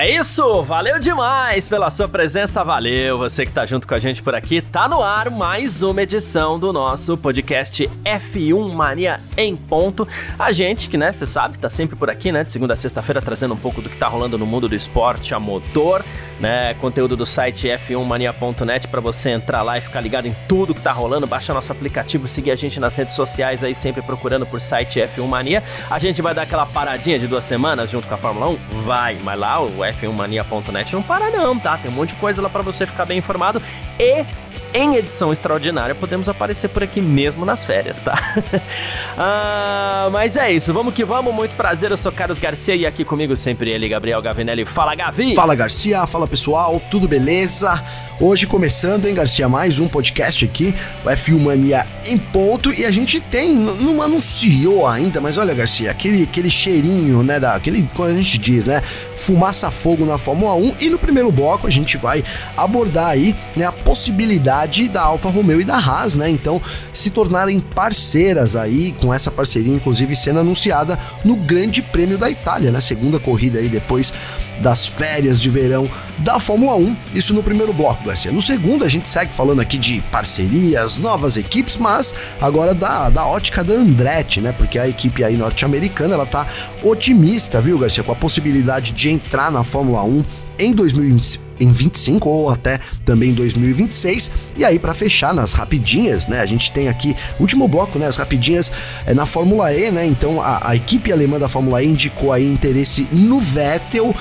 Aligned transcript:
É 0.00 0.08
isso, 0.08 0.62
valeu 0.62 1.00
demais 1.00 1.68
pela 1.68 1.90
sua 1.90 2.06
presença, 2.06 2.62
valeu 2.62 3.18
você 3.18 3.44
que 3.44 3.50
tá 3.50 3.66
junto 3.66 3.84
com 3.84 3.96
a 3.96 3.98
gente 3.98 4.22
por 4.22 4.32
aqui. 4.32 4.62
Tá 4.62 4.88
no 4.88 5.02
ar 5.02 5.28
mais 5.28 5.82
uma 5.82 6.00
edição 6.00 6.56
do 6.56 6.72
nosso 6.72 7.16
podcast 7.16 7.90
F1 8.04 8.72
Mania 8.72 9.18
em 9.36 9.56
ponto. 9.56 10.06
A 10.38 10.52
gente 10.52 10.88
que, 10.88 10.96
né, 10.96 11.12
você 11.12 11.26
sabe, 11.26 11.58
tá 11.58 11.68
sempre 11.68 11.96
por 11.96 12.08
aqui, 12.08 12.30
né, 12.30 12.44
de 12.44 12.52
segunda 12.52 12.74
a 12.74 12.76
sexta-feira 12.76 13.20
trazendo 13.20 13.54
um 13.54 13.56
pouco 13.56 13.82
do 13.82 13.90
que 13.90 13.96
tá 13.96 14.06
rolando 14.06 14.38
no 14.38 14.46
mundo 14.46 14.68
do 14.68 14.74
esporte 14.76 15.34
a 15.34 15.40
motor, 15.40 16.04
né, 16.38 16.74
conteúdo 16.74 17.16
do 17.16 17.26
site 17.26 17.66
f1mania.net 17.66 18.86
para 18.86 19.00
você 19.00 19.30
entrar 19.30 19.62
lá 19.62 19.78
e 19.78 19.80
ficar 19.80 20.00
ligado 20.00 20.28
em 20.28 20.36
tudo 20.46 20.76
que 20.76 20.80
tá 20.80 20.92
rolando, 20.92 21.26
baixar 21.26 21.54
nosso 21.54 21.72
aplicativo, 21.72 22.28
seguir 22.28 22.52
a 22.52 22.56
gente 22.56 22.78
nas 22.78 22.94
redes 22.94 23.16
sociais 23.16 23.64
aí 23.64 23.74
sempre 23.74 24.00
procurando 24.00 24.46
por 24.46 24.60
site 24.60 25.00
F1 25.00 25.26
Mania. 25.26 25.60
A 25.90 25.98
gente 25.98 26.22
vai 26.22 26.32
dar 26.32 26.42
aquela 26.42 26.66
paradinha 26.66 27.18
de 27.18 27.26
duas 27.26 27.42
semanas 27.42 27.90
junto 27.90 28.06
com 28.06 28.14
a 28.14 28.18
Fórmula 28.18 28.48
1? 28.48 28.58
Vai, 28.84 29.18
mas 29.24 29.36
lá 29.36 29.58
o 29.60 29.87
f1mania.net 29.92 30.92
não 30.94 31.02
para 31.02 31.30
não, 31.30 31.58
tá? 31.58 31.78
Tem 31.78 31.90
um 31.90 31.94
monte 31.94 32.10
de 32.10 32.14
coisa 32.16 32.40
lá 32.40 32.48
para 32.48 32.62
você 32.62 32.86
ficar 32.86 33.04
bem 33.04 33.18
informado 33.18 33.62
e 33.98 34.24
em 34.72 34.96
edição 34.96 35.32
extraordinária 35.32 35.94
podemos 35.94 36.28
aparecer 36.28 36.68
por 36.68 36.82
aqui 36.82 37.00
mesmo 37.00 37.44
nas 37.44 37.64
férias, 37.64 38.00
tá? 38.00 38.18
ah, 39.16 40.08
mas 40.12 40.36
é 40.36 40.52
isso, 40.52 40.72
vamos 40.72 40.94
que 40.94 41.04
vamos, 41.04 41.34
muito 41.34 41.54
prazer, 41.54 41.90
eu 41.90 41.96
sou 41.96 42.12
Carlos 42.12 42.38
Garcia 42.38 42.74
e 42.74 42.86
aqui 42.86 43.04
comigo 43.04 43.36
sempre 43.36 43.70
ele, 43.70 43.88
Gabriel 43.88 44.20
Gavinelli. 44.20 44.64
Fala, 44.64 44.94
Gavi! 44.94 45.34
Fala, 45.34 45.54
Garcia, 45.54 46.06
fala 46.06 46.26
pessoal, 46.26 46.80
tudo 46.90 47.06
beleza? 47.06 47.82
Hoje 48.20 48.48
começando, 48.48 49.06
hein, 49.06 49.14
Garcia, 49.14 49.48
mais 49.48 49.78
um 49.78 49.86
podcast 49.86 50.44
aqui, 50.44 50.74
o 51.04 51.08
F1 51.08 51.38
Mania 51.38 51.86
em 52.04 52.18
ponto, 52.18 52.72
e 52.72 52.84
a 52.84 52.90
gente 52.90 53.20
tem, 53.20 53.54
não 53.54 54.02
anunciou 54.02 54.88
ainda, 54.88 55.20
mas 55.20 55.38
olha, 55.38 55.54
Garcia, 55.54 55.90
aquele, 55.90 56.24
aquele 56.24 56.50
cheirinho, 56.50 57.22
né, 57.22 57.38
da, 57.38 57.54
aquele, 57.54 57.88
quando 57.94 58.10
a 58.10 58.20
gente 58.20 58.36
diz, 58.38 58.66
né, 58.66 58.82
fumaça 59.16 59.70
fogo 59.70 60.04
na 60.04 60.18
Fórmula 60.18 60.54
1, 60.54 60.74
e 60.80 60.90
no 60.90 60.98
primeiro 60.98 61.30
bloco 61.30 61.66
a 61.66 61.70
gente 61.70 61.96
vai 61.96 62.24
abordar 62.56 63.06
aí, 63.06 63.36
né, 63.54 63.64
a 63.64 63.72
possibilidade 63.72 64.47
da 64.88 65.02
Alfa 65.02 65.28
Romeo 65.28 65.60
e 65.60 65.64
da 65.64 65.76
Haas, 65.76 66.16
né, 66.16 66.28
então 66.28 66.60
se 66.92 67.10
tornarem 67.10 67.60
parceiras 67.60 68.56
aí, 68.56 68.92
com 68.92 69.12
essa 69.12 69.30
parceria 69.30 69.74
inclusive 69.74 70.14
sendo 70.16 70.40
anunciada 70.40 70.98
no 71.24 71.36
Grande 71.36 71.82
Prêmio 71.82 72.18
da 72.18 72.30
Itália, 72.30 72.70
né, 72.70 72.80
segunda 72.80 73.18
corrida 73.18 73.58
aí 73.58 73.68
depois 73.68 74.12
das 74.60 74.86
férias 74.86 75.40
de 75.40 75.48
verão 75.48 75.88
da 76.18 76.40
Fórmula 76.40 76.74
1, 76.74 76.96
isso 77.14 77.32
no 77.32 77.42
primeiro 77.42 77.72
bloco. 77.72 78.04
Garcia. 78.04 78.32
No 78.32 78.42
segundo, 78.42 78.84
a 78.84 78.88
gente 78.88 79.08
segue 79.08 79.32
falando 79.32 79.60
aqui 79.60 79.78
de 79.78 80.00
parcerias, 80.10 80.98
novas 80.98 81.36
equipes, 81.36 81.76
mas 81.76 82.14
agora 82.40 82.74
da, 82.74 83.08
da 83.08 83.26
ótica 83.26 83.62
da 83.62 83.74
Andretti, 83.74 84.40
né? 84.40 84.52
Porque 84.52 84.78
a 84.78 84.88
equipe 84.88 85.22
aí 85.22 85.36
norte-americana, 85.36 86.14
ela 86.14 86.26
tá 86.26 86.46
otimista, 86.82 87.60
viu, 87.60 87.78
Garcia, 87.78 88.02
com 88.02 88.12
a 88.12 88.16
possibilidade 88.16 88.92
de 88.92 89.10
entrar 89.10 89.50
na 89.50 89.62
Fórmula 89.62 90.02
1 90.02 90.24
em 90.58 90.72
2025 90.72 91.48
em 91.60 91.70
25 91.70 92.28
ou 92.28 92.50
até 92.50 92.78
também 93.04 93.32
2026. 93.34 94.30
E 94.56 94.64
aí 94.64 94.78
para 94.78 94.94
fechar 94.94 95.34
nas 95.34 95.52
rapidinhas, 95.52 96.28
né? 96.28 96.40
A 96.40 96.46
gente 96.46 96.72
tem 96.72 96.88
aqui 96.88 97.16
último 97.38 97.66
bloco, 97.66 97.98
né? 97.98 98.06
As 98.06 98.16
rapidinhas 98.16 98.72
é, 99.06 99.12
na 99.12 99.26
Fórmula 99.26 99.72
E, 99.72 99.90
né? 99.90 100.06
Então 100.06 100.40
a, 100.40 100.70
a 100.70 100.76
equipe 100.76 101.12
alemã 101.12 101.38
da 101.38 101.48
Fórmula 101.48 101.82
E 101.82 101.86
indicou 101.88 102.32
aí 102.32 102.46
interesse 102.46 103.08
no 103.12 103.40
Vettel 103.40 104.14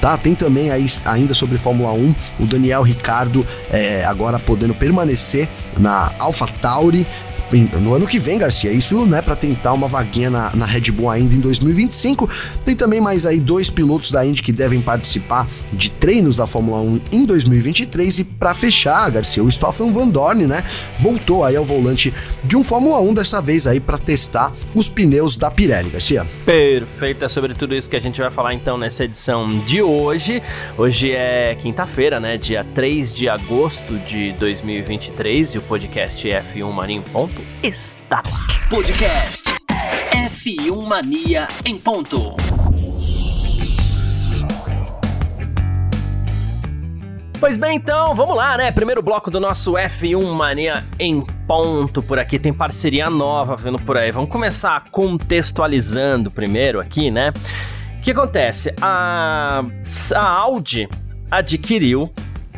tá? 0.00 0.18
Tem 0.18 0.34
também 0.34 0.70
aí, 0.70 0.84
ainda 1.06 1.32
sobre 1.32 1.56
Fórmula 1.56 1.92
1, 1.92 2.14
o 2.40 2.46
Daniel 2.46 2.82
Ricardo 2.82 3.46
é, 3.70 4.04
agora 4.04 4.38
podendo 4.38 4.74
permanecer 4.74 5.48
na 5.78 6.12
AlphaTauri 6.18 7.06
no 7.62 7.94
ano 7.94 8.06
que 8.06 8.18
vem, 8.18 8.38
Garcia. 8.38 8.72
Isso, 8.72 9.04
né, 9.06 9.22
para 9.22 9.36
tentar 9.36 9.72
uma 9.72 9.86
vaguinha 9.86 10.28
na, 10.28 10.54
na, 10.54 10.66
Red 10.66 10.90
Bull 10.92 11.10
ainda 11.10 11.34
em 11.34 11.40
2025. 11.40 12.28
Tem 12.64 12.74
também 12.74 13.00
mais 13.00 13.26
aí 13.26 13.38
dois 13.38 13.70
pilotos 13.70 14.10
da 14.10 14.26
Indy 14.26 14.42
que 14.42 14.52
devem 14.52 14.80
participar 14.80 15.46
de 15.72 15.90
treinos 15.90 16.36
da 16.36 16.46
Fórmula 16.46 16.80
1 16.80 17.00
em 17.12 17.24
2023 17.24 18.18
e 18.20 18.24
para 18.24 18.54
fechar, 18.54 19.10
Garcia, 19.10 19.42
o 19.42 19.50
Stoffel 19.50 19.92
Van 19.92 20.08
Dorn, 20.08 20.46
né, 20.46 20.64
voltou 20.98 21.44
aí 21.44 21.56
ao 21.56 21.64
volante 21.64 22.12
de 22.42 22.56
um 22.56 22.64
Fórmula 22.64 23.00
1 23.00 23.14
dessa 23.14 23.40
vez 23.40 23.66
aí 23.66 23.78
para 23.78 23.98
testar 23.98 24.52
os 24.74 24.88
pneus 24.88 25.36
da 25.36 25.50
Pirelli, 25.50 25.90
Garcia. 25.90 26.26
Perfeito, 26.44 27.24
é 27.24 27.28
sobre 27.28 27.54
tudo 27.54 27.74
isso 27.74 27.88
que 27.88 27.96
a 27.96 28.00
gente 28.00 28.20
vai 28.20 28.30
falar 28.30 28.54
então 28.54 28.76
nessa 28.76 29.04
edição 29.04 29.58
de 29.60 29.82
hoje. 29.82 30.42
Hoje 30.76 31.12
é 31.12 31.54
quinta-feira, 31.54 32.18
né, 32.18 32.36
dia 32.36 32.64
3 32.74 33.14
de 33.14 33.28
agosto 33.28 33.98
de 33.98 34.32
2023 34.32 35.54
e 35.54 35.58
o 35.58 35.62
podcast 35.62 36.26
F1 36.26 36.72
Marinho 36.72 37.02
Ponto 37.12 37.43
está 37.62 38.18
ar. 38.18 38.68
Podcast 38.68 39.54
F1 40.10 40.86
Mania 40.86 41.46
em 41.64 41.78
ponto. 41.78 42.34
Pois 47.40 47.56
bem, 47.56 47.76
então, 47.76 48.14
vamos 48.14 48.36
lá, 48.36 48.56
né? 48.56 48.72
Primeiro 48.72 49.02
bloco 49.02 49.30
do 49.30 49.38
nosso 49.38 49.72
F1 49.72 50.32
Mania 50.32 50.84
em 50.98 51.20
ponto 51.46 52.02
por 52.02 52.18
aqui. 52.18 52.38
Tem 52.38 52.52
parceria 52.52 53.10
nova 53.10 53.56
vindo 53.56 53.78
por 53.78 53.96
aí. 53.96 54.10
Vamos 54.10 54.30
começar 54.30 54.84
contextualizando 54.90 56.30
primeiro 56.30 56.80
aqui, 56.80 57.10
né? 57.10 57.32
O 57.98 58.02
que 58.02 58.12
acontece? 58.12 58.74
A, 58.80 59.62
a 60.14 60.26
Audi 60.26 60.88
adquiriu 61.30 62.10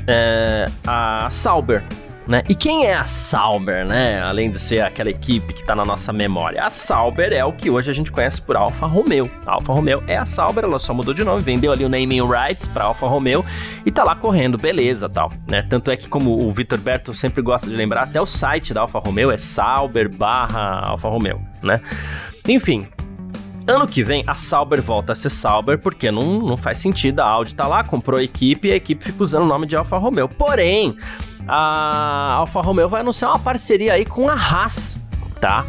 é, 0.06 0.66
a 0.86 1.28
Sauber, 1.30 1.82
né? 2.26 2.42
E 2.48 2.54
quem 2.54 2.86
é 2.86 2.94
a 2.94 3.04
Sauber, 3.04 3.84
né? 3.84 4.20
Além 4.20 4.50
de 4.50 4.58
ser 4.58 4.82
aquela 4.82 5.10
equipe 5.10 5.52
que 5.52 5.60
está 5.60 5.74
na 5.74 5.84
nossa 5.84 6.12
memória. 6.12 6.64
A 6.64 6.70
Sauber 6.70 7.32
é 7.32 7.44
o 7.44 7.52
que 7.52 7.70
hoje 7.70 7.90
a 7.90 7.94
gente 7.94 8.10
conhece 8.10 8.40
por 8.40 8.56
Alfa 8.56 8.86
Romeo. 8.86 9.30
A 9.46 9.52
Alfa 9.52 9.72
Romeo 9.72 10.02
é 10.06 10.16
a 10.16 10.26
Sauber, 10.26 10.64
ela 10.64 10.78
só 10.78 10.92
mudou 10.92 11.14
de 11.14 11.24
nome, 11.24 11.42
vendeu 11.42 11.72
ali 11.72 11.84
o 11.84 11.88
naming 11.88 12.22
rights 12.26 12.66
para 12.66 12.84
Alfa 12.84 13.06
Romeo 13.06 13.44
e 13.84 13.90
tá 13.90 14.02
lá 14.04 14.14
correndo, 14.14 14.58
beleza, 14.58 15.08
tal, 15.08 15.32
né? 15.46 15.62
Tanto 15.68 15.90
é 15.90 15.96
que 15.96 16.08
como 16.08 16.46
o 16.46 16.52
Vitor 16.52 16.78
Berto 16.78 17.14
sempre 17.14 17.42
gosta 17.42 17.68
de 17.68 17.76
lembrar, 17.76 18.02
até 18.02 18.20
o 18.20 18.26
site 18.26 18.74
da 18.74 18.82
Alfa 18.82 18.98
Romeo 18.98 19.30
é 19.30 19.38
Sauber 19.38 20.08
barra 20.08 20.80
Alfa 20.86 21.08
Romeo, 21.08 21.40
né? 21.62 21.80
Enfim, 22.48 22.86
Ano 23.66 23.86
que 23.88 24.02
vem, 24.02 24.22
a 24.28 24.34
Sauber 24.34 24.80
volta 24.80 25.12
a 25.12 25.16
ser 25.16 25.30
Sauber, 25.30 25.78
porque 25.78 26.10
não, 26.10 26.38
não 26.40 26.56
faz 26.56 26.78
sentido. 26.78 27.18
A 27.20 27.26
Audi 27.26 27.52
tá 27.54 27.66
lá, 27.66 27.82
comprou 27.82 28.20
a 28.20 28.22
equipe 28.22 28.68
e 28.68 28.72
a 28.72 28.76
equipe 28.76 29.04
fica 29.04 29.22
usando 29.22 29.42
o 29.42 29.46
nome 29.46 29.66
de 29.66 29.74
Alfa 29.74 29.98
Romeo. 29.98 30.28
Porém, 30.28 30.96
a 31.48 32.34
Alfa 32.34 32.60
Romeo 32.60 32.88
vai 32.88 33.00
anunciar 33.00 33.32
uma 33.32 33.40
parceria 33.40 33.94
aí 33.94 34.04
com 34.04 34.28
a 34.28 34.34
Haas, 34.34 34.96
tá? 35.40 35.64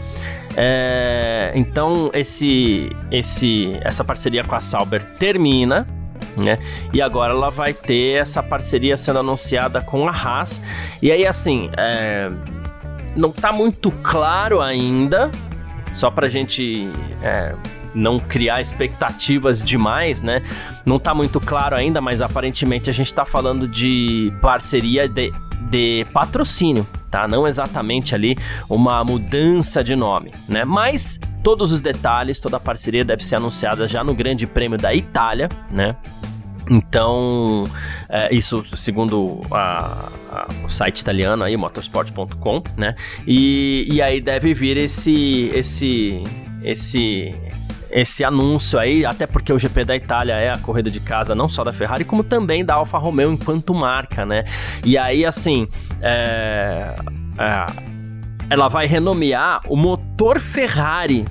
É, 0.55 1.51
então 1.55 2.11
esse, 2.13 2.89
esse, 3.11 3.77
essa 3.81 4.03
parceria 4.03 4.43
com 4.43 4.53
a 4.53 4.61
Sauber 4.61 5.03
termina, 5.13 5.85
né? 6.35 6.59
E 6.93 7.01
agora 7.01 7.33
ela 7.33 7.49
vai 7.49 7.73
ter 7.73 8.21
essa 8.21 8.43
parceria 8.43 8.95
sendo 8.95 9.19
anunciada 9.19 9.81
com 9.81 10.07
a 10.07 10.11
Haas. 10.11 10.61
E 11.01 11.11
aí 11.11 11.25
assim, 11.25 11.71
é, 11.75 12.29
não 13.15 13.31
tá 13.31 13.51
muito 13.51 13.91
claro 14.03 14.61
ainda, 14.61 15.31
só 15.91 16.11
pra 16.11 16.27
gente 16.27 16.89
é, 17.23 17.55
não 17.97 18.19
criar 18.19 18.61
expectativas 18.61 19.61
demais, 19.61 20.21
né? 20.21 20.43
Não 20.85 20.99
tá 20.99 21.13
muito 21.13 21.39
claro 21.39 21.75
ainda, 21.75 21.99
mas 21.99 22.21
aparentemente 22.21 22.89
a 22.89 22.93
gente 22.93 23.13
tá 23.13 23.25
falando 23.25 23.67
de 23.67 24.31
parceria 24.41 25.07
de 25.07 25.33
de 25.69 26.05
patrocínio, 26.13 26.87
tá? 27.11 27.27
Não 27.27 27.47
exatamente 27.47 28.15
ali 28.15 28.37
uma 28.69 29.03
mudança 29.03 29.83
de 29.83 29.95
nome, 29.95 30.31
né? 30.47 30.63
Mas 30.63 31.19
todos 31.43 31.71
os 31.73 31.81
detalhes, 31.81 32.39
toda 32.39 32.57
a 32.57 32.59
parceria 32.59 33.03
deve 33.03 33.23
ser 33.25 33.35
anunciada 33.35 33.87
já 33.87 34.03
no 34.03 34.13
Grande 34.13 34.47
Prêmio 34.47 34.77
da 34.77 34.93
Itália, 34.93 35.49
né? 35.69 35.95
Então, 36.69 37.63
é, 38.09 38.33
isso 38.33 38.63
segundo 38.75 39.41
a, 39.51 40.09
a, 40.29 40.47
o 40.65 40.69
site 40.69 40.99
italiano 40.99 41.43
aí, 41.43 41.55
motorsport.com, 41.55 42.61
né? 42.75 42.95
E, 43.25 43.87
e 43.91 44.01
aí 44.01 44.19
deve 44.19 44.53
vir 44.53 44.77
esse, 44.77 45.49
esse, 45.53 46.23
esse 46.63 47.33
esse 47.91 48.23
anúncio 48.23 48.77
aí, 48.79 49.05
até 49.05 49.25
porque 49.25 49.51
o 49.51 49.59
GP 49.59 49.83
da 49.85 49.95
Itália 49.95 50.33
é 50.33 50.49
a 50.49 50.57
corrida 50.57 50.89
de 50.89 50.99
casa 50.99 51.33
não 51.33 51.47
só 51.47 51.63
da 51.63 51.73
Ferrari, 51.73 52.03
como 52.03 52.23
também 52.23 52.63
da 52.63 52.75
Alfa 52.75 52.97
Romeo 52.97 53.31
enquanto 53.31 53.73
marca, 53.73 54.25
né? 54.25 54.45
E 54.85 54.97
aí, 54.97 55.25
assim, 55.25 55.67
é, 56.01 56.95
é, 57.37 57.65
ela 58.49 58.67
vai 58.67 58.85
renomear 58.85 59.61
o 59.67 59.75
motor 59.75 60.39
Ferrari 60.39 61.25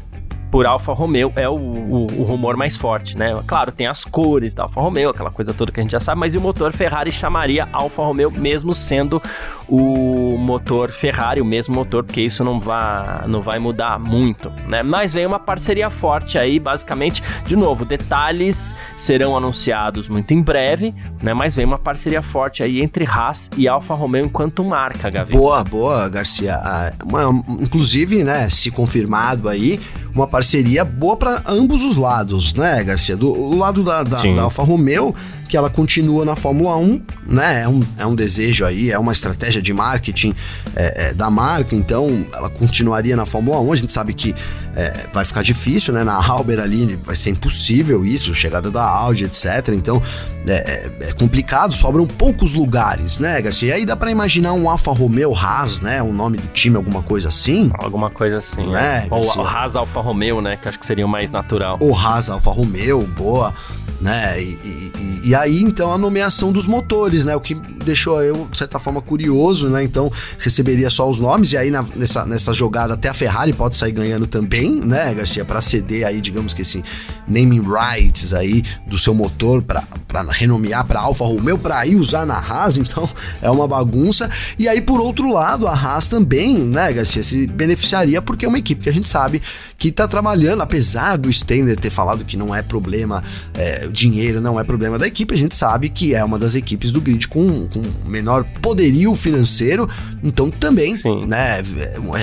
por 0.50 0.66
Alfa 0.66 0.92
Romeo 0.92 1.32
é 1.36 1.48
o, 1.48 1.54
o, 1.54 2.06
o, 2.18 2.22
rumor 2.22 2.56
mais 2.56 2.76
forte, 2.76 3.16
né? 3.16 3.32
Claro, 3.46 3.72
tem 3.72 3.86
as 3.86 4.04
cores 4.04 4.54
da 4.54 4.62
Alfa 4.62 4.80
Romeo, 4.80 5.10
aquela 5.10 5.30
coisa 5.30 5.52
toda 5.52 5.72
que 5.72 5.80
a 5.80 5.82
gente 5.82 5.92
já 5.92 6.00
sabe, 6.00 6.20
mas 6.20 6.34
o 6.34 6.40
motor 6.40 6.72
Ferrari 6.72 7.10
chamaria 7.10 7.68
Alfa 7.72 8.02
Romeo 8.02 8.30
mesmo 8.30 8.74
sendo 8.74 9.20
o 9.68 10.36
motor 10.38 10.90
Ferrari, 10.90 11.40
o 11.40 11.44
mesmo 11.44 11.74
motor, 11.74 12.04
porque 12.04 12.20
isso 12.20 12.44
não 12.44 12.60
vai, 12.60 13.26
não 13.26 13.42
vai 13.42 13.58
mudar 13.58 13.98
muito, 13.98 14.50
né? 14.68 14.82
Mas 14.82 15.12
vem 15.12 15.26
uma 15.26 15.38
parceria 15.38 15.90
forte 15.90 16.38
aí, 16.38 16.58
basicamente, 16.60 17.22
de 17.46 17.56
novo, 17.56 17.84
detalhes 17.84 18.74
serão 18.96 19.36
anunciados 19.36 20.08
muito 20.08 20.32
em 20.32 20.40
breve, 20.40 20.94
né? 21.22 21.34
Mas 21.34 21.54
vem 21.54 21.64
uma 21.64 21.78
parceria 21.78 22.22
forte 22.22 22.62
aí 22.62 22.80
entre 22.80 23.04
Haas 23.04 23.50
e 23.56 23.66
Alfa 23.66 23.94
Romeo 23.94 24.26
enquanto 24.26 24.64
marca, 24.64 25.10
Gavi. 25.10 25.32
Boa, 25.32 25.64
boa, 25.64 26.08
Garcia. 26.08 26.54
Ah, 26.56 26.92
uma, 27.04 27.42
inclusive, 27.60 28.22
né, 28.22 28.48
se 28.48 28.70
confirmado 28.70 29.48
aí, 29.48 29.80
uma 30.14 30.26
parceria 30.26 30.84
boa 30.84 31.16
para 31.16 31.42
ambos 31.46 31.82
os 31.82 31.96
lados, 31.96 32.54
né, 32.54 32.82
Garcia? 32.84 33.16
Do 33.16 33.56
lado 33.56 33.82
da, 33.82 34.02
da, 34.02 34.22
da 34.22 34.42
Alfa 34.42 34.62
Romeo, 34.62 35.14
que 35.46 35.56
ela 35.56 35.70
continua 35.70 36.24
na 36.24 36.36
Fórmula 36.36 36.76
1, 36.76 37.02
né? 37.26 37.62
É 37.62 37.68
um, 37.68 37.82
é 37.98 38.06
um 38.06 38.14
desejo 38.14 38.64
aí, 38.64 38.90
é 38.90 38.98
uma 38.98 39.12
estratégia 39.12 39.62
de 39.62 39.72
marketing 39.72 40.34
é, 40.74 41.08
é, 41.08 41.14
da 41.14 41.30
marca, 41.30 41.74
então 41.74 42.26
ela 42.32 42.50
continuaria 42.50 43.16
na 43.16 43.26
Fórmula 43.26 43.60
1. 43.60 43.72
A 43.72 43.76
gente 43.76 43.92
sabe 43.92 44.12
que 44.14 44.34
é, 44.76 44.92
vai 45.12 45.24
ficar 45.24 45.42
difícil, 45.42 45.94
né? 45.94 46.04
Na 46.04 46.14
Halber 46.14 46.60
ali 46.60 46.96
vai 46.96 47.16
ser 47.16 47.30
impossível 47.30 48.04
isso, 48.04 48.34
chegada 48.34 48.70
da 48.70 48.82
Audi, 48.82 49.24
etc. 49.24 49.68
Então 49.72 50.02
é, 50.46 50.52
é, 50.52 51.08
é 51.08 51.12
complicado, 51.12 51.74
sobram 51.74 52.06
poucos 52.06 52.52
lugares, 52.52 53.18
né, 53.18 53.40
Garcia? 53.40 53.70
E 53.70 53.72
aí 53.72 53.86
dá 53.86 53.96
para 53.96 54.10
imaginar 54.10 54.52
um 54.52 54.68
Alfa 54.68 54.92
Romeo 54.92 55.34
Haas, 55.34 55.80
né? 55.80 56.02
O 56.02 56.12
nome 56.12 56.36
do 56.36 56.46
time, 56.48 56.76
alguma 56.76 57.02
coisa 57.02 57.28
assim. 57.28 57.70
Alguma 57.78 58.10
coisa 58.10 58.38
assim, 58.38 58.66
né? 58.70 59.06
Ou 59.10 59.24
o 59.24 59.46
Haas 59.46 59.76
Alfa 59.76 60.00
Romeo, 60.00 60.40
né? 60.40 60.56
Que 60.56 60.68
acho 60.68 60.78
que 60.78 60.86
seria 60.86 61.06
o 61.06 61.08
mais 61.08 61.30
natural. 61.30 61.78
O 61.80 61.94
Haas 61.94 62.28
Alfa 62.28 62.50
Romeo, 62.50 63.02
boa 63.02 63.54
né? 64.00 64.40
E, 64.40 64.58
e, 64.64 65.20
e, 65.24 65.34
aí, 65.36 65.62
então, 65.62 65.92
a 65.92 65.98
nomeação 65.98 66.52
dos 66.52 66.66
motores, 66.66 67.24
né? 67.24 67.36
O 67.36 67.40
que 67.40 67.54
deixou 67.54 68.22
eu, 68.22 68.46
de 68.50 68.58
certa 68.58 68.78
forma, 68.78 69.00
curioso, 69.00 69.68
né? 69.68 69.82
Então, 69.82 70.10
receberia 70.38 70.90
só 70.90 71.08
os 71.08 71.18
nomes, 71.18 71.52
e 71.52 71.56
aí 71.56 71.70
na, 71.70 71.84
nessa, 71.94 72.24
nessa 72.24 72.52
jogada 72.52 72.94
até 72.94 73.08
a 73.08 73.14
Ferrari 73.14 73.52
pode 73.52 73.76
sair 73.76 73.92
ganhando 73.92 74.26
também, 74.26 74.80
né, 74.80 75.14
Garcia? 75.14 75.44
Para 75.44 75.60
ceder 75.62 76.06
aí, 76.06 76.20
digamos 76.20 76.54
que 76.54 76.62
esse 76.62 76.82
naming 77.28 77.62
rights 77.62 78.32
aí 78.32 78.62
do 78.86 78.98
seu 78.98 79.14
motor 79.14 79.62
para 79.62 79.82
renomear 80.30 80.86
para 80.86 81.00
Alfa 81.00 81.24
Romeo, 81.24 81.58
para 81.58 81.86
ir 81.86 81.96
usar 81.96 82.26
na 82.26 82.38
Haas, 82.38 82.76
então 82.78 83.08
é 83.40 83.50
uma 83.50 83.66
bagunça. 83.66 84.30
E 84.58 84.68
aí, 84.68 84.80
por 84.80 85.00
outro 85.00 85.32
lado, 85.32 85.66
a 85.66 85.72
Haas 85.72 86.08
também, 86.08 86.58
né, 86.58 86.92
Garcia, 86.92 87.22
se 87.22 87.46
beneficiaria 87.46 88.22
porque 88.22 88.44
é 88.44 88.48
uma 88.48 88.58
equipe 88.58 88.82
que 88.82 88.88
a 88.88 88.92
gente 88.92 89.08
sabe 89.08 89.42
que 89.78 89.92
tá 89.92 90.08
trabalhando, 90.08 90.62
apesar 90.62 91.16
do 91.16 91.32
Stender 91.32 91.78
ter 91.78 91.90
falado 91.90 92.24
que 92.24 92.36
não 92.36 92.54
é 92.54 92.62
problema, 92.62 93.22
é, 93.54 93.86
dinheiro 93.88 94.40
não 94.40 94.58
é 94.58 94.64
problema 94.64 94.98
da 94.98 95.06
equipe, 95.06 95.25
a 95.34 95.38
gente 95.38 95.54
sabe 95.54 95.88
que 95.88 96.14
é 96.14 96.24
uma 96.24 96.38
das 96.38 96.54
equipes 96.54 96.90
do 96.90 97.00
grid 97.00 97.28
com, 97.28 97.66
com 97.68 97.82
menor 98.06 98.44
poderio 98.60 99.14
financeiro, 99.14 99.88
então 100.22 100.50
também, 100.50 100.96
Sim. 100.98 101.26
né, 101.26 101.62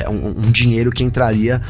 é 0.03 0.09
um, 0.09 0.29
um 0.29 0.51
dinheiro 0.51 0.91
que 0.91 1.03
entraria 1.03 1.61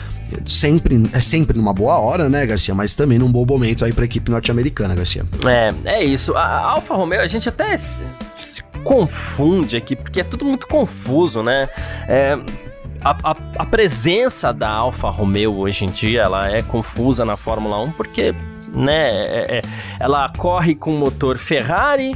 sempre 0.46 1.10
é 1.14 1.20
sempre 1.20 1.58
numa 1.58 1.74
boa 1.74 2.00
hora, 2.00 2.30
né, 2.30 2.46
Garcia? 2.46 2.74
Mas 2.74 2.96
também 2.96 3.20
num 3.20 3.32
bom 3.32 3.46
momento 3.46 3.86
aí 3.86 3.94
para 3.94 4.04
a 4.04 4.06
equipe 4.06 4.32
norte-americana, 4.32 4.96
Garcia. 4.96 5.26
É, 5.46 5.98
é 5.98 6.04
isso. 6.04 6.36
A 6.36 6.72
Alfa 6.72 6.96
Romeo, 6.96 7.22
a 7.22 7.28
gente 7.28 7.48
até 7.48 7.76
se, 7.78 8.04
se, 8.44 8.64
confunde 8.84 9.78
aqui 9.78 9.96
porque 9.96 10.22
é 10.22 10.24
tudo 10.24 10.46
muito 10.46 10.68
confuso, 10.68 11.42
né? 11.42 11.70
É, 12.08 12.38
a, 13.02 13.32
a, 13.32 13.36
a, 13.60 13.66
presença 13.66 14.52
da 14.52 14.70
Alfa 14.70 15.10
Romeo 15.10 15.56
hoje 15.58 15.86
em 15.86 15.90
dia 15.90 16.22
ela 16.22 16.50
é 16.50 16.62
confusa 16.62 17.26
na 17.26 17.38
Fórmula 17.38 17.80
1 17.82 17.92
porque 17.92 18.34
né, 18.74 19.10
é, 19.10 19.58
é, 19.58 19.62
ela 20.00 20.28
corre 20.30 20.76
com 20.76 20.92
motor 20.98 21.38
Ferrari, 21.38 22.14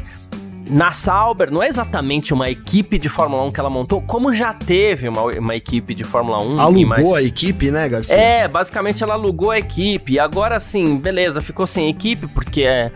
na 0.69 0.91
Sauber 0.91 1.51
não 1.51 1.63
é 1.63 1.67
exatamente 1.67 2.33
uma 2.33 2.49
equipe 2.49 2.99
de 2.99 3.09
Fórmula 3.09 3.43
1 3.43 3.51
que 3.51 3.59
ela 3.59 3.69
montou, 3.69 4.01
como 4.01 4.33
já 4.33 4.53
teve 4.53 5.07
uma, 5.07 5.23
uma 5.23 5.55
equipe 5.55 5.95
de 5.95 6.03
Fórmula 6.03 6.41
1. 6.41 6.59
Alugou 6.59 6.85
mais... 6.87 7.13
a 7.13 7.23
equipe, 7.23 7.71
né, 7.71 7.87
Garcia? 7.87 8.15
É, 8.15 8.47
basicamente 8.47 9.03
ela 9.03 9.13
alugou 9.13 9.51
a 9.51 9.59
equipe. 9.59 10.13
E 10.13 10.19
agora 10.19 10.59
sim, 10.59 10.97
beleza, 10.97 11.41
ficou 11.41 11.65
sem 11.65 11.89
equipe 11.89 12.27
porque 12.27 12.63
é. 12.63 12.91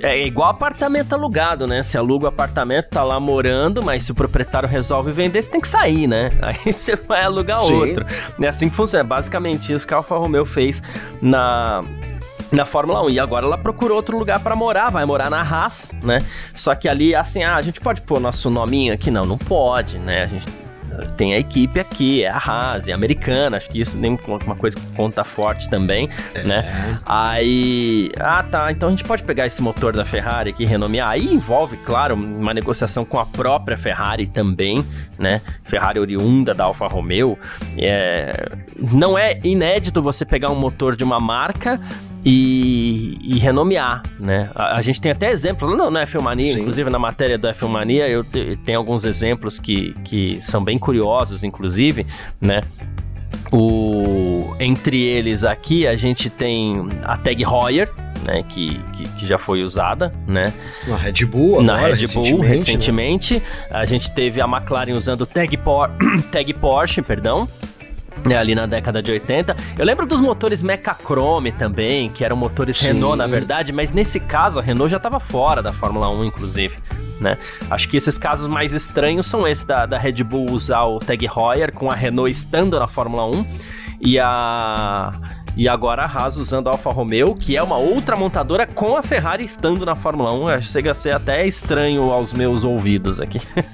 É 0.00 0.24
igual 0.24 0.48
apartamento 0.48 1.12
alugado, 1.12 1.66
né? 1.66 1.82
Se 1.82 1.98
aluga 1.98 2.26
o 2.26 2.28
apartamento, 2.28 2.90
tá 2.90 3.02
lá 3.02 3.18
morando, 3.18 3.84
mas 3.84 4.04
se 4.04 4.12
o 4.12 4.14
proprietário 4.14 4.68
resolve 4.68 5.10
vender, 5.10 5.42
você 5.42 5.50
tem 5.50 5.60
que 5.60 5.66
sair, 5.66 6.06
né? 6.06 6.30
Aí 6.40 6.72
você 6.72 6.94
vai 6.94 7.24
alugar 7.24 7.64
Sim. 7.64 7.72
outro. 7.72 8.06
É 8.40 8.46
assim 8.46 8.68
que 8.68 8.76
funciona. 8.76 9.02
É 9.02 9.04
basicamente 9.04 9.72
isso 9.72 9.84
que 9.84 9.92
a 9.92 9.96
Alfa 9.96 10.16
Romeo 10.16 10.46
fez 10.46 10.80
na, 11.20 11.82
na 12.52 12.64
Fórmula 12.66 13.02
1. 13.06 13.10
E 13.10 13.18
agora 13.18 13.46
ela 13.46 13.58
procurou 13.58 13.96
outro 13.96 14.16
lugar 14.18 14.38
para 14.40 14.54
morar, 14.54 14.90
vai 14.90 15.04
morar 15.04 15.30
na 15.30 15.40
Haas, 15.40 15.92
né? 16.02 16.20
Só 16.54 16.74
que 16.74 16.88
ali, 16.88 17.14
assim, 17.14 17.42
ah, 17.42 17.56
a 17.56 17.62
gente 17.62 17.80
pode 17.80 18.02
pôr 18.02 18.20
nosso 18.20 18.50
nominho 18.50 18.92
aqui? 18.92 19.10
Não, 19.10 19.24
não 19.24 19.38
pode, 19.38 19.98
né? 19.98 20.24
A 20.24 20.26
gente 20.26 20.46
tem 21.16 21.34
a 21.34 21.38
equipe 21.38 21.80
aqui, 21.80 22.22
é 22.22 22.28
a 22.28 22.36
Haas, 22.36 22.88
é 22.88 22.92
americana, 22.92 23.56
acho 23.56 23.68
que 23.68 23.80
isso 23.80 23.96
nem 23.96 24.18
uma 24.46 24.56
coisa 24.56 24.76
que 24.76 24.86
conta 24.94 25.24
forte 25.24 25.68
também, 25.68 26.08
é. 26.34 26.42
né? 26.42 26.98
Aí, 27.04 28.10
ah 28.18 28.42
tá, 28.42 28.70
então 28.70 28.88
a 28.88 28.90
gente 28.90 29.04
pode 29.04 29.22
pegar 29.22 29.46
esse 29.46 29.62
motor 29.62 29.92
da 29.92 30.04
Ferrari 30.04 30.50
aqui 30.50 30.64
e 30.64 30.66
renomear. 30.66 31.08
Aí 31.08 31.32
envolve, 31.32 31.76
claro, 31.78 32.14
uma 32.14 32.52
negociação 32.52 33.04
com 33.04 33.18
a 33.18 33.26
própria 33.26 33.78
Ferrari 33.78 34.26
também, 34.26 34.84
né? 35.18 35.40
Ferrari 35.64 35.98
oriunda 35.98 36.52
da 36.52 36.64
Alfa 36.64 36.86
Romeo. 36.86 37.38
É, 37.78 38.50
não 38.92 39.16
é 39.16 39.38
inédito 39.42 40.02
você 40.02 40.24
pegar 40.24 40.50
um 40.50 40.56
motor 40.56 40.94
de 40.94 41.04
uma 41.04 41.18
marca 41.18 41.80
e, 42.24 43.18
e, 43.20 43.38
renomear, 43.38 44.02
né? 44.18 44.50
A, 44.54 44.76
a, 44.76 44.82
gente 44.82 45.00
tem 45.00 45.10
até 45.10 45.32
exemplos, 45.32 45.76
não, 45.76 45.90
na 45.90 46.06
F1 46.06 46.22
Mania, 46.22 46.52
inclusive 46.52 46.88
na 46.88 46.98
matéria 46.98 47.36
da 47.36 47.52
F1 47.52 47.68
Mania, 47.68 48.08
eu 48.08 48.22
te, 48.22 48.56
tenho 48.64 48.78
alguns 48.78 49.04
exemplos 49.04 49.58
que, 49.58 49.92
que 50.04 50.38
são 50.42 50.62
bem 50.62 50.78
curiosos, 50.78 51.42
inclusive, 51.42 52.06
né? 52.40 52.60
O, 53.52 54.54
entre 54.60 55.00
eles 55.02 55.44
aqui, 55.44 55.86
a 55.86 55.96
gente 55.96 56.30
tem 56.30 56.88
a 57.02 57.16
Tag 57.16 57.42
Heuer, 57.42 57.92
né, 58.24 58.42
que, 58.48 58.78
que, 58.92 59.02
que, 59.02 59.26
já 59.26 59.36
foi 59.36 59.62
usada, 59.62 60.12
né? 60.26 60.52
Na 60.86 60.96
Red 60.96 61.24
Bull, 61.26 61.60
agora, 61.60 61.64
Na 61.64 61.76
Red 61.76 62.06
Bull, 62.14 62.40
recentemente. 62.40 62.46
recentemente. 62.46 63.34
Né? 63.34 63.42
A 63.70 63.84
gente 63.84 64.10
teve 64.12 64.40
a 64.40 64.46
McLaren 64.46 64.92
usando 64.92 65.26
Tag, 65.26 65.56
Por 65.56 65.90
Tag 66.30 66.54
Porsche, 66.54 67.02
perdão, 67.02 67.46
né, 68.24 68.36
ali 68.36 68.54
na 68.54 68.66
década 68.66 69.02
de 69.02 69.10
80. 69.10 69.56
Eu 69.78 69.84
lembro 69.84 70.06
dos 70.06 70.20
motores 70.20 70.62
Mechachrome 70.62 71.52
também, 71.52 72.10
que 72.10 72.24
eram 72.24 72.36
motores 72.36 72.76
Sim. 72.76 72.88
Renault, 72.88 73.16
na 73.16 73.26
verdade, 73.26 73.72
mas 73.72 73.92
nesse 73.92 74.20
caso 74.20 74.58
a 74.58 74.62
Renault 74.62 74.90
já 74.90 74.96
estava 74.96 75.18
fora 75.20 75.62
da 75.62 75.72
Fórmula 75.72 76.08
1, 76.10 76.24
inclusive. 76.24 76.76
Né? 77.20 77.38
Acho 77.70 77.88
que 77.88 77.96
esses 77.96 78.18
casos 78.18 78.48
mais 78.48 78.72
estranhos 78.72 79.26
são 79.28 79.46
esses 79.46 79.64
da, 79.64 79.86
da 79.86 79.98
Red 79.98 80.24
Bull 80.24 80.50
usar 80.50 80.82
o 80.82 80.98
Tag 80.98 81.24
Heuer 81.24 81.72
com 81.72 81.90
a 81.90 81.94
Renault 81.94 82.30
estando 82.30 82.78
na 82.78 82.88
Fórmula 82.88 83.26
1 83.26 83.46
e 84.00 84.18
a 84.18 85.12
e 85.56 85.68
agora 85.68 86.04
a 86.04 86.06
Haas 86.06 86.36
usando 86.36 86.68
a 86.68 86.72
Alfa 86.72 86.90
Romeo, 86.90 87.34
que 87.34 87.56
é 87.56 87.62
uma 87.62 87.76
outra 87.76 88.16
montadora 88.16 88.66
com 88.66 88.96
a 88.96 89.02
Ferrari 89.02 89.44
estando 89.44 89.84
na 89.84 89.94
Fórmula 89.94 90.32
1. 90.32 90.62
Chega 90.62 90.92
a 90.92 90.94
ser 90.94 91.14
até 91.14 91.46
estranho 91.46 92.10
aos 92.10 92.32
meus 92.32 92.64
ouvidos 92.64 93.20
aqui. 93.20 93.40
é, 93.56 93.66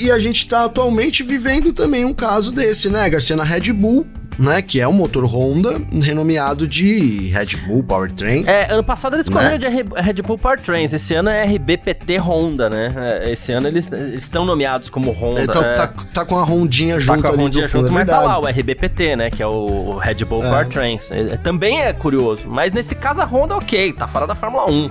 e, 0.00 0.06
e, 0.06 0.10
a 0.10 0.18
gente 0.18 0.38
está 0.38 0.64
atualmente 0.64 1.22
vivendo 1.22 1.72
também 1.72 2.04
um 2.04 2.14
caso 2.14 2.50
desse, 2.50 2.88
né, 2.88 3.08
Garcia? 3.08 3.36
Na 3.36 3.44
Red 3.44 3.72
Bull, 3.72 4.06
né? 4.38 4.62
Que 4.62 4.80
é 4.80 4.88
um 4.88 4.92
motor 4.92 5.24
Honda 5.24 5.80
renomeado 6.02 6.66
de 6.66 7.28
Red 7.28 7.56
Bull 7.66 7.82
Powertrain. 7.82 8.44
É, 8.46 8.72
ano 8.72 8.84
passado 8.84 9.16
eles 9.16 9.28
né? 9.28 9.32
correram 9.32 9.58
de 9.58 9.68
Red 9.68 10.22
Bull 10.22 10.38
Powertrains, 10.38 10.92
esse 10.92 11.14
ano 11.14 11.28
é 11.28 11.44
RBPT 11.44 12.18
Honda, 12.18 12.68
né? 12.68 12.92
É, 12.96 13.32
esse 13.32 13.52
ano 13.52 13.66
eles, 13.68 13.90
estão 14.14 14.44
nomeados 14.44 14.90
como 14.90 15.10
Honda. 15.12 15.42
Então 15.42 15.62
é, 15.62 15.74
tá, 15.74 15.88
tá, 16.12 16.24
com 16.24 16.38
a 16.38 16.44
Rondinha 16.44 16.98
junto 17.00 17.22
tá 17.22 17.28
com 17.28 17.34
a 17.34 17.38
Rondinha 17.38 17.68
junto, 17.68 17.88
é 17.88 17.90
mas 17.90 18.06
tá 18.06 18.20
lá 18.20 18.38
o 18.38 18.46
RBPT, 18.46 19.16
né? 19.16 19.30
Que 19.30 19.42
é 19.42 19.46
o 19.46 19.96
Red 19.96 20.24
Bull 20.24 20.44
é. 20.44 20.48
Powertrains. 20.48 21.10
É, 21.10 21.36
também 21.36 21.80
é 21.80 21.92
curioso, 21.92 22.42
mas 22.46 22.72
nesse 22.72 22.94
caso 22.94 23.20
a 23.20 23.24
Honda, 23.24 23.56
ok, 23.56 23.92
tá 23.92 24.06
fora 24.06 24.26
da 24.26 24.34
Fórmula 24.34 24.70
1, 24.70 24.90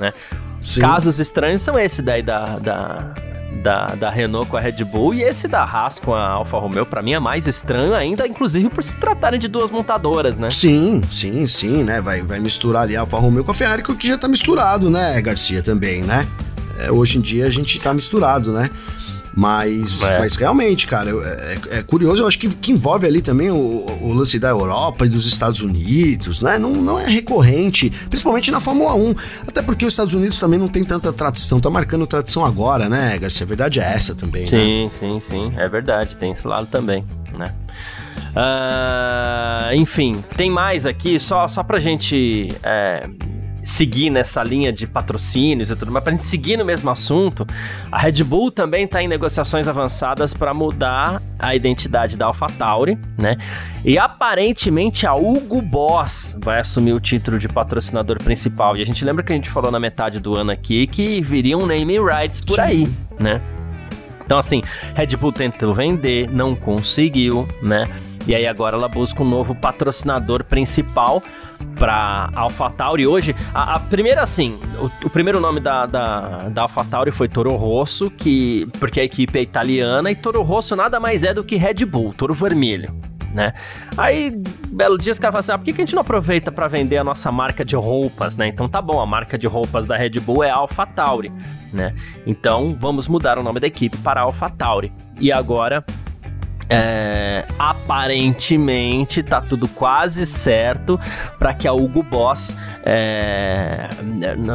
né? 0.00 0.12
Sim. 0.60 0.80
Casos 0.80 1.18
estranhos 1.18 1.60
são 1.62 1.78
esse 1.78 2.00
daí 2.00 2.22
da, 2.22 2.58
da, 2.58 3.14
da, 3.62 3.86
da 3.88 4.10
Renault 4.10 4.48
com 4.48 4.56
a 4.56 4.60
Red 4.60 4.84
Bull 4.84 5.14
e 5.14 5.22
esse 5.22 5.46
da 5.46 5.62
Haas 5.62 5.98
com 5.98 6.14
a 6.14 6.28
Alfa 6.28 6.58
Romeo, 6.58 6.86
para 6.86 7.02
mim 7.02 7.12
é 7.12 7.20
mais 7.20 7.46
estranho 7.46 7.94
ainda, 7.94 8.26
inclusive 8.26 8.68
por 8.68 8.82
se 8.82 8.96
tratarem 8.96 9.38
de 9.38 9.48
duas 9.48 9.70
montadoras, 9.70 10.38
né? 10.38 10.50
Sim, 10.50 11.00
sim, 11.10 11.46
sim, 11.46 11.84
né? 11.84 12.00
Vai, 12.00 12.22
vai 12.22 12.40
misturar 12.40 12.82
ali 12.82 12.96
a 12.96 13.00
Alfa 13.00 13.18
Romeo 13.18 13.44
com 13.44 13.50
a 13.50 13.54
Ferrari, 13.54 13.82
que 13.82 14.08
já 14.08 14.18
tá 14.18 14.28
misturado, 14.28 14.90
né, 14.90 15.20
Garcia, 15.20 15.62
também, 15.62 16.02
né? 16.02 16.26
É, 16.78 16.90
hoje 16.90 17.18
em 17.18 17.20
dia 17.20 17.46
a 17.46 17.50
gente 17.50 17.78
tá 17.78 17.92
misturado, 17.92 18.52
né? 18.52 18.70
Mas, 19.34 20.02
é. 20.02 20.18
mas 20.18 20.36
realmente, 20.36 20.86
cara, 20.86 21.10
é, 21.10 21.58
é, 21.70 21.78
é, 21.78 21.82
curioso, 21.82 22.22
eu 22.22 22.26
acho 22.26 22.38
que, 22.38 22.48
que 22.48 22.70
envolve 22.70 23.06
ali 23.06 23.22
também 23.22 23.50
o, 23.50 23.86
o, 24.00 24.12
lance 24.12 24.38
da 24.38 24.50
Europa 24.50 25.06
e 25.06 25.08
dos 25.08 25.26
Estados 25.26 25.62
Unidos, 25.62 26.42
né? 26.42 26.58
Não, 26.58 26.72
não 26.72 26.98
é 26.98 27.08
recorrente, 27.08 27.90
principalmente 28.10 28.50
na 28.50 28.60
Fórmula 28.60 28.94
1. 28.94 29.14
Até 29.48 29.62
porque 29.62 29.86
os 29.86 29.92
Estados 29.92 30.14
Unidos 30.14 30.38
também 30.38 30.58
não 30.58 30.68
tem 30.68 30.84
tanta 30.84 31.12
tradição, 31.12 31.60
tá 31.60 31.70
marcando 31.70 32.06
tradição 32.06 32.44
agora, 32.44 32.88
né, 32.88 33.18
Garcia? 33.18 33.44
A 33.44 33.48
verdade 33.48 33.80
é 33.80 33.84
essa 33.84 34.14
também, 34.14 34.46
sim, 34.46 34.84
né? 34.84 34.90
Sim, 35.00 35.20
sim, 35.20 35.20
sim, 35.20 35.52
é 35.56 35.66
verdade, 35.66 36.16
tem 36.16 36.32
esse 36.32 36.46
lado 36.46 36.66
também, 36.66 37.04
né? 37.36 37.54
Uh, 38.34 39.74
enfim, 39.74 40.22
tem 40.36 40.50
mais 40.50 40.86
aqui, 40.86 41.18
só, 41.18 41.48
só 41.48 41.62
pra 41.62 41.78
gente 41.80 42.54
é, 42.62 43.08
seguir 43.64 44.10
nessa 44.10 44.42
linha 44.42 44.72
de 44.72 44.86
patrocínios 44.86 45.70
e 45.70 45.76
tudo 45.76 45.92
mais, 45.92 46.02
pra 46.02 46.12
gente 46.12 46.24
seguir 46.24 46.56
no 46.56 46.64
mesmo 46.64 46.90
assunto, 46.90 47.46
a 47.90 47.98
Red 47.98 48.24
Bull 48.24 48.50
também 48.50 48.86
tá 48.86 49.02
em 49.02 49.08
negociações 49.08 49.68
avançadas 49.68 50.34
para 50.34 50.52
mudar 50.52 51.22
a 51.38 51.54
identidade 51.54 52.16
da 52.16 52.26
AlphaTauri, 52.26 52.98
né? 53.18 53.36
E 53.84 53.98
aparentemente 53.98 55.06
a 55.06 55.14
Hugo 55.14 55.60
Boss 55.62 56.36
vai 56.40 56.60
assumir 56.60 56.92
o 56.92 57.00
título 57.00 57.38
de 57.38 57.48
patrocinador 57.48 58.22
principal. 58.22 58.76
E 58.76 58.82
a 58.82 58.86
gente 58.86 59.04
lembra 59.04 59.22
que 59.22 59.32
a 59.32 59.36
gente 59.36 59.50
falou 59.50 59.70
na 59.70 59.80
metade 59.80 60.20
do 60.20 60.36
ano 60.36 60.50
aqui 60.50 60.86
que 60.86 61.20
viriam 61.20 61.60
naming 61.60 62.04
rights 62.04 62.40
por 62.40 62.60
aí, 62.60 62.88
né? 63.18 63.40
Então 64.24 64.38
assim, 64.38 64.62
Red 64.94 65.16
Bull 65.16 65.32
tentou 65.32 65.72
vender, 65.72 66.30
não 66.30 66.54
conseguiu, 66.54 67.46
né? 67.62 67.84
E 68.26 68.34
aí 68.34 68.46
agora 68.46 68.76
ela 68.76 68.88
busca 68.88 69.22
um 69.22 69.28
novo 69.28 69.54
patrocinador 69.54 70.44
principal 70.44 71.22
para 71.78 72.30
AlphaTauri 72.34 73.06
hoje. 73.06 73.34
A, 73.54 73.76
a, 73.76 73.80
primeira, 73.80 74.22
assim, 74.22 74.58
o, 74.78 75.06
o, 75.06 75.10
primeiro 75.10 75.40
nome 75.40 75.60
da, 75.60 75.86
da, 75.86 76.48
da 76.48 76.62
AlphaTauri 76.62 77.10
foi 77.10 77.28
Toro 77.28 77.54
Rosso, 77.56 78.10
que, 78.10 78.68
porque 78.78 79.00
a 79.00 79.04
equipe 79.04 79.38
é 79.38 79.42
italiana, 79.42 80.10
e 80.10 80.14
Toro 80.14 80.42
Rosso 80.42 80.76
nada 80.76 81.00
mais 81.00 81.24
é 81.24 81.34
do 81.34 81.44
que 81.44 81.56
Red 81.56 81.84
Bull, 81.84 82.12
Toro 82.12 82.34
Vermelho. 82.34 82.92
Né? 83.32 83.54
Aí, 83.96 84.30
belo 84.68 84.98
dia, 84.98 85.12
os 85.12 85.18
caras 85.18 85.32
falam 85.32 85.40
assim: 85.40 85.52
ah, 85.52 85.58
por 85.58 85.64
que, 85.64 85.72
que 85.72 85.80
a 85.80 85.84
gente 85.84 85.94
não 85.94 86.02
aproveita 86.02 86.52
para 86.52 86.68
vender 86.68 86.98
a 86.98 87.04
nossa 87.04 87.32
marca 87.32 87.64
de 87.64 87.74
roupas, 87.74 88.36
né? 88.36 88.46
Então 88.46 88.68
tá 88.68 88.82
bom, 88.82 89.00
a 89.00 89.06
marca 89.06 89.38
de 89.38 89.46
roupas 89.46 89.86
da 89.86 89.96
Red 89.96 90.20
Bull 90.20 90.44
é 90.44 90.50
AlphaTauri, 90.50 91.32
né? 91.72 91.94
Então 92.26 92.76
vamos 92.78 93.08
mudar 93.08 93.38
o 93.38 93.42
nome 93.42 93.58
da 93.58 93.66
equipe 93.66 93.96
para 93.96 94.20
AlphaTauri. 94.20 94.92
E 95.18 95.32
agora 95.32 95.82
é, 96.68 97.44
aparentemente 97.58 99.22
tá 99.22 99.40
tudo 99.40 99.68
quase 99.68 100.26
certo 100.26 100.98
para 101.38 101.54
que 101.54 101.68
a 101.68 101.72
Hugo 101.72 102.02
Boss 102.02 102.54
é, 102.84 103.88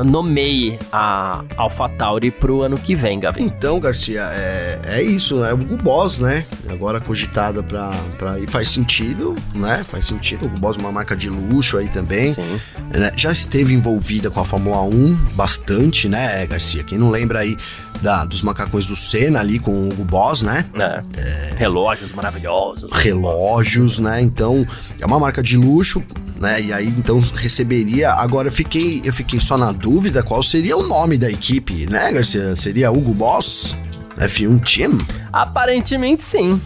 nomeie 0.06 0.78
a 0.92 1.44
AlphaTauri 1.56 2.32
pro 2.32 2.62
ano 2.62 2.78
que 2.78 2.96
vem, 2.96 3.20
Gavi. 3.20 3.44
Então, 3.44 3.80
Garcia, 3.80 4.22
é, 4.34 4.80
é 4.86 5.02
isso, 5.02 5.40
né? 5.40 5.54
O 5.54 5.62
Hugo 5.62 5.78
Boss, 5.78 6.20
né? 6.20 6.46
Agora 6.70 7.00
cogitada 7.00 7.64
pra, 7.64 7.92
pra. 8.18 8.40
E 8.40 8.48
faz 8.48 8.70
sentido, 8.70 9.36
né? 9.54 9.84
Faz 9.84 10.06
sentido. 10.06 10.44
O 10.44 10.46
Hugo 10.48 10.60
Boss 10.60 10.78
é 10.78 10.80
uma 10.80 10.92
marca 10.92 11.16
de 11.16 11.30
luxo 11.30 11.78
aí 11.78 11.88
também. 11.88 12.34
Sim. 12.34 12.60
Né? 12.94 13.12
Já 13.16 13.32
esteve 13.32 13.74
envolvida 13.74 14.30
com 14.30 14.40
a 14.40 14.46
Fórmula 14.46 14.82
1 14.82 15.16
bastante, 15.34 16.10
né, 16.10 16.46
Garcia? 16.46 16.84
Quem 16.84 16.98
não 16.98 17.10
lembra 17.10 17.40
aí 17.40 17.58
da, 18.02 18.26
dos 18.26 18.42
macacões 18.42 18.86
do 18.86 18.96
Senna 18.96 19.40
ali 19.40 19.60
com 19.60 19.72
o 19.72 19.90
Hugo 19.90 20.04
Boss, 20.04 20.42
né? 20.42 20.66
É. 20.76 21.04
É... 21.18 21.54
Relógios 21.98 22.12
maravilhosos. 22.14 22.92
Relógios, 22.92 24.00
né? 24.00 24.22
Então, 24.22 24.66
é 25.00 25.06
uma 25.06 25.20
marca 25.20 25.42
de 25.42 25.58
luxo, 25.58 26.04
né? 26.40 26.62
E 26.62 26.72
aí, 26.72 26.88
então, 26.88 27.20
receberia... 27.20 28.12
Agora, 28.12 28.48
eu 28.48 28.52
fiquei, 28.52 29.02
eu 29.04 29.12
fiquei 29.12 29.40
só 29.40 29.58
na 29.58 29.72
dúvida 29.72 30.22
qual 30.22 30.44
seria 30.44 30.78
o 30.78 30.88
nome 30.88 31.18
da 31.18 31.30
equipe, 31.30 31.88
né, 31.90 32.12
Garcia? 32.12 32.56
Seria 32.56 32.92
Hugo 32.92 33.14
Boss? 33.14 33.76
F1 34.18 34.60
Team? 34.64 34.98
Aparentemente, 35.32 36.24
sim 36.24 36.60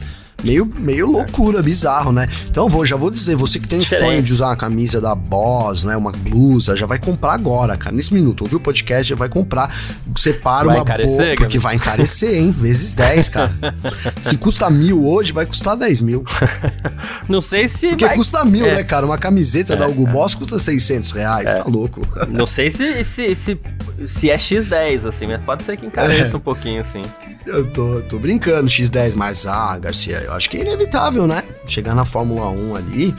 meio, 0.43 0.65
meio 0.65 1.07
loucura, 1.07 1.61
bizarro, 1.61 2.11
né? 2.11 2.27
Então 2.49 2.69
vou, 2.69 2.85
já 2.85 2.95
vou 2.95 3.09
dizer, 3.09 3.35
você 3.35 3.59
que 3.59 3.67
tem 3.67 3.79
o 3.79 3.85
sonho 3.85 4.21
de 4.21 4.33
usar 4.33 4.47
uma 4.47 4.55
camisa 4.55 4.99
da 4.99 5.15
Boss, 5.15 5.83
né? 5.83 5.95
Uma 5.95 6.11
blusa, 6.11 6.75
já 6.75 6.85
vai 6.85 6.99
comprar 6.99 7.33
agora, 7.33 7.77
cara. 7.77 7.95
Nesse 7.95 8.13
minuto, 8.13 8.41
ouviu 8.41 8.57
o 8.57 8.61
podcast, 8.61 9.09
já 9.09 9.15
vai 9.15 9.29
comprar. 9.29 9.73
Separa 10.15 10.65
vai 10.65 10.75
uma 10.77 10.85
boa, 10.85 11.35
porque 11.37 11.57
vai 11.57 11.75
encarecer, 11.75 12.35
hein? 12.35 12.51
Vezes 12.51 12.93
10, 12.93 13.29
cara. 13.29 13.51
se 14.21 14.37
custa 14.37 14.69
mil 14.69 15.05
hoje, 15.05 15.31
vai 15.31 15.45
custar 15.45 15.75
10 15.75 16.01
mil. 16.01 16.23
Não 17.27 17.41
sei 17.41 17.67
se. 17.67 17.89
Porque 17.89 18.05
vai... 18.05 18.15
custa 18.15 18.43
mil, 18.45 18.65
é. 18.65 18.75
né, 18.75 18.83
cara? 18.83 19.05
Uma 19.05 19.17
camiseta 19.17 19.73
é, 19.73 19.75
da 19.75 19.87
Hugo 19.87 20.07
é. 20.07 20.11
Boss 20.11 20.35
custa 20.35 20.59
600 20.59 21.11
reais, 21.11 21.49
é. 21.49 21.55
tá 21.55 21.63
louco. 21.63 22.01
Não 22.29 22.45
sei 22.45 22.71
se, 22.71 23.03
se, 23.03 23.35
se, 23.35 23.59
se 24.07 24.29
é 24.29 24.37
X10, 24.37 25.07
assim, 25.07 25.27
mas 25.27 25.41
pode 25.41 25.63
ser 25.63 25.77
que 25.77 25.85
encareça 25.85 26.35
é. 26.35 26.37
um 26.37 26.41
pouquinho, 26.41 26.81
assim. 26.81 27.03
Eu 27.45 27.69
tô, 27.71 28.01
tô 28.01 28.19
brincando, 28.19 28.67
X10, 28.67 29.13
mas 29.15 29.47
ah, 29.47 29.77
Garcia, 29.77 30.19
eu 30.19 30.33
acho 30.33 30.49
que 30.49 30.57
é 30.57 30.61
inevitável, 30.61 31.25
né? 31.27 31.43
Chegar 31.65 31.95
na 31.95 32.05
Fórmula 32.05 32.49
1 32.49 32.75
ali. 32.75 33.15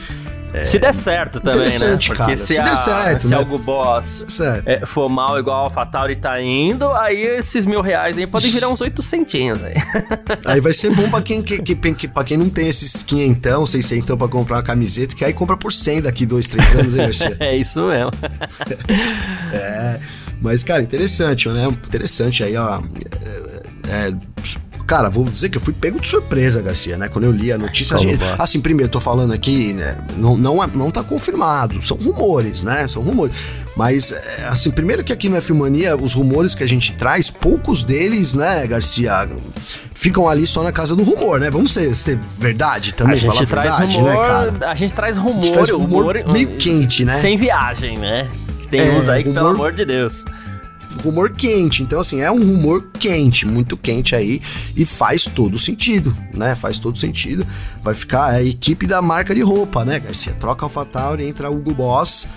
É, 0.54 0.66
se 0.66 0.78
der 0.78 0.92
certo 0.92 1.40
também, 1.40 1.78
né? 1.78 1.96
Porque 1.96 2.14
cara, 2.14 2.36
se, 2.36 2.54
se 2.54 2.60
a, 2.60 2.64
der 2.64 2.76
certo, 2.76 3.22
se 3.22 3.30
né? 3.30 3.36
algo 3.36 3.56
boss 3.56 4.40
é, 4.66 4.84
for 4.84 5.08
mal 5.08 5.38
igual 5.38 5.62
a 5.62 5.64
AlphaTauri 5.64 6.16
tá 6.16 6.40
indo, 6.42 6.92
aí 6.92 7.22
esses 7.22 7.64
mil 7.64 7.80
reais 7.80 8.18
aí 8.18 8.26
podem 8.26 8.50
virar 8.50 8.68
uns 8.68 8.80
8 8.80 9.00
centinhos 9.00 9.64
aí. 9.64 9.74
Aí 10.44 10.60
vai 10.60 10.72
ser 10.72 10.90
bom 10.90 11.08
pra 11.08 11.22
quem, 11.22 11.42
que, 11.42 11.62
que, 11.62 11.74
que, 11.94 12.08
pra 12.08 12.24
quem 12.24 12.36
não 12.36 12.50
tem 12.50 12.68
esses 12.68 13.02
quinhentão, 13.02 13.64
seiscentão 13.64 14.16
pra 14.16 14.28
comprar 14.28 14.56
uma 14.56 14.62
camiseta, 14.62 15.14
que 15.14 15.24
aí 15.24 15.32
compra 15.32 15.56
por 15.56 15.72
100 15.72 16.02
daqui 16.02 16.26
2, 16.26 16.48
3 16.48 16.74
anos, 16.74 16.96
hein, 16.96 17.02
Garcia? 17.02 17.36
é 17.40 17.56
isso 17.56 17.86
mesmo. 17.86 18.10
é, 19.52 20.00
mas, 20.42 20.62
cara, 20.62 20.82
interessante, 20.82 21.48
né? 21.48 21.66
Interessante 21.66 22.42
aí, 22.42 22.56
ó. 22.56 22.80
É, 23.88 24.08
é, 24.08 24.14
cara, 24.86 25.08
vou 25.08 25.24
dizer 25.24 25.48
que 25.48 25.56
eu 25.56 25.60
fui 25.60 25.72
pego 25.72 26.00
de 26.00 26.08
surpresa, 26.08 26.60
Garcia, 26.60 26.98
né? 26.98 27.08
Quando 27.08 27.24
eu 27.24 27.32
li 27.32 27.52
a 27.52 27.56
notícia. 27.56 27.96
Gente, 27.96 28.18
assim, 28.38 28.60
primeiro, 28.60 28.88
eu 28.88 28.92
tô 28.92 29.00
falando 29.00 29.32
aqui, 29.32 29.72
né? 29.72 29.96
Não, 30.16 30.36
não, 30.36 30.62
é, 30.62 30.66
não 30.74 30.90
tá 30.90 31.02
confirmado. 31.02 31.80
São 31.80 31.96
rumores, 31.96 32.62
né? 32.62 32.88
São 32.88 33.02
rumores. 33.02 33.36
Mas, 33.76 34.10
é, 34.12 34.48
assim, 34.48 34.70
primeiro 34.70 35.04
que 35.04 35.12
aqui 35.12 35.28
no 35.28 35.36
F-Mania, 35.36 35.96
os 35.96 36.12
rumores 36.12 36.54
que 36.54 36.64
a 36.64 36.68
gente 36.68 36.92
traz, 36.92 37.30
poucos 37.30 37.82
deles, 37.82 38.34
né, 38.34 38.66
Garcia, 38.66 39.30
ficam 39.94 40.28
ali 40.28 40.46
só 40.46 40.62
na 40.62 40.72
casa 40.72 40.96
do 40.96 41.04
rumor, 41.04 41.38
né? 41.40 41.50
Vamos 41.50 41.72
ser, 41.72 41.94
ser 41.94 42.18
verdade 42.38 42.92
também, 42.92 43.14
a 43.14 43.18
gente 43.18 43.46
traz 43.46 43.78
verdade, 43.78 43.96
né, 44.02 44.12
rumor, 44.12 44.22
né, 44.22 44.28
cara? 44.28 44.70
A 44.70 44.74
gente 44.74 44.92
traz 44.92 45.16
rumor, 45.16 45.42
gente 45.42 45.52
traz 45.54 45.70
rumor, 45.70 46.16
rumor 46.16 46.32
meio 46.32 46.56
quente, 46.58 47.04
né? 47.04 47.14
Sem 47.14 47.38
viagem, 47.38 47.96
né? 47.96 48.28
Tem 48.72 48.80
é, 48.80 48.90
uns 48.92 49.06
aí 49.06 49.22
que, 49.22 49.28
rumor... 49.28 49.42
pelo 49.42 49.54
amor 49.54 49.72
de 49.72 49.84
Deus 49.84 50.24
rumor 51.02 51.30
quente. 51.32 51.82
Então, 51.82 52.00
assim, 52.00 52.20
é 52.20 52.30
um 52.30 52.38
rumor 52.38 52.84
quente, 52.98 53.46
muito 53.46 53.78
quente 53.78 54.14
aí, 54.14 54.42
e 54.76 54.84
faz 54.84 55.24
todo 55.24 55.58
sentido, 55.58 56.14
né? 56.34 56.54
Faz 56.54 56.78
todo 56.78 56.98
sentido. 56.98 57.46
Vai 57.82 57.94
ficar 57.94 58.26
a 58.26 58.42
equipe 58.42 58.86
da 58.86 59.00
marca 59.00 59.34
de 59.34 59.40
roupa, 59.40 59.86
né, 59.86 59.98
Garcia? 59.98 60.34
Troca 60.34 60.66
AlphaTauri, 60.66 61.26
entra 61.26 61.50
Hugo 61.50 61.72
Boss 61.72 62.28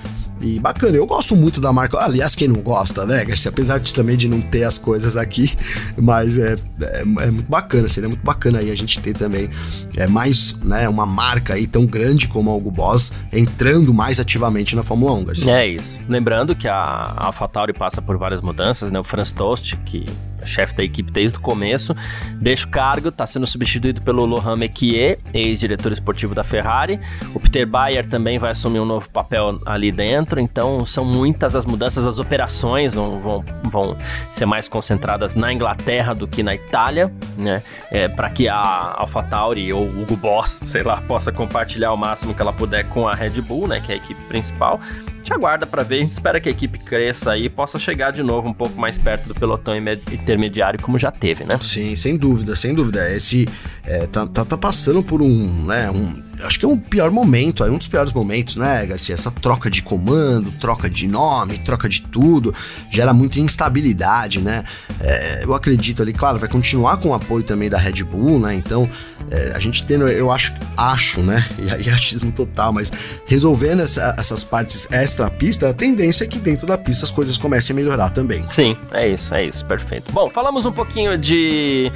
e 0.45 0.59
bacana, 0.59 0.95
eu 0.95 1.07
gosto 1.07 1.35
muito 1.35 1.59
da 1.59 1.73
marca. 1.73 1.97
Aliás, 1.97 2.35
quem 2.35 2.47
não 2.47 2.61
gosta, 2.61 3.03
né, 3.03 3.25
Garcia? 3.25 3.49
Apesar 3.49 3.79
de 3.79 3.91
também 3.91 4.15
de 4.15 4.27
não 4.27 4.39
ter 4.39 4.63
as 4.63 4.77
coisas 4.77 5.17
aqui, 5.17 5.51
mas 5.97 6.37
é, 6.37 6.55
é, 6.81 7.01
é, 7.01 7.31
muito 7.31 7.49
bacana, 7.49 7.87
seria 7.87 8.07
muito 8.07 8.23
bacana 8.23 8.59
aí 8.59 8.69
a 8.69 8.75
gente 8.75 8.99
ter 8.99 9.13
também 9.13 9.49
é, 9.97 10.05
mais, 10.05 10.55
né, 10.59 10.87
uma 10.87 11.05
marca 11.05 11.55
aí 11.55 11.65
tão 11.65 11.87
grande 11.87 12.27
como 12.27 12.51
a 12.51 12.55
Hugo 12.55 12.69
Boss 12.69 13.11
entrando 13.33 13.91
mais 13.91 14.19
ativamente 14.19 14.75
na 14.75 14.83
Fórmula 14.83 15.13
1, 15.13 15.25
Garcia. 15.25 15.51
É 15.51 15.67
isso. 15.67 15.99
Lembrando 16.07 16.55
que 16.55 16.67
a 16.67 17.13
AlphaTauri 17.17 17.73
passa 17.73 17.99
por 17.99 18.15
várias 18.15 18.41
mudanças, 18.41 18.91
né? 18.91 18.99
O 18.99 19.03
Franz 19.03 19.31
Tost, 19.31 19.75
que 19.77 20.05
chefe 20.45 20.75
da 20.75 20.83
equipe 20.83 21.11
desde 21.11 21.37
o 21.37 21.41
começo, 21.41 21.95
deixa 22.39 22.65
o 22.65 22.69
cargo, 22.69 23.09
está 23.09 23.25
sendo 23.25 23.45
substituído 23.47 24.01
pelo 24.01 24.25
Lohan 24.25 24.55
Mekier, 24.55 25.19
ex-diretor 25.33 25.91
esportivo 25.91 26.35
da 26.35 26.43
Ferrari. 26.43 26.99
O 27.33 27.39
Peter 27.39 27.67
Bayer 27.67 28.07
também 28.07 28.37
vai 28.37 28.51
assumir 28.51 28.79
um 28.79 28.85
novo 28.85 29.09
papel 29.09 29.59
ali 29.65 29.91
dentro, 29.91 30.34
então 30.41 30.85
são 30.85 31.03
muitas 31.03 31.55
as 31.55 31.65
mudanças, 31.65 32.05
as 32.05 32.19
operações 32.19 32.93
vão, 32.93 33.19
vão, 33.19 33.45
vão 33.63 33.97
ser 34.31 34.45
mais 34.45 34.67
concentradas 34.67 35.35
na 35.35 35.51
Inglaterra 35.51 36.13
do 36.13 36.27
que 36.27 36.43
na 36.43 36.55
Itália, 36.55 37.11
né? 37.37 37.61
É, 37.91 38.07
para 38.07 38.29
que 38.29 38.47
a 38.47 38.95
AlphaTauri 38.97 39.71
ou 39.73 39.87
Hugo 39.87 40.15
Boss, 40.15 40.61
sei 40.65 40.83
lá, 40.83 41.01
possa 41.01 41.31
compartilhar 41.31 41.91
o 41.91 41.97
máximo 41.97 42.33
que 42.33 42.41
ela 42.41 42.53
puder 42.53 42.87
com 42.89 43.07
a 43.07 43.13
Red 43.13 43.41
Bull, 43.41 43.67
né, 43.67 43.79
que 43.79 43.91
é 43.91 43.95
a 43.95 43.97
equipe 43.97 44.21
principal 44.23 44.79
gente 45.25 45.33
aguarda 45.33 45.65
para 45.65 45.81
ver, 45.81 45.95
a 45.95 45.99
gente 45.99 46.11
espera 46.11 46.39
que 46.39 46.47
a 46.47 46.51
equipe 46.51 46.77
cresça 46.77 47.35
e 47.35 47.49
possa 47.49 47.79
chegar 47.79 48.11
de 48.11 48.21
novo 48.21 48.47
um 48.47 48.53
pouco 48.53 48.79
mais 48.79 48.99
perto 48.99 49.27
do 49.27 49.33
pelotão 49.33 49.75
intermediário 49.75 50.79
como 50.79 50.99
já 50.99 51.11
teve, 51.11 51.43
né? 51.43 51.57
Sim, 51.59 51.95
sem 51.95 52.15
dúvida, 52.15 52.55
sem 52.55 52.75
dúvida. 52.75 53.11
Esse 53.11 53.47
é, 53.83 54.05
tá, 54.05 54.27
tá, 54.27 54.45
tá, 54.45 54.57
passando 54.57 55.01
por 55.01 55.21
um, 55.21 55.65
né, 55.65 55.89
um, 55.89 56.23
acho 56.43 56.59
que 56.59 56.65
é 56.65 56.67
um 56.67 56.77
pior 56.77 57.11
momento, 57.11 57.63
é 57.63 57.71
um 57.71 57.77
dos 57.77 57.87
piores 57.87 58.11
momentos, 58.11 58.55
né, 58.55 58.85
Garcia? 58.85 59.13
Essa 59.13 59.31
troca 59.31 59.69
de 59.69 59.81
comando, 59.81 60.51
troca 60.53 60.89
de 60.89 61.07
nome, 61.07 61.57
troca 61.59 61.87
de 61.87 62.01
tudo, 62.01 62.53
gera 62.91 63.13
muita 63.13 63.39
instabilidade, 63.39 64.41
né? 64.41 64.63
É, 64.99 65.43
eu 65.43 65.53
acredito 65.53 66.01
ali, 66.01 66.13
claro, 66.13 66.37
vai 66.37 66.49
continuar 66.49 66.97
com 66.97 67.09
o 67.09 67.13
apoio 67.13 67.43
também 67.43 67.69
da 67.69 67.77
Red 67.77 68.03
Bull, 68.03 68.39
né? 68.39 68.55
Então, 68.55 68.89
é, 69.29 69.53
a 69.55 69.59
gente 69.59 69.85
tendo, 69.85 70.07
eu 70.07 70.31
acho, 70.31 70.53
acho, 70.77 71.21
né? 71.21 71.45
E 71.65 71.69
aí 71.69 71.89
achismo 71.89 72.31
total, 72.31 72.71
mas 72.71 72.91
resolvendo 73.25 73.81
essa, 73.81 74.15
essas 74.19 74.43
partes 74.43 74.87
extra-pista, 74.91 75.69
a 75.69 75.73
tendência 75.73 76.25
é 76.25 76.27
que 76.27 76.37
dentro 76.37 76.67
da 76.67 76.77
pista 76.77 77.05
as 77.05 77.11
coisas 77.11 77.37
comecem 77.37 77.73
a 77.73 77.75
melhorar 77.75 78.09
também. 78.11 78.47
Sim, 78.47 78.77
é 78.91 79.09
isso, 79.09 79.33
é 79.33 79.45
isso, 79.45 79.65
perfeito. 79.65 80.11
Bom, 80.11 80.29
falamos 80.29 80.65
um 80.65 80.71
pouquinho 80.71 81.17
de 81.17 81.91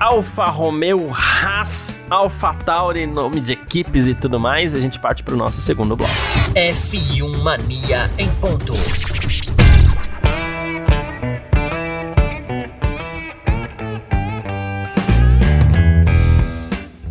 Alfa 0.00 0.44
Romeo, 0.44 1.10
Haas, 1.12 1.98
Alfa 2.08 2.54
Tauri, 2.54 3.04
nome 3.04 3.40
de 3.40 3.54
equipes 3.54 4.06
e 4.06 4.14
tudo 4.14 4.38
mais, 4.38 4.72
a 4.72 4.78
gente 4.78 4.96
parte 4.96 5.24
para 5.24 5.34
o 5.34 5.36
nosso 5.36 5.60
segundo 5.60 5.96
bloco. 5.96 6.12
F1 6.54 7.42
Mania 7.42 8.08
em 8.16 8.30
ponto. 8.34 8.72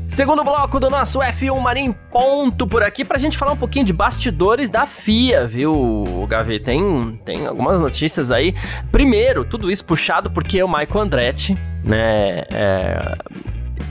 Segundo 0.10 0.44
bloco 0.44 0.80
do 0.80 0.90
nosso 0.90 1.20
F1 1.20 1.60
Marim 1.60 1.94
ponto 2.12 2.66
por 2.66 2.82
aqui 2.82 3.06
pra 3.06 3.20
gente 3.20 3.38
falar 3.38 3.52
um 3.52 3.58
pouquinho 3.58 3.86
de 3.86 3.94
bastidores 3.94 4.70
da 4.70 4.88
FIA, 4.88 5.46
viu, 5.46 6.26
Gavi? 6.28 6.60
Tem, 6.60 7.20
tem 7.24 7.46
algumas 7.46 7.80
notícias 7.80 8.32
aí. 8.32 8.56
Primeiro, 8.92 9.46
tudo 9.46 9.70
isso 9.70 9.86
puxado 9.86 10.32
porque 10.32 10.64
o 10.64 10.68
Michael 10.68 11.02
Andretti, 11.02 11.56
né, 11.88 12.44
é, 12.52 13.16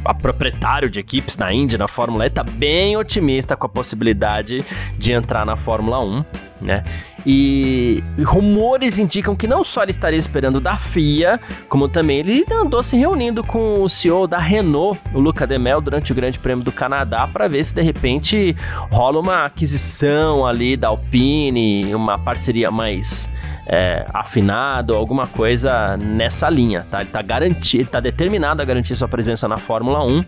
a 0.04 0.14
proprietário 0.14 0.88
de 0.88 1.00
equipes 1.00 1.36
na 1.36 1.52
Indy, 1.52 1.76
na 1.76 1.88
Fórmula 1.88 2.24
E, 2.24 2.28
está 2.28 2.44
bem 2.44 2.96
otimista 2.96 3.56
com 3.56 3.66
a 3.66 3.68
possibilidade 3.68 4.64
de 4.96 5.12
entrar 5.12 5.44
na 5.44 5.56
Fórmula 5.56 6.00
1, 6.00 6.24
né? 6.60 6.84
E 7.28 8.04
rumores 8.24 9.00
indicam 9.00 9.34
que 9.34 9.48
não 9.48 9.64
só 9.64 9.82
ele 9.82 9.90
estaria 9.90 10.18
esperando 10.18 10.60
da 10.60 10.76
FIA, 10.76 11.40
como 11.68 11.88
também 11.88 12.18
ele 12.18 12.46
andou 12.52 12.84
se 12.84 12.96
reunindo 12.96 13.42
com 13.42 13.82
o 13.82 13.88
CEO 13.88 14.28
da 14.28 14.38
Renault, 14.38 15.00
o 15.12 15.18
Luca 15.18 15.44
Demel, 15.44 15.80
durante 15.80 16.12
o 16.12 16.14
Grande 16.14 16.38
Prêmio 16.38 16.64
do 16.64 16.70
Canadá, 16.70 17.26
para 17.26 17.48
ver 17.48 17.64
se 17.64 17.74
de 17.74 17.82
repente 17.82 18.54
rola 18.92 19.18
uma 19.18 19.44
aquisição 19.46 20.46
ali 20.46 20.76
da 20.76 20.86
Alpine, 20.88 21.92
uma 21.92 22.16
parceria 22.16 22.70
mais 22.70 23.28
é, 23.66 24.06
afinado, 24.14 24.94
alguma 24.94 25.26
coisa 25.26 25.96
nessa 25.96 26.49
linha, 26.49 26.87
tá? 26.90 27.00
Ele 27.00 27.11
tá 27.11 27.20
garantido, 27.20 27.82
ele 27.82 27.90
tá 27.90 28.00
determinado 28.00 28.62
a 28.62 28.64
garantir 28.64 28.94
sua 28.94 29.08
presença 29.08 29.49
na 29.49 29.56
Fórmula 29.56 30.04
1. 30.04 30.25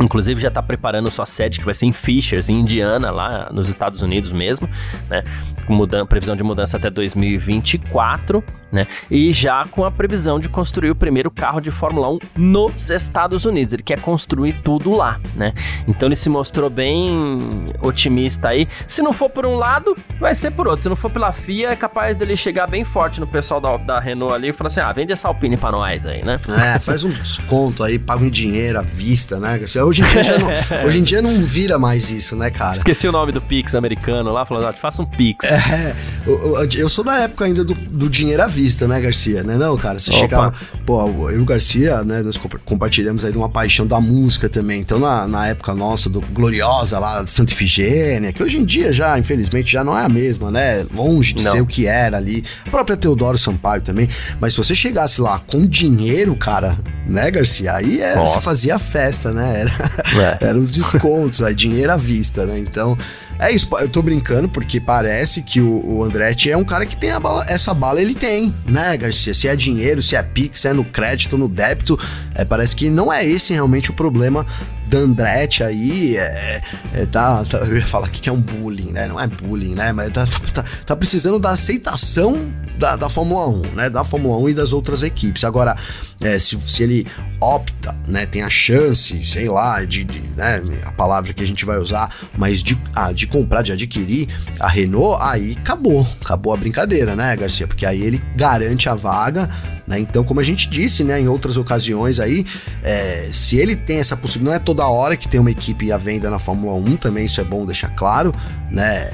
Inclusive 0.00 0.40
já 0.40 0.48
está 0.48 0.62
preparando 0.62 1.10
sua 1.10 1.26
sede 1.26 1.58
que 1.58 1.64
vai 1.64 1.74
ser 1.74 1.86
em 1.86 1.92
Fishers, 1.92 2.48
em 2.48 2.60
Indiana, 2.60 3.10
lá 3.10 3.50
nos 3.52 3.68
Estados 3.68 4.00
Unidos 4.00 4.32
mesmo, 4.32 4.68
né? 5.08 5.24
Com 5.66 5.74
mudança, 5.74 6.06
previsão 6.06 6.36
de 6.36 6.42
mudança 6.42 6.76
até 6.76 6.88
2024 6.88 8.42
né? 8.70 8.86
E 9.10 9.32
já 9.32 9.66
com 9.70 9.84
a 9.84 9.90
previsão 9.90 10.38
de 10.38 10.48
construir 10.48 10.90
o 10.90 10.94
primeiro 10.94 11.30
carro 11.30 11.60
de 11.60 11.70
Fórmula 11.70 12.08
1 12.10 12.18
nos 12.36 12.90
Estados 12.90 13.44
Unidos. 13.44 13.72
Ele 13.72 13.82
quer 13.82 14.00
construir 14.00 14.54
tudo 14.62 14.94
lá, 14.94 15.20
né? 15.34 15.52
Então 15.86 16.08
ele 16.08 16.16
se 16.16 16.28
mostrou 16.28 16.68
bem 16.68 17.72
otimista 17.80 18.48
aí. 18.48 18.68
Se 18.86 19.02
não 19.02 19.12
for 19.12 19.30
por 19.30 19.46
um 19.46 19.54
lado, 19.54 19.96
vai 20.20 20.34
ser 20.34 20.50
por 20.50 20.66
outro. 20.66 20.82
Se 20.82 20.88
não 20.88 20.96
for 20.96 21.10
pela 21.10 21.32
FIA, 21.32 21.70
é 21.70 21.76
capaz 21.76 22.16
dele 22.16 22.36
chegar 22.36 22.66
bem 22.66 22.84
forte 22.84 23.20
no 23.20 23.26
pessoal 23.26 23.60
da, 23.60 23.76
da 23.76 24.00
Renault 24.00 24.34
ali 24.34 24.48
e 24.48 24.52
falar 24.52 24.68
assim: 24.68 24.80
ah, 24.80 24.92
vende 24.92 25.12
essa 25.12 25.28
Alpine 25.28 25.56
pra 25.56 25.72
nós 25.72 26.06
aí, 26.06 26.24
né? 26.24 26.38
É, 26.48 26.78
faz 26.78 27.04
um 27.04 27.10
desconto 27.10 27.82
aí, 27.82 27.98
paga 27.98 28.24
um 28.24 28.30
dinheiro 28.30 28.78
à 28.78 28.82
vista, 28.82 29.38
né? 29.38 29.58
Hoje 29.84 30.02
em 30.02 30.04
dia, 30.04 30.38
não, 30.38 30.48
hoje 30.86 30.98
em 30.98 31.02
dia 31.02 31.22
não 31.22 31.40
vira 31.40 31.78
mais 31.78 32.10
isso, 32.10 32.36
né, 32.36 32.50
cara? 32.50 32.76
Esqueci 32.76 33.08
o 33.08 33.12
nome 33.12 33.32
do 33.32 33.40
Pix 33.40 33.74
americano 33.74 34.30
lá, 34.32 34.44
falando, 34.44 34.66
ah, 34.66 34.72
te 34.72 34.80
faça 34.80 35.02
um 35.02 35.06
Pix. 35.06 35.50
É, 35.50 35.94
eu, 36.26 36.68
eu, 36.76 36.88
sou 36.88 37.04
da 37.04 37.18
época 37.18 37.44
ainda 37.44 37.64
do, 37.64 37.74
do 37.74 38.08
dinheiro 38.08 38.42
à 38.42 38.46
vista 38.46 38.57
vista, 38.58 38.88
né, 38.88 39.00
Garcia? 39.00 39.44
Né, 39.44 39.56
não, 39.56 39.76
cara? 39.76 40.00
Você 40.00 40.10
Opa. 40.10 40.20
chegava. 40.20 40.54
Pô, 40.84 41.30
eu 41.30 41.38
e 41.38 41.40
o 41.40 41.44
Garcia, 41.44 42.02
né, 42.02 42.22
nós 42.22 42.36
compartilhamos 42.64 43.24
aí 43.24 43.30
de 43.30 43.38
uma 43.38 43.48
paixão 43.48 43.86
da 43.86 44.00
música 44.00 44.48
também. 44.48 44.80
Então, 44.80 44.98
na, 44.98 45.28
na 45.28 45.46
época 45.46 45.74
nossa, 45.74 46.10
do 46.10 46.20
Gloriosa 46.20 46.98
lá, 46.98 47.22
de 47.22 47.30
Santa 47.30 47.52
Ifigênia, 47.52 48.32
que 48.32 48.42
hoje 48.42 48.58
em 48.58 48.64
dia 48.64 48.92
já, 48.92 49.16
infelizmente, 49.16 49.70
já 49.70 49.84
não 49.84 49.96
é 49.96 50.04
a 50.04 50.08
mesma, 50.08 50.50
né? 50.50 50.84
Longe 50.92 51.34
de 51.34 51.44
não. 51.44 51.52
ser 51.52 51.60
o 51.60 51.66
que 51.66 51.86
era 51.86 52.16
ali. 52.16 52.42
A 52.66 52.70
própria 52.70 52.96
Teodoro 52.96 53.38
Sampaio 53.38 53.80
também. 53.80 54.08
Mas 54.40 54.54
se 54.54 54.58
você 54.58 54.74
chegasse 54.74 55.20
lá 55.20 55.38
com 55.38 55.64
dinheiro, 55.64 56.34
cara, 56.34 56.76
né, 57.06 57.30
Garcia? 57.30 57.74
Aí 57.74 58.00
era, 58.00 58.20
você 58.20 58.40
fazia 58.40 58.76
festa, 58.78 59.32
né? 59.32 59.60
Era, 59.60 60.38
é. 60.42 60.46
Eram 60.48 60.58
os 60.58 60.72
descontos, 60.72 61.42
aí 61.42 61.54
dinheiro 61.54 61.92
à 61.92 61.96
vista, 61.96 62.44
né? 62.44 62.58
Então. 62.58 62.98
É 63.38 63.52
isso, 63.52 63.68
eu 63.78 63.88
tô 63.88 64.02
brincando 64.02 64.48
porque 64.48 64.80
parece 64.80 65.42
que 65.42 65.60
o, 65.60 65.80
o 65.84 66.02
Andretti 66.02 66.50
é 66.50 66.56
um 66.56 66.64
cara 66.64 66.84
que 66.84 66.96
tem 66.96 67.12
a 67.12 67.20
bala, 67.20 67.46
essa 67.48 67.72
bala 67.72 68.00
ele 68.02 68.14
tem, 68.14 68.52
né, 68.66 68.96
Garcia? 68.96 69.32
Se 69.32 69.46
é 69.46 69.54
dinheiro, 69.54 70.02
se 70.02 70.16
é 70.16 70.22
Pix, 70.22 70.60
se 70.60 70.68
é 70.68 70.72
no 70.72 70.84
crédito, 70.84 71.38
no 71.38 71.48
débito, 71.48 71.98
é, 72.34 72.44
parece 72.44 72.74
que 72.74 72.90
não 72.90 73.12
é 73.12 73.24
esse 73.24 73.52
realmente 73.52 73.90
o 73.90 73.94
problema 73.94 74.44
da 74.88 74.98
Andretti 74.98 75.62
aí, 75.62 76.16
é, 76.16 76.62
é, 76.94 77.06
tá, 77.06 77.44
tá, 77.44 77.58
eu 77.58 77.76
ia 77.76 77.86
falar 77.86 78.08
que 78.08 78.28
é 78.28 78.32
um 78.32 78.40
bullying, 78.40 78.92
né? 78.92 79.06
Não 79.06 79.20
é 79.20 79.26
bullying, 79.26 79.74
né? 79.74 79.92
Mas 79.92 80.12
tá, 80.12 80.26
tá, 80.52 80.64
tá 80.86 80.96
precisando 80.96 81.38
da 81.38 81.50
aceitação 81.50 82.50
da, 82.78 82.96
da 82.96 83.08
Fórmula 83.08 83.48
1, 83.48 83.60
né? 83.74 83.90
Da 83.90 84.04
Fórmula 84.04 84.38
1 84.38 84.48
e 84.50 84.54
das 84.54 84.72
outras 84.72 85.02
equipes. 85.02 85.44
Agora, 85.44 85.76
é, 86.20 86.38
se, 86.38 86.58
se 86.66 86.82
ele 86.82 87.06
opta, 87.40 87.94
né? 88.06 88.24
Tem 88.24 88.42
a 88.42 88.50
chance, 88.50 89.24
sei 89.24 89.48
lá, 89.48 89.84
de, 89.84 90.04
de 90.04 90.20
né? 90.36 90.62
A 90.84 90.92
palavra 90.92 91.34
que 91.34 91.42
a 91.42 91.46
gente 91.46 91.64
vai 91.64 91.78
usar, 91.78 92.14
mas 92.36 92.62
de, 92.62 92.78
ah, 92.94 93.12
de 93.12 93.26
comprar, 93.26 93.62
de 93.62 93.72
adquirir 93.72 94.28
a 94.58 94.68
Renault, 94.68 95.18
aí 95.22 95.56
acabou. 95.60 96.06
Acabou 96.20 96.54
a 96.54 96.56
brincadeira, 96.56 97.14
né, 97.14 97.36
Garcia? 97.36 97.66
Porque 97.66 97.84
aí 97.84 98.02
ele 98.02 98.22
garante 98.36 98.88
a 98.88 98.94
vaga, 98.94 99.50
né? 99.88 99.98
Então, 99.98 100.22
como 100.22 100.38
a 100.38 100.42
gente 100.42 100.68
disse, 100.68 101.02
né, 101.02 101.18
em 101.18 101.28
outras 101.28 101.56
ocasiões 101.56 102.20
aí, 102.20 102.44
é, 102.82 103.30
se 103.32 103.56
ele 103.56 103.74
tem 103.74 103.98
essa 103.98 104.14
possibilidade, 104.14 104.50
não 104.50 104.54
é 104.54 104.58
toda 104.58 104.86
hora 104.86 105.16
que 105.16 105.26
tem 105.26 105.40
uma 105.40 105.50
equipe 105.50 105.90
à 105.90 105.96
venda 105.96 106.28
na 106.28 106.38
Fórmula 106.38 106.74
1, 106.74 106.96
também 106.98 107.24
isso 107.24 107.40
é 107.40 107.44
bom 107.44 107.64
deixar 107.64 107.88
claro, 107.96 108.34
né? 108.70 109.10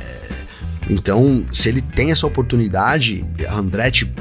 Então, 0.91 1.47
se 1.53 1.69
ele 1.69 1.81
tem 1.81 2.11
essa 2.11 2.27
oportunidade, 2.27 3.25
Andretti 3.49 4.13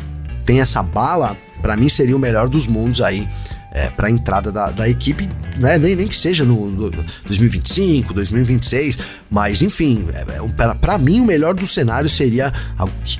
tem 0.45 0.61
essa 0.61 0.83
bala, 0.83 1.35
para 1.61 1.75
mim 1.75 1.89
seria 1.89 2.15
o 2.15 2.19
melhor 2.19 2.47
dos 2.47 2.67
mundos 2.67 3.01
aí 3.01 3.27
é, 3.73 3.89
para 3.89 4.07
a 4.07 4.12
entrada 4.12 4.51
da, 4.51 4.69
da 4.69 4.88
equipe, 4.88 5.27
né? 5.57 5.79
nem, 5.79 5.95
nem 5.95 6.07
que 6.07 6.15
seja 6.15 6.45
no, 6.45 6.69
no 6.69 6.91
2025, 7.25 8.13
2026, 8.13 8.99
mas 9.31 9.63
enfim, 9.63 10.07
é, 10.13 10.21
é, 10.21 10.73
para 10.75 10.97
mim 10.99 11.19
o 11.19 11.25
melhor 11.25 11.55
do 11.55 11.65
cenário 11.65 12.07
seria, 12.07 12.53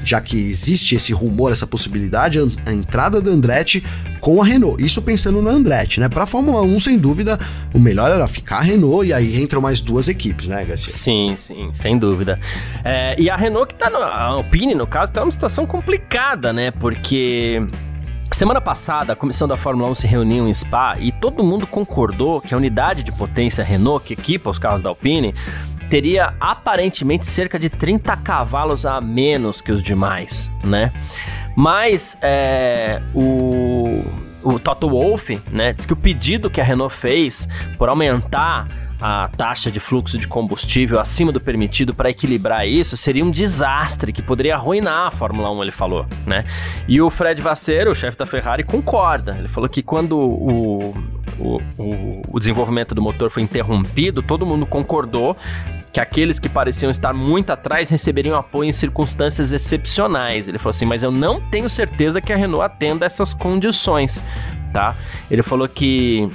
já 0.04 0.22
que 0.22 0.38
existe 0.38 0.94
esse 0.94 1.12
rumor, 1.12 1.52
essa 1.52 1.66
possibilidade, 1.66 2.38
a, 2.38 2.44
a 2.70 2.74
entrada 2.74 3.20
da 3.20 3.32
Andretti 3.32 3.84
com 4.22 4.42
a 4.42 4.46
Renault. 4.46 4.82
Isso 4.82 5.02
pensando 5.02 5.42
na 5.42 5.50
Andretti, 5.50 6.00
né? 6.00 6.08
Para 6.08 6.26
Fórmula 6.26 6.62
1, 6.62 6.80
sem 6.80 6.98
dúvida, 7.00 7.38
o 7.74 7.80
melhor 7.80 8.12
era 8.12 8.28
ficar 8.28 8.60
a 8.60 8.62
Renault 8.62 9.08
e 9.08 9.12
aí 9.12 9.42
entram 9.42 9.60
mais 9.60 9.82
duas 9.82 10.08
equipes, 10.08 10.48
né, 10.48 10.64
Garcia? 10.64 10.94
Sim, 10.94 11.34
sim, 11.36 11.72
sem 11.74 11.98
dúvida. 11.98 12.40
É, 12.86 13.20
e 13.20 13.30
a 13.30 13.36
Renault 13.36 13.74
que 13.74 13.80
tá 13.80 13.90
no, 13.90 13.98
a 13.98 14.22
Alpine, 14.22 14.76
no 14.76 14.86
caso, 14.86 15.12
tá 15.12 15.22
numa 15.22 15.32
situação 15.32 15.66
complicada, 15.66 16.54
né? 16.54 16.72
Porque 16.72 17.62
Semana 18.34 18.60
passada, 18.60 19.14
a 19.14 19.16
comissão 19.16 19.48
da 19.48 19.56
Fórmula 19.56 19.92
1 19.92 19.96
se 19.96 20.08
reuniu 20.08 20.48
em 20.48 20.54
Spa 20.54 20.96
e 21.00 21.12
todo 21.12 21.44
mundo 21.44 21.68
concordou 21.68 22.42
que 22.42 22.52
a 22.52 22.58
unidade 22.58 23.04
de 23.04 23.12
potência 23.12 23.64
Renault, 23.64 24.04
que 24.04 24.14
equipa 24.14 24.50
os 24.50 24.58
carros 24.58 24.82
da 24.82 24.90
Alpine, 24.90 25.36
teria 25.88 26.34
aparentemente 26.40 27.28
cerca 27.28 27.60
de 27.60 27.70
30 27.70 28.18
cavalos 28.18 28.88
a 28.88 29.00
menos 29.00 29.62
que 29.62 29.72
os 29.72 29.84
demais, 29.84 30.52
né? 30.64 30.92
Mas 31.56 32.18
é, 32.24 33.04
o, 33.14 34.04
o 34.42 34.58
Toto 34.58 34.90
Wolff, 34.90 35.40
né, 35.52 35.72
diz 35.72 35.86
que 35.86 35.94
o 35.94 35.96
pedido 35.96 36.50
que 36.50 36.60
a 36.60 36.64
Renault 36.64 36.96
fez 36.96 37.48
por 37.78 37.88
aumentar 37.88 38.68
a 39.06 39.28
taxa 39.36 39.70
de 39.70 39.82
fluxo 39.82 40.18
de 40.18 40.30
combustível 40.30 40.98
acima 40.98 41.30
do 41.30 41.42
permitido 41.42 41.94
para 41.94 42.10
equilibrar 42.10 42.66
isso 42.66 42.96
seria 42.96 43.26
um 43.26 43.30
desastre 43.30 44.14
que 44.14 44.22
poderia 44.22 44.56
arruinar 44.56 45.08
a 45.08 45.12
Fórmula 45.12 45.52
1, 45.52 45.62
ele 45.64 45.72
falou, 45.72 46.06
né? 46.26 46.46
E 46.88 47.02
o 47.02 47.10
Fred 47.10 47.42
Vasseur, 47.42 47.90
o 47.90 47.96
chefe 47.96 48.18
da 48.18 48.26
Ferrari, 48.26 48.64
concorda. 48.64 49.36
Ele 49.38 49.50
falou 49.50 49.68
que 49.68 49.84
quando 49.84 50.18
o, 50.18 50.94
o, 51.38 51.62
o, 51.78 52.22
o 52.30 52.40
desenvolvimento 52.40 52.96
do 52.96 53.02
motor 53.02 53.30
foi 53.30 53.44
interrompido, 53.44 54.24
todo 54.24 54.46
mundo 54.46 54.66
concordou 54.66 55.36
que 55.92 56.00
aqueles 56.00 56.40
que 56.40 56.48
pareciam 56.48 56.90
estar 56.90 57.12
muito 57.12 57.52
atrás 57.52 57.90
receberiam 57.90 58.38
apoio 58.38 58.70
em 58.70 58.74
circunstâncias 58.74 59.52
excepcionais. 59.52 60.48
Ele 60.48 60.58
falou 60.58 60.70
assim, 60.70 60.86
mas 60.86 61.04
eu 61.04 61.12
não 61.12 61.42
tenho 61.42 61.70
certeza 61.70 62.22
que 62.22 62.32
a 62.32 62.38
Renault 62.38 62.64
atenda 62.64 63.06
essas 63.06 63.34
condições, 63.34 64.24
tá? 64.72 64.96
Ele 65.30 65.44
falou 65.44 65.68
que 65.68 66.30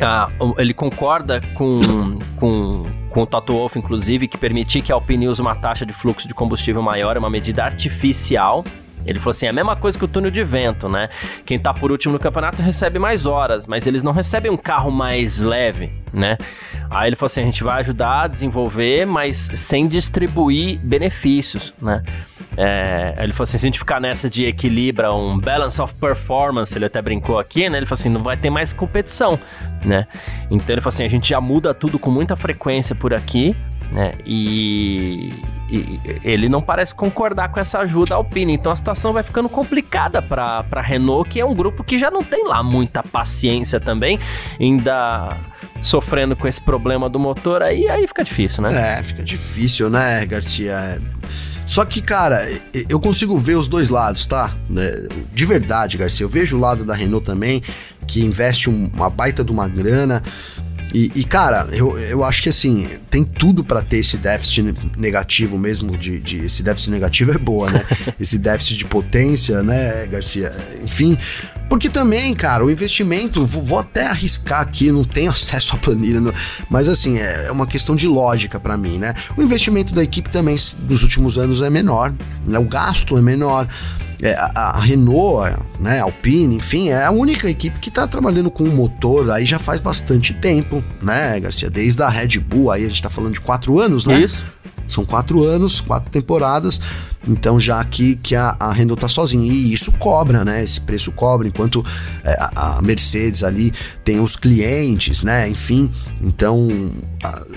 ah, 0.00 0.28
ele 0.58 0.74
concorda 0.74 1.40
com, 1.54 2.18
com, 2.36 2.82
com 3.08 3.22
o 3.22 3.26
Toto 3.26 3.52
Wolff, 3.52 3.78
inclusive, 3.78 4.28
que 4.28 4.38
permitir 4.38 4.82
que 4.82 4.92
a 4.92 4.94
Alpine 4.94 5.28
use 5.28 5.40
uma 5.40 5.54
taxa 5.54 5.84
de 5.84 5.92
fluxo 5.92 6.26
de 6.26 6.34
combustível 6.34 6.82
maior 6.82 7.16
é 7.16 7.18
uma 7.18 7.30
medida 7.30 7.64
artificial 7.64 8.64
ele 9.06 9.18
falou 9.18 9.30
assim: 9.30 9.46
é 9.46 9.48
a 9.48 9.52
mesma 9.52 9.76
coisa 9.76 9.98
que 9.98 10.04
o 10.04 10.08
túnel 10.08 10.30
de 10.30 10.44
vento, 10.44 10.88
né? 10.88 11.08
Quem 11.44 11.58
tá 11.58 11.72
por 11.72 11.90
último 11.90 12.12
no 12.12 12.18
campeonato 12.18 12.62
recebe 12.62 12.98
mais 12.98 13.26
horas, 13.26 13.66
mas 13.66 13.86
eles 13.86 14.02
não 14.02 14.12
recebem 14.12 14.50
um 14.50 14.56
carro 14.56 14.90
mais 14.90 15.40
leve, 15.40 15.90
né? 16.12 16.36
Aí 16.88 17.08
ele 17.08 17.16
falou 17.16 17.26
assim: 17.26 17.42
a 17.42 17.44
gente 17.44 17.62
vai 17.62 17.80
ajudar 17.80 18.22
a 18.22 18.26
desenvolver, 18.26 19.06
mas 19.06 19.50
sem 19.54 19.86
distribuir 19.86 20.78
benefícios, 20.80 21.72
né? 21.80 22.02
É, 22.56 23.14
ele 23.18 23.32
falou 23.32 23.44
assim: 23.44 23.58
se 23.58 23.66
a 23.66 23.68
gente 23.68 23.78
ficar 23.78 24.00
nessa 24.00 24.28
de 24.28 24.44
equilibra 24.44 25.12
um 25.12 25.38
balance 25.38 25.80
of 25.80 25.94
performance, 25.94 26.76
ele 26.76 26.84
até 26.84 27.00
brincou 27.00 27.38
aqui, 27.38 27.68
né? 27.68 27.78
Ele 27.78 27.86
falou 27.86 28.00
assim: 28.00 28.08
não 28.08 28.22
vai 28.22 28.36
ter 28.36 28.50
mais 28.50 28.72
competição, 28.72 29.38
né? 29.84 30.06
Então 30.50 30.74
ele 30.74 30.80
falou 30.80 30.88
assim: 30.88 31.04
a 31.04 31.08
gente 31.08 31.28
já 31.28 31.40
muda 31.40 31.72
tudo 31.72 31.98
com 31.98 32.10
muita 32.10 32.36
frequência 32.36 32.94
por 32.94 33.14
aqui, 33.14 33.54
né? 33.92 34.14
E, 34.26 35.32
e, 35.70 36.00
ele 36.24 36.48
não 36.48 36.60
parece 36.60 36.94
concordar 36.94 37.50
com 37.50 37.60
essa 37.60 37.78
ajuda 37.80 38.14
Alpine. 38.14 38.54
Então 38.54 38.72
a 38.72 38.76
situação 38.76 39.12
vai 39.12 39.22
ficando 39.22 39.48
complicada 39.48 40.20
para 40.20 40.80
Renault, 40.80 41.28
que 41.28 41.40
é 41.40 41.44
um 41.44 41.54
grupo 41.54 41.84
que 41.84 41.98
já 41.98 42.10
não 42.10 42.22
tem 42.22 42.46
lá 42.46 42.62
muita 42.62 43.02
paciência 43.02 43.78
também, 43.78 44.18
ainda 44.58 45.36
sofrendo 45.80 46.36
com 46.36 46.46
esse 46.46 46.60
problema 46.60 47.08
do 47.08 47.18
motor, 47.18 47.62
aí, 47.62 47.88
aí 47.88 48.06
fica 48.06 48.22
difícil, 48.22 48.62
né? 48.62 48.98
É, 48.98 49.02
fica 49.02 49.22
difícil, 49.22 49.88
né, 49.88 50.26
Garcia? 50.26 51.00
Só 51.70 51.84
que, 51.84 52.02
cara, 52.02 52.48
eu 52.88 52.98
consigo 52.98 53.38
ver 53.38 53.54
os 53.54 53.68
dois 53.68 53.90
lados, 53.90 54.26
tá? 54.26 54.52
De 55.32 55.46
verdade, 55.46 55.96
Garcia. 55.96 56.24
Eu 56.24 56.28
vejo 56.28 56.56
o 56.56 56.60
lado 56.60 56.84
da 56.84 56.94
Renault 56.94 57.24
também, 57.24 57.62
que 58.08 58.24
investe 58.24 58.68
uma 58.68 59.08
baita 59.08 59.44
de 59.44 59.52
uma 59.52 59.68
grana 59.68 60.20
E, 60.92 61.10
e, 61.14 61.24
cara, 61.24 61.68
eu, 61.72 61.98
eu 61.98 62.24
acho 62.24 62.42
que 62.42 62.48
assim, 62.48 62.88
tem 63.08 63.24
tudo 63.24 63.62
para 63.64 63.82
ter 63.82 63.98
esse 63.98 64.16
déficit 64.16 64.74
negativo 64.96 65.58
mesmo, 65.58 65.96
de, 65.96 66.20
de, 66.20 66.44
esse 66.44 66.62
déficit 66.62 66.90
negativo 66.90 67.32
é 67.32 67.38
boa, 67.38 67.70
né? 67.70 67.84
esse 68.18 68.38
déficit 68.38 68.76
de 68.76 68.84
potência, 68.84 69.62
né, 69.62 70.06
Garcia? 70.06 70.52
Enfim, 70.82 71.16
porque 71.70 71.88
também, 71.88 72.34
cara, 72.34 72.64
o 72.64 72.70
investimento, 72.70 73.46
vou, 73.46 73.78
até 73.78 74.08
arriscar 74.08 74.60
aqui, 74.60 74.90
não 74.90 75.04
tenho 75.04 75.30
acesso 75.30 75.76
à 75.76 75.78
planilha, 75.78 76.20
mas 76.68 76.88
assim, 76.88 77.16
é, 77.16 77.46
é 77.46 77.52
uma 77.52 77.64
questão 77.64 77.94
de 77.94 78.08
lógica 78.08 78.58
para 78.58 78.76
mim, 78.76 78.98
né? 78.98 79.14
O 79.36 79.42
investimento 79.42 79.94
da 79.94 80.02
equipe 80.02 80.28
também 80.28 80.56
nos 80.88 81.04
últimos 81.04 81.38
anos 81.38 81.62
é 81.62 81.70
menor, 81.70 82.12
né? 82.44 82.58
O 82.58 82.64
gasto 82.64 83.16
é 83.16 83.22
menor. 83.22 83.68
É, 84.20 84.34
a, 84.34 84.50
a, 84.54 84.80
Renault, 84.80 85.56
né, 85.78 86.00
Alpine, 86.00 86.56
enfim, 86.56 86.90
é 86.90 87.06
a 87.06 87.10
única 87.10 87.48
equipe 87.48 87.78
que 87.78 87.88
está 87.88 88.06
trabalhando 88.06 88.50
com 88.50 88.64
o 88.64 88.70
motor 88.70 89.30
aí 89.30 89.46
já 89.46 89.58
faz 89.58 89.80
bastante 89.80 90.34
tempo, 90.34 90.84
né, 91.00 91.40
Garcia? 91.40 91.70
Desde 91.70 92.02
a 92.02 92.08
Red 92.08 92.38
Bull, 92.38 92.70
aí 92.70 92.82
a 92.82 92.88
gente 92.88 92.96
está 92.96 93.08
falando 93.08 93.32
de 93.32 93.40
quatro 93.40 93.80
anos, 93.80 94.04
né? 94.04 94.20
Isso. 94.20 94.44
São 94.88 95.06
quatro 95.06 95.44
anos, 95.44 95.80
quatro 95.80 96.10
temporadas. 96.10 96.80
Então, 97.28 97.60
já 97.60 97.84
que, 97.84 98.16
que 98.16 98.34
a, 98.34 98.56
a 98.58 98.72
Renault 98.72 99.00
tá 99.00 99.08
sozinha. 99.08 99.52
E 99.52 99.72
isso 99.72 99.92
cobra, 99.92 100.44
né? 100.44 100.62
Esse 100.62 100.80
preço 100.80 101.12
cobra, 101.12 101.46
enquanto 101.46 101.84
é, 102.24 102.32
a, 102.32 102.78
a, 102.78 102.82
Mercedes 102.82 103.44
ali 103.44 103.72
tem 104.02 104.20
os 104.20 104.36
clientes, 104.36 105.22
né? 105.22 105.48
Enfim, 105.48 105.90
então, 106.22 106.68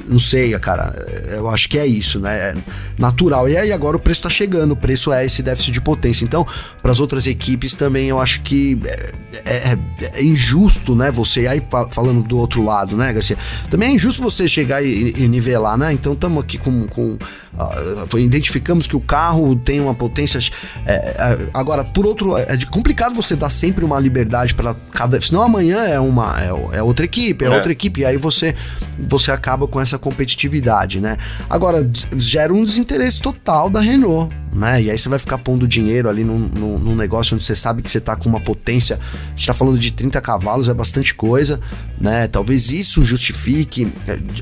não 0.07 0.19
sei, 0.19 0.57
cara. 0.59 0.93
Eu 1.31 1.49
acho 1.49 1.69
que 1.69 1.77
é 1.77 1.87
isso, 1.87 2.19
né? 2.19 2.35
É 2.35 2.55
natural. 2.99 3.47
E 3.47 3.55
aí 3.55 3.71
agora 3.71 3.95
o 3.95 3.99
preço 3.99 4.23
tá 4.23 4.29
chegando, 4.29 4.71
o 4.73 4.75
preço 4.75 5.13
é 5.13 5.25
esse 5.25 5.41
déficit 5.41 5.71
de 5.71 5.81
potência. 5.81 6.25
Então, 6.25 6.45
para 6.81 6.91
as 6.91 6.99
outras 6.99 7.25
equipes 7.25 7.73
também 7.73 8.09
eu 8.09 8.19
acho 8.19 8.41
que 8.41 8.77
é, 8.85 9.13
é, 9.45 9.79
é, 10.01 10.23
injusto, 10.23 10.93
né? 10.93 11.09
Você 11.11 11.47
aí 11.47 11.61
falando 11.89 12.21
do 12.23 12.37
outro 12.37 12.61
lado, 12.61 12.97
né, 12.97 13.13
Garcia? 13.13 13.37
Também 13.69 13.89
é 13.89 13.91
injusto 13.93 14.21
você 14.21 14.45
chegar 14.45 14.83
e, 14.83 15.13
e 15.17 15.27
nivelar, 15.27 15.77
né? 15.77 15.93
Então, 15.93 16.11
estamos 16.11 16.43
aqui 16.43 16.57
com, 16.57 16.85
com 16.87 17.17
identificamos 18.17 18.87
que 18.87 18.95
o 18.95 18.99
carro 18.99 19.55
tem 19.55 19.79
uma 19.79 19.93
potência. 19.93 20.39
É, 20.85 20.93
é, 20.93 21.49
agora, 21.53 21.83
por 21.83 22.05
outro 22.05 22.35
é 22.37 22.57
complicado 22.69 23.15
você 23.15 23.35
dar 23.35 23.49
sempre 23.49 23.85
uma 23.85 23.99
liberdade 23.99 24.53
para 24.53 24.75
cada. 24.91 25.21
Senão 25.21 25.41
amanhã 25.41 25.83
é 25.85 25.99
uma 25.99 26.41
é, 26.41 26.77
é 26.77 26.83
outra 26.83 27.05
equipe, 27.05 27.45
é, 27.45 27.47
é, 27.47 27.51
outra 27.51 27.71
equipe, 27.71 28.01
e 28.01 28.05
aí 28.05 28.17
você, 28.17 28.55
você 28.99 29.31
acaba 29.31 29.67
com 29.67 29.79
essa 29.79 29.97
competitividade, 29.97 30.99
né? 30.99 31.17
Agora, 31.49 31.89
gera 32.15 32.53
um 32.53 32.63
desinteresse 32.63 33.21
total 33.21 33.69
da 33.69 33.79
Renault 33.79 34.33
né? 34.53 34.81
E 34.81 34.91
aí 34.91 34.97
você 34.97 35.09
vai 35.09 35.17
ficar 35.17 35.37
pondo 35.39 35.67
dinheiro 35.67 36.07
ali 36.07 36.23
num, 36.23 36.37
num, 36.37 36.79
num, 36.79 36.95
negócio 36.95 37.35
onde 37.35 37.43
você 37.43 37.55
sabe 37.55 37.81
que 37.81 37.89
você 37.89 37.99
tá 37.99 38.15
com 38.15 38.29
uma 38.29 38.39
potência. 38.39 38.99
A 39.25 39.29
gente 39.29 39.47
tá 39.47 39.53
falando 39.53 39.79
de 39.79 39.91
30 39.91 40.21
cavalos, 40.21 40.69
é 40.69 40.73
bastante 40.73 41.13
coisa, 41.13 41.59
né? 41.99 42.27
Talvez 42.27 42.69
isso 42.69 43.03
justifique. 43.03 43.91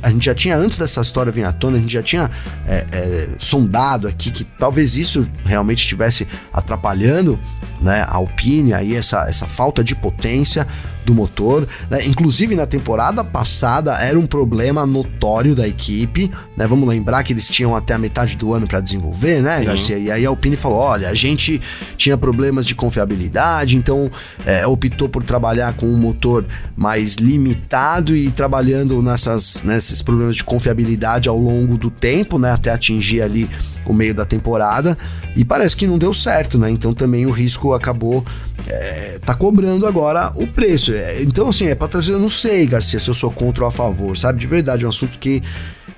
A 0.04 0.10
gente 0.10 0.26
já 0.26 0.36
tinha, 0.36 0.58
antes 0.58 0.78
dessa 0.78 1.02
história 1.02 1.32
vir 1.32 1.46
à 1.46 1.52
tona, 1.52 1.78
a 1.78 1.80
gente 1.80 1.94
já 1.94 2.04
tinha 2.04 2.30
é, 2.68 2.86
é, 2.92 3.30
sondado 3.40 4.08
aqui 4.08 4.32
que 4.32 4.44
talvez 4.44 4.98
isso 4.98 5.28
realmente 5.46 5.80
estivesse 5.80 6.28
atrapalhando 6.54 7.40
né, 7.82 8.04
a 8.08 8.16
Alpine, 8.16 8.74
aí 8.74 8.96
essa, 8.96 9.26
essa 9.28 9.48
falta 9.48 9.84
de 9.84 9.96
potência 9.96 10.68
do 11.06 11.14
motor. 11.14 11.68
Né? 11.90 12.06
Inclusive 12.06 12.56
na 12.56 12.66
temporada 12.66 13.24
passada 13.24 13.94
era 13.94 14.20
um 14.20 14.26
problema 14.26 14.86
notório 14.86 15.56
da 15.56 15.68
equipe. 15.68 16.32
Né? 16.56 16.68
Vamos 16.68 16.88
lembrar 16.88 17.24
que 17.24 17.34
eles 17.34 17.48
tinham 17.48 17.76
até 17.76 17.94
a 17.94 17.98
metade 17.98 18.36
do 18.36 18.54
ano 18.54 18.68
para 18.68 18.80
desenvolver, 18.80 19.42
né, 19.42 19.60
Sim. 19.60 19.66
Garcia? 19.66 19.98
E 19.98 20.12
aí 20.12 20.26
a 20.26 20.30
Alpine 20.30 20.56
falou: 20.56 20.80
olha, 20.80 21.10
a 21.10 21.14
gente 21.14 21.62
tinha 21.98 22.18
problemas 22.18 22.66
de 22.66 22.76
confiabilidade, 22.76 23.76
então 23.76 24.10
é, 24.46 24.66
optou 24.66 25.10
por 25.10 25.24
trabalhar 25.24 25.74
com 25.74 25.86
um 25.86 25.98
motor 25.98 26.46
mais 26.76 27.16
limitado 27.16 28.16
e 28.16 28.30
trabalhando 28.30 29.02
nessas, 29.02 29.64
nesses 29.64 30.02
problemas 30.02 30.36
de 30.36 30.44
confiabilidade 30.44 31.30
ao 31.30 31.38
longo 31.38 31.78
do 31.78 31.90
tempo, 31.90 32.38
né? 32.38 32.52
Até 32.52 32.72
atingir 32.72 33.22
ali 33.22 33.50
o 33.86 33.94
meio 33.94 34.14
da 34.14 34.26
temporada. 34.26 34.98
E 35.36 35.46
parece 35.46 35.76
que 35.76 35.88
não 35.88 35.98
deu 35.98 36.14
certo, 36.14 36.58
né? 36.58 36.70
Então 36.70 36.94
também 36.94 37.26
o 37.26 37.32
risco 37.32 37.74
acabou 37.74 38.26
é, 38.68 39.20
tá 39.26 39.34
cobrando 39.34 39.86
agora 39.86 40.32
o 40.36 40.48
preço. 40.48 40.94
É, 40.94 41.22
então, 41.22 41.50
assim, 41.50 41.68
é 41.68 41.76
pra 41.76 41.88
trazer, 41.88 42.14
eu 42.14 42.20
não 42.20 42.30
sei, 42.30 42.66
Garcia, 42.68 43.00
se 43.00 43.08
eu 43.08 43.14
sou 43.14 43.32
contra 43.32 43.64
ou 43.64 43.70
a 43.70 43.72
favor, 43.72 44.16
sabe? 44.18 44.40
De 44.40 44.48
verdade, 44.48 44.84
é 44.84 44.88
um 44.88 44.90
assunto 44.90 45.18
que 45.20 45.42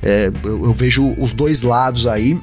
é, 0.01 0.31
eu, 0.43 0.65
eu 0.65 0.73
vejo 0.73 1.13
os 1.17 1.33
dois 1.33 1.61
lados 1.61 2.07
aí. 2.07 2.39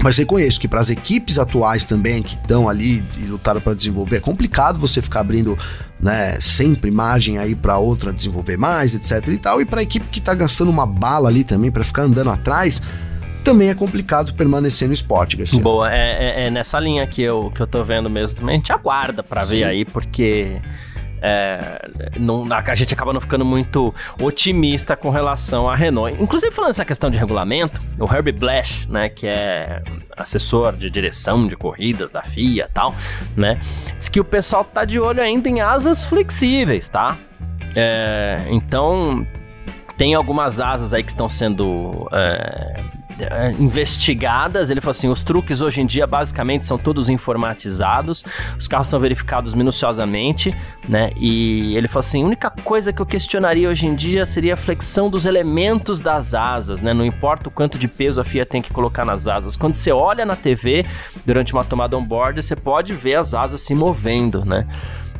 Mas 0.00 0.16
reconheço 0.16 0.60
que 0.60 0.68
para 0.68 0.78
as 0.78 0.90
equipes 0.90 1.40
atuais 1.40 1.84
também 1.84 2.22
que 2.22 2.36
estão 2.36 2.68
ali 2.68 3.04
e 3.18 3.24
lutaram 3.24 3.60
para 3.60 3.74
desenvolver, 3.74 4.18
é 4.18 4.20
complicado 4.20 4.78
você 4.78 5.02
ficar 5.02 5.20
abrindo 5.20 5.58
né, 6.00 6.38
sempre 6.40 6.88
margem 6.88 7.38
aí 7.38 7.56
para 7.56 7.78
outra 7.78 8.12
desenvolver 8.12 8.56
mais, 8.56 8.94
etc 8.94 9.26
e 9.26 9.38
tal. 9.38 9.60
E 9.60 9.64
para 9.64 9.80
a 9.80 9.82
equipe 9.82 10.06
que 10.08 10.20
está 10.20 10.34
gastando 10.34 10.70
uma 10.70 10.86
bala 10.86 11.28
ali 11.28 11.42
também 11.42 11.72
para 11.72 11.82
ficar 11.82 12.02
andando 12.02 12.30
atrás, 12.30 12.80
também 13.44 13.68
é 13.68 13.74
complicado 13.74 14.34
permanecer 14.34 14.88
no 14.88 14.94
esporte, 14.94 15.36
Garcia. 15.36 15.60
Boa, 15.60 15.92
é, 15.92 16.44
é, 16.44 16.46
é, 16.46 16.50
nessa 16.50 16.78
linha 16.78 17.06
que 17.06 17.22
eu, 17.22 17.50
que 17.54 17.60
eu 17.60 17.66
tô 17.66 17.82
vendo 17.84 18.08
mesmo 18.10 18.36
também. 18.38 18.54
A 18.54 18.58
gente 18.58 18.72
aguarda 18.72 19.22
para 19.22 19.44
ver 19.44 19.64
aí, 19.64 19.84
porque 19.84 20.60
é, 21.20 21.88
não, 22.18 22.46
a 22.50 22.74
gente 22.74 22.94
acaba 22.94 23.12
não 23.12 23.20
ficando 23.20 23.44
muito 23.44 23.94
otimista 24.20 24.96
com 24.96 25.10
relação 25.10 25.68
à 25.68 25.74
Renault. 25.74 26.20
Inclusive, 26.22 26.52
falando 26.52 26.70
essa 26.70 26.84
questão 26.84 27.10
de 27.10 27.18
regulamento, 27.18 27.80
o 27.98 28.04
Herbie 28.04 28.32
Blash, 28.32 28.86
né, 28.86 29.08
que 29.08 29.26
é 29.26 29.82
assessor 30.16 30.76
de 30.76 30.88
direção 30.90 31.46
de 31.46 31.56
corridas 31.56 32.12
da 32.12 32.22
FIA 32.22 32.66
e 32.68 32.72
tal, 32.72 32.94
né, 33.36 33.58
diz 33.98 34.08
que 34.08 34.20
o 34.20 34.24
pessoal 34.24 34.64
tá 34.64 34.84
de 34.84 35.00
olho 35.00 35.20
ainda 35.20 35.48
em 35.48 35.60
asas 35.60 36.04
flexíveis, 36.04 36.88
tá? 36.88 37.16
É, 37.74 38.38
então, 38.48 39.26
tem 39.96 40.14
algumas 40.14 40.60
asas 40.60 40.94
aí 40.94 41.02
que 41.02 41.10
estão 41.10 41.28
sendo 41.28 42.08
é, 42.12 42.80
investigadas. 43.58 44.70
Ele 44.70 44.80
falou 44.80 44.92
assim: 44.92 45.08
os 45.08 45.22
truques 45.22 45.60
hoje 45.60 45.80
em 45.80 45.86
dia 45.86 46.06
basicamente 46.06 46.66
são 46.66 46.78
todos 46.78 47.08
informatizados, 47.08 48.24
os 48.58 48.68
carros 48.68 48.88
são 48.88 49.00
verificados 49.00 49.54
minuciosamente, 49.54 50.54
né? 50.88 51.10
E 51.16 51.76
ele 51.76 51.88
falou 51.88 52.00
assim: 52.00 52.22
a 52.22 52.26
única 52.26 52.50
coisa 52.50 52.92
que 52.92 53.00
eu 53.00 53.06
questionaria 53.06 53.68
hoje 53.68 53.86
em 53.86 53.94
dia 53.94 54.26
seria 54.26 54.54
a 54.54 54.56
flexão 54.56 55.10
dos 55.10 55.26
elementos 55.26 56.00
das 56.00 56.34
asas, 56.34 56.82
né? 56.82 56.92
Não 56.92 57.04
importa 57.04 57.48
o 57.48 57.52
quanto 57.52 57.78
de 57.78 57.88
peso 57.88 58.20
a 58.20 58.24
FIA 58.24 58.46
tem 58.46 58.62
que 58.62 58.72
colocar 58.72 59.04
nas 59.04 59.26
asas. 59.26 59.56
Quando 59.56 59.74
você 59.74 59.92
olha 59.92 60.24
na 60.24 60.36
TV 60.36 60.84
durante 61.24 61.52
uma 61.52 61.64
tomada 61.64 61.96
on-board, 61.96 62.42
você 62.42 62.56
pode 62.56 62.92
ver 62.92 63.16
as 63.16 63.34
asas 63.34 63.60
se 63.60 63.74
movendo, 63.74 64.44
né? 64.44 64.66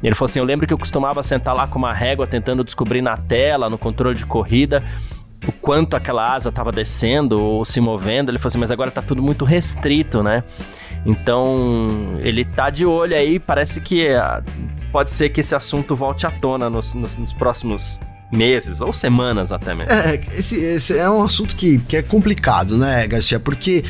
Ele 0.02 0.14
falou 0.14 0.28
assim: 0.28 0.38
Eu 0.38 0.44
lembro 0.44 0.66
que 0.66 0.72
eu 0.72 0.78
costumava 0.78 1.22
sentar 1.22 1.54
lá 1.54 1.66
com 1.66 1.78
uma 1.78 1.92
régua 1.92 2.26
tentando 2.26 2.62
descobrir 2.62 3.02
na 3.02 3.16
tela, 3.16 3.68
no 3.68 3.76
controle 3.76 4.16
de 4.16 4.26
corrida, 4.26 4.82
o 5.46 5.52
quanto 5.52 5.96
aquela 5.96 6.34
asa 6.34 6.48
estava 6.48 6.72
descendo 6.72 7.40
ou 7.40 7.64
se 7.64 7.80
movendo. 7.80 8.30
Ele 8.30 8.38
falou 8.38 8.48
assim, 8.48 8.58
mas 8.58 8.70
agora 8.70 8.88
está 8.88 9.02
tudo 9.02 9.22
muito 9.22 9.44
restrito, 9.44 10.22
né? 10.22 10.42
Então, 11.06 12.18
ele 12.20 12.44
tá 12.44 12.70
de 12.70 12.84
olho 12.84 13.16
aí, 13.16 13.38
parece 13.38 13.80
que 13.80 14.08
uh, 14.12 14.42
pode 14.90 15.12
ser 15.12 15.28
que 15.30 15.40
esse 15.40 15.54
assunto 15.54 15.94
volte 15.94 16.26
à 16.26 16.30
tona 16.30 16.68
nos, 16.68 16.92
nos, 16.92 17.16
nos 17.16 17.32
próximos 17.32 17.98
meses 18.30 18.80
ou 18.80 18.92
semanas 18.92 19.52
até 19.52 19.74
mesmo. 19.74 19.92
É, 19.92 20.16
esse, 20.16 20.56
esse 20.56 20.98
é 20.98 21.08
um 21.08 21.22
assunto 21.22 21.56
que, 21.56 21.78
que 21.78 21.96
é 21.96 22.02
complicado, 22.02 22.76
né, 22.76 23.06
Garcia? 23.06 23.40
Porque 23.40 23.84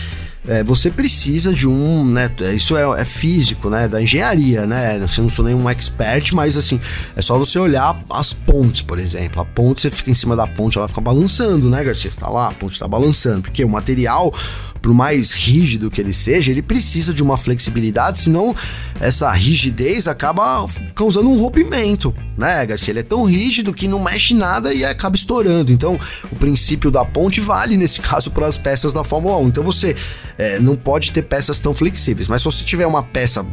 é, 0.49 0.65
você 0.65 0.91
precisa 0.91 1.53
de 1.53 1.69
um, 1.69 2.05
né? 2.05 2.31
Isso 2.57 2.75
é, 2.77 3.01
é, 3.01 3.05
físico, 3.05 3.69
né? 3.69 3.87
Da 3.87 4.01
engenharia, 4.01 4.67
né? 4.67 4.99
Você 4.99 5.21
não 5.21 5.29
sou 5.29 5.45
nenhum 5.45 5.69
expert, 5.69 6.33
mas 6.33 6.57
assim, 6.57 6.81
é 7.15 7.21
só 7.21 7.39
você 7.39 7.59
olhar 7.59 8.01
as 8.09 8.33
pontes, 8.33 8.81
por 8.81 8.99
exemplo. 8.99 9.43
A 9.43 9.45
ponte, 9.45 9.83
você 9.83 9.91
fica 9.91 10.11
em 10.11 10.15
cima 10.15 10.35
da 10.35 10.47
ponte, 10.47 10.79
ela 10.79 10.89
fica 10.89 11.03
balançando, 11.03 11.69
né, 11.69 11.85
Garcia? 11.85 12.11
Você 12.11 12.19
tá 12.19 12.31
lá, 12.31 12.49
a 12.49 12.53
ponte 12.53 12.79
tá 12.79 12.89
balançando, 12.89 13.43
porque 13.43 13.63
o 13.63 13.69
material 13.69 14.35
por 14.81 14.93
mais 14.95 15.33
rígido 15.33 15.91
que 15.91 16.01
ele 16.01 16.13
seja, 16.13 16.51
ele 16.51 16.63
precisa 16.63 17.13
de 17.13 17.23
uma 17.23 17.37
flexibilidade, 17.37 18.21
senão 18.21 18.55
essa 19.01 19.31
rigidez 19.33 20.09
acaba 20.09 20.67
causando 20.95 21.29
um 21.29 21.39
rompimento, 21.39 22.15
né, 22.37 22.65
Garcia? 22.67 22.93
Ele 22.93 23.01
é 23.01 23.03
tão 23.03 23.25
rígido 23.25 23.73
que 23.75 23.89
não 23.89 24.03
mexe 24.03 24.35
nada 24.35 24.73
e 24.73 24.85
acaba 24.85 25.17
estourando. 25.17 25.73
Então, 25.73 25.99
o 26.31 26.37
princípio 26.37 26.91
da 26.91 27.05
ponte 27.05 27.41
vale 27.41 27.77
nesse 27.77 28.01
caso 28.03 28.31
para 28.31 28.47
as 28.47 28.57
peças 28.57 28.93
da 28.93 29.05
Fórmula 29.05 29.37
1. 29.39 29.49
Então, 29.49 29.65
você 29.65 29.97
é, 30.37 30.59
não 30.59 30.77
pode 30.77 31.13
ter 31.13 31.23
peças 31.23 31.61
tão 31.61 31.75
flexíveis, 31.75 32.29
mas 32.29 32.43
se 32.43 32.47
você 32.47 32.65
tiver 32.65 32.87
uma 32.87 33.03
peça 33.03 33.45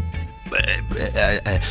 é, 0.54 0.84
é, 1.16 1.42
é 1.46 1.62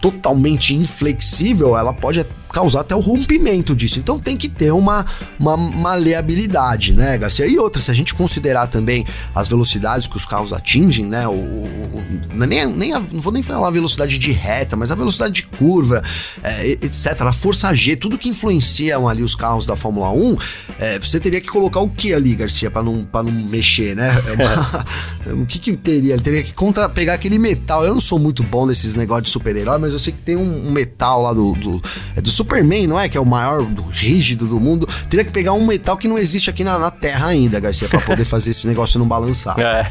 totalmente 0.00 0.74
inflexível, 0.74 1.76
ela 1.76 1.92
pode 1.92 2.20
causar 2.52 2.80
até 2.80 2.94
o 2.94 3.00
rompimento 3.00 3.74
disso. 3.74 3.98
Então 3.98 4.18
tem 4.18 4.36
que 4.36 4.48
ter 4.48 4.72
uma, 4.72 5.06
uma 5.38 5.56
maleabilidade, 5.56 6.92
né, 6.92 7.16
Garcia? 7.16 7.46
E 7.46 7.58
outra, 7.58 7.80
se 7.80 7.90
a 7.90 7.94
gente 7.94 8.14
considerar 8.14 8.66
também 8.66 9.06
as 9.34 9.48
velocidades 9.48 10.06
que 10.06 10.16
os 10.16 10.26
carros 10.26 10.52
atingem, 10.52 11.06
né? 11.06 11.26
O, 11.26 11.32
o, 11.32 12.02
o 12.32 12.46
nem, 12.46 12.66
nem 12.66 12.92
a, 12.92 13.00
não 13.00 13.20
vou 13.20 13.32
nem 13.32 13.42
falar 13.42 13.68
a 13.68 13.70
velocidade 13.70 14.18
de 14.18 14.32
reta, 14.32 14.76
mas 14.76 14.90
a 14.90 14.94
velocidade 14.94 15.34
de 15.34 15.42
curva, 15.44 16.02
é, 16.42 16.70
etc. 16.70 17.20
A 17.22 17.32
força 17.32 17.72
G, 17.72 17.96
tudo 17.96 18.18
que 18.18 18.28
influenciam 18.28 19.08
ali 19.08 19.22
os 19.22 19.34
carros 19.34 19.66
da 19.66 19.76
Fórmula 19.76 20.10
1, 20.10 20.36
é, 20.78 20.98
você 20.98 21.20
teria 21.20 21.40
que 21.40 21.48
colocar 21.48 21.80
o 21.80 21.88
que 21.88 22.12
ali, 22.12 22.34
Garcia, 22.34 22.70
para 22.70 22.82
não, 22.82 23.04
pra 23.04 23.22
não 23.22 23.30
mexer, 23.30 23.94
né? 23.94 24.10
É 24.26 24.32
uma, 24.32 24.86
o 25.42 25.46
que 25.46 25.58
que 25.58 25.76
teria? 25.76 26.14
Ele 26.14 26.22
teria 26.22 26.42
que 26.42 26.52
contra, 26.52 26.88
pegar 26.88 27.14
aquele 27.14 27.38
metal. 27.38 27.84
Eu 27.84 27.94
não 27.94 28.00
sou 28.00 28.18
muito 28.18 28.42
bom 28.42 28.66
nesses 28.66 28.94
negócios 28.94 29.26
de 29.26 29.30
super-herói, 29.30 29.78
mas 29.78 29.92
eu 29.92 29.98
sei 29.98 30.12
que 30.12 30.20
tem 30.20 30.36
um, 30.36 30.68
um 30.68 30.70
metal 30.70 31.22
lá 31.22 31.32
do, 31.32 31.52
do, 31.54 31.82
é 32.16 32.20
do 32.20 32.30
Superman, 32.40 32.86
não 32.86 32.98
é? 32.98 33.08
Que 33.08 33.18
é 33.18 33.20
o 33.20 33.26
maior 33.26 33.62
rígido 33.90 34.46
do 34.46 34.58
mundo. 34.58 34.88
Teria 35.08 35.24
que 35.24 35.30
pegar 35.30 35.52
um 35.52 35.66
metal 35.66 35.96
que 35.96 36.08
não 36.08 36.18
existe 36.18 36.48
aqui 36.48 36.64
na, 36.64 36.78
na 36.78 36.90
Terra 36.90 37.28
ainda, 37.28 37.60
Garcia, 37.60 37.88
para 37.88 38.00
poder 38.00 38.24
fazer 38.26 38.52
esse 38.52 38.66
negócio 38.66 38.98
não 38.98 39.06
balançar. 39.06 39.58
É. 39.58 39.90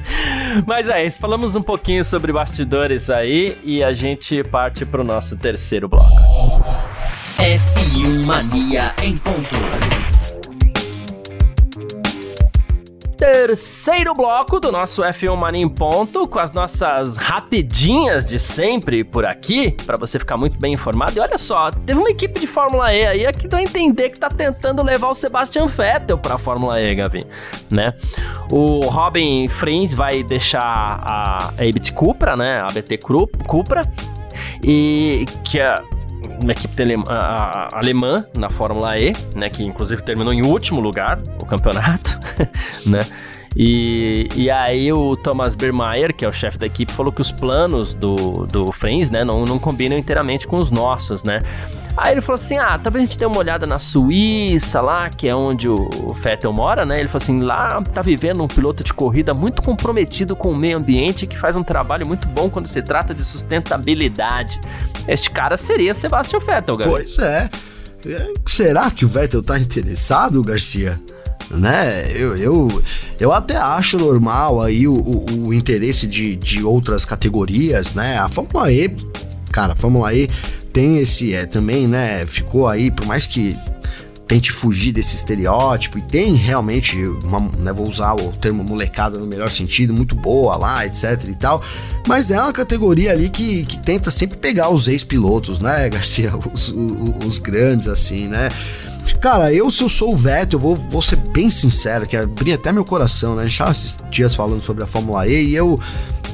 Mas 0.66 0.88
é 0.88 1.06
isso, 1.06 1.18
falamos 1.18 1.56
um 1.56 1.62
pouquinho 1.62 2.04
sobre 2.04 2.32
bastidores 2.32 3.08
aí 3.08 3.56
e 3.64 3.82
a 3.82 3.92
gente 3.92 4.42
parte 4.44 4.84
pro 4.84 5.02
nosso 5.02 5.36
terceiro 5.36 5.88
bloco. 5.88 6.06
F1 7.38 8.24
Mania 8.24 8.94
em 9.02 9.16
ponto. 9.16 10.15
Terceiro 13.16 14.12
bloco 14.14 14.60
do 14.60 14.70
nosso 14.70 15.02
F1 15.02 15.36
Mania 15.36 15.64
em 15.64 15.68
Ponto, 15.68 16.28
com 16.28 16.38
as 16.38 16.52
nossas 16.52 17.16
rapidinhas 17.16 18.26
de 18.26 18.38
sempre 18.38 19.02
por 19.02 19.24
aqui, 19.24 19.70
para 19.86 19.96
você 19.96 20.18
ficar 20.18 20.36
muito 20.36 20.58
bem 20.58 20.74
informado. 20.74 21.16
E 21.16 21.20
olha 21.20 21.38
só, 21.38 21.70
teve 21.70 21.98
uma 21.98 22.10
equipe 22.10 22.38
de 22.38 22.46
Fórmula 22.46 22.92
E 22.94 23.06
aí 23.06 23.32
que 23.32 23.48
deu 23.48 23.58
a 23.58 23.62
entender 23.62 24.10
que 24.10 24.18
tá 24.18 24.28
tentando 24.28 24.82
levar 24.82 25.08
o 25.08 25.14
Sebastian 25.14 25.66
Vettel 25.66 26.18
pra 26.18 26.38
Fórmula 26.38 26.80
E, 26.80 26.94
Gavi, 26.94 27.24
né? 27.70 27.94
O 28.52 28.80
Robin 28.80 29.48
Friends 29.48 29.94
vai 29.94 30.22
deixar 30.22 30.60
a 30.62 31.48
Abit 31.58 31.92
Cupra, 31.92 32.36
né? 32.36 32.54
A 32.60 32.72
BT 32.72 32.98
Cupra, 33.46 33.82
e 34.62 35.24
que 35.44 35.58
uma 36.42 36.52
equipe 36.52 36.74
alemã 37.72 38.24
na 38.36 38.50
Fórmula 38.50 38.98
E, 38.98 39.12
né, 39.34 39.48
que 39.48 39.62
inclusive 39.62 40.02
terminou 40.02 40.32
em 40.32 40.42
último 40.42 40.80
lugar 40.80 41.18
o 41.40 41.46
campeonato, 41.46 42.18
né? 42.86 43.00
E, 43.58 44.28
e 44.36 44.50
aí 44.50 44.92
o 44.92 45.16
Thomas 45.16 45.54
Bermeier, 45.54 46.14
que 46.14 46.26
é 46.26 46.28
o 46.28 46.32
chefe 46.32 46.58
da 46.58 46.66
equipe, 46.66 46.92
falou 46.92 47.10
que 47.10 47.22
os 47.22 47.32
planos 47.32 47.94
do, 47.94 48.46
do 48.46 48.70
Friends, 48.70 49.10
né, 49.10 49.24
não, 49.24 49.46
não 49.46 49.58
combinam 49.58 49.96
inteiramente 49.96 50.46
com 50.46 50.58
os 50.58 50.70
nossos, 50.70 51.24
né? 51.24 51.42
Aí 51.96 52.12
ele 52.12 52.20
falou 52.20 52.34
assim: 52.34 52.58
ah, 52.58 52.78
talvez 52.78 53.02
a 53.02 53.06
gente 53.06 53.18
dê 53.18 53.24
uma 53.24 53.38
olhada 53.38 53.64
na 53.64 53.78
Suíça 53.78 54.82
lá, 54.82 55.08
que 55.08 55.26
é 55.26 55.34
onde 55.34 55.70
o 55.70 56.12
Vettel 56.12 56.52
mora, 56.52 56.84
né? 56.84 57.00
Ele 57.00 57.08
falou 57.08 57.22
assim: 57.22 57.40
lá 57.40 57.80
tá 57.82 58.02
vivendo 58.02 58.42
um 58.42 58.48
piloto 58.48 58.84
de 58.84 58.92
corrida 58.92 59.32
muito 59.32 59.62
comprometido 59.62 60.36
com 60.36 60.50
o 60.50 60.56
meio 60.56 60.76
ambiente 60.76 61.26
que 61.26 61.38
faz 61.38 61.56
um 61.56 61.62
trabalho 61.62 62.06
muito 62.06 62.28
bom 62.28 62.50
quando 62.50 62.66
se 62.66 62.82
trata 62.82 63.14
de 63.14 63.24
sustentabilidade. 63.24 64.60
Este 65.08 65.30
cara 65.30 65.56
seria 65.56 65.94
Sebastian 65.94 66.40
Vettel, 66.40 66.76
galera. 66.76 66.98
Pois 66.98 67.18
é. 67.18 67.48
Será 68.44 68.90
que 68.90 69.06
o 69.06 69.08
Vettel 69.08 69.42
tá 69.42 69.58
interessado, 69.58 70.42
Garcia? 70.42 71.00
Né? 71.50 72.10
Eu, 72.12 72.36
eu, 72.36 72.82
eu 73.20 73.32
até 73.32 73.56
acho 73.56 73.98
normal 73.98 74.62
aí 74.62 74.86
o, 74.86 74.94
o, 74.94 75.46
o, 75.46 75.54
interesse 75.54 76.06
de, 76.06 76.36
de 76.36 76.64
outras 76.64 77.04
categorias, 77.04 77.94
né? 77.94 78.18
A 78.18 78.28
Fórmula 78.28 78.72
E, 78.72 78.96
cara, 79.52 79.72
a 79.72 79.76
Fórmula 79.76 80.12
E 80.14 80.28
tem 80.72 80.98
esse, 80.98 81.34
é, 81.34 81.46
também, 81.46 81.86
né? 81.86 82.26
Ficou 82.26 82.66
aí, 82.66 82.90
por 82.90 83.06
mais 83.06 83.26
que 83.26 83.56
tente 84.26 84.50
fugir 84.50 84.92
desse 84.92 85.14
estereótipo 85.14 85.98
e 85.98 86.02
tem 86.02 86.34
realmente 86.34 87.00
uma, 87.22 87.40
né, 87.40 87.72
vou 87.72 87.88
usar 87.88 88.14
o 88.14 88.32
termo 88.32 88.64
molecada 88.64 89.18
no 89.18 89.26
melhor 89.26 89.50
sentido, 89.50 89.92
muito 89.94 90.16
boa 90.16 90.56
lá, 90.56 90.84
etc 90.84 91.22
e 91.28 91.34
tal, 91.34 91.62
mas 92.08 92.30
é 92.30 92.40
uma 92.40 92.52
categoria 92.52 93.12
ali 93.12 93.28
que, 93.28 93.64
que 93.64 93.78
tenta 93.78 94.10
sempre 94.10 94.36
pegar 94.36 94.68
os 94.70 94.88
ex-pilotos, 94.88 95.60
né, 95.60 95.88
Garcia, 95.90 96.32
os, 96.52 96.68
os, 96.68 97.24
os, 97.24 97.38
grandes 97.38 97.86
assim, 97.86 98.26
né, 98.26 98.48
Cara, 99.14 99.52
eu, 99.52 99.70
se 99.70 99.82
eu 99.82 99.88
sou 99.88 100.12
o 100.12 100.16
Vettel, 100.16 100.58
eu 100.58 100.62
vou, 100.62 100.76
vou 100.76 101.02
ser 101.02 101.16
bem 101.16 101.50
sincero, 101.50 102.06
que 102.06 102.16
abri 102.16 102.52
até 102.52 102.72
meu 102.72 102.84
coração, 102.84 103.34
né? 103.34 103.48
Tava 103.56 103.72
esses 103.72 103.96
dias 104.10 104.34
falando 104.34 104.62
sobre 104.62 104.84
a 104.84 104.86
Fórmula 104.86 105.26
E 105.26 105.46
e 105.50 105.54
eu, 105.54 105.80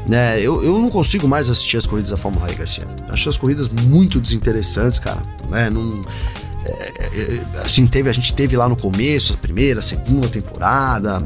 né, 0.07 0.39
eu, 0.41 0.63
eu 0.63 0.79
não 0.79 0.89
consigo 0.89 1.29
mais 1.29 1.49
assistir 1.49 1.77
as 1.77 1.87
corridas 1.87 2.11
da 2.11 2.17
Fórmula 2.17 2.51
E, 2.51 2.55
Garcia. 2.55 2.87
Acho 3.09 3.29
as 3.29 3.37
corridas 3.37 3.69
muito 3.69 4.21
desinteressantes, 4.21 4.99
cara, 4.99 5.23
né? 5.49 5.71
Não. 5.71 6.03
É, 6.65 6.71
é, 6.71 7.41
é, 7.57 7.65
assim, 7.65 7.87
teve, 7.89 8.09
a 8.09 8.13
gente 8.13 8.33
teve 8.35 8.57
lá 8.57 8.69
no 8.69 8.77
começo, 8.77 9.35
a 9.35 9.37
primeira, 9.37 9.81
a 9.81 9.83
segunda 9.83 10.29
temporada, 10.29 11.21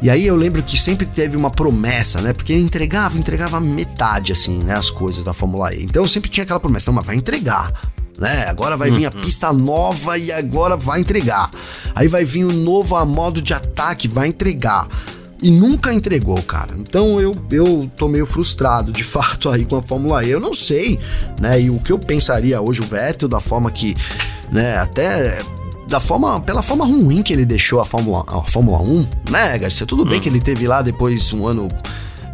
e 0.00 0.08
aí 0.08 0.24
eu 0.24 0.36
lembro 0.36 0.62
que 0.62 0.80
sempre 0.80 1.06
teve 1.06 1.36
uma 1.36 1.50
promessa, 1.50 2.20
né? 2.20 2.32
Porque 2.32 2.54
entregava, 2.54 3.18
entregava 3.18 3.60
metade, 3.60 4.30
assim, 4.30 4.58
né? 4.58 4.74
As 4.74 4.88
coisas 4.88 5.24
da 5.24 5.32
Fórmula 5.32 5.74
E. 5.74 5.82
Então 5.82 6.04
eu 6.04 6.08
sempre 6.08 6.30
tinha 6.30 6.44
aquela 6.44 6.60
promessa, 6.60 6.92
mas 6.92 7.04
vai 7.04 7.16
entregar, 7.16 7.72
né? 8.20 8.46
Agora 8.46 8.76
vai 8.76 8.90
vir 8.90 9.06
a 9.06 9.10
uhum. 9.12 9.22
pista 9.22 9.50
nova 9.52 10.18
e 10.18 10.30
agora 10.30 10.76
vai 10.76 11.00
entregar. 11.00 11.50
Aí 11.94 12.06
vai 12.06 12.24
vir 12.24 12.44
o 12.44 12.52
novo 12.52 13.02
modo 13.06 13.40
de 13.40 13.54
ataque, 13.54 14.06
vai 14.06 14.28
entregar. 14.28 14.86
E 15.42 15.50
nunca 15.50 15.92
entregou, 15.92 16.40
cara. 16.42 16.74
Então 16.78 17.18
eu, 17.18 17.34
eu 17.50 17.90
tô 17.96 18.06
meio 18.06 18.26
frustrado, 18.26 18.92
de 18.92 19.02
fato, 19.04 19.48
aí 19.48 19.64
com 19.64 19.76
a 19.76 19.82
Fórmula 19.82 20.22
E. 20.22 20.30
Eu 20.30 20.38
não 20.38 20.54
sei, 20.54 21.00
né? 21.40 21.62
E 21.62 21.70
o 21.70 21.78
que 21.78 21.90
eu 21.90 21.98
pensaria 21.98 22.60
hoje, 22.60 22.82
o 22.82 22.84
Vettel, 22.84 23.28
da 23.28 23.40
forma 23.40 23.70
que, 23.70 23.96
né, 24.52 24.76
até 24.76 25.42
da 25.88 25.98
forma, 25.98 26.40
pela 26.40 26.62
forma 26.62 26.84
ruim 26.84 27.22
que 27.22 27.32
ele 27.32 27.44
deixou 27.44 27.80
a 27.80 27.84
Fórmula, 27.84 28.24
a 28.28 28.42
Fórmula 28.42 28.80
1, 28.80 29.06
né, 29.30 29.58
Garcia? 29.58 29.86
Tudo 29.86 30.04
bem 30.04 30.18
hum. 30.18 30.20
que 30.20 30.28
ele 30.28 30.40
teve 30.40 30.68
lá 30.68 30.82
depois 30.82 31.32
um 31.32 31.46
ano 31.46 31.68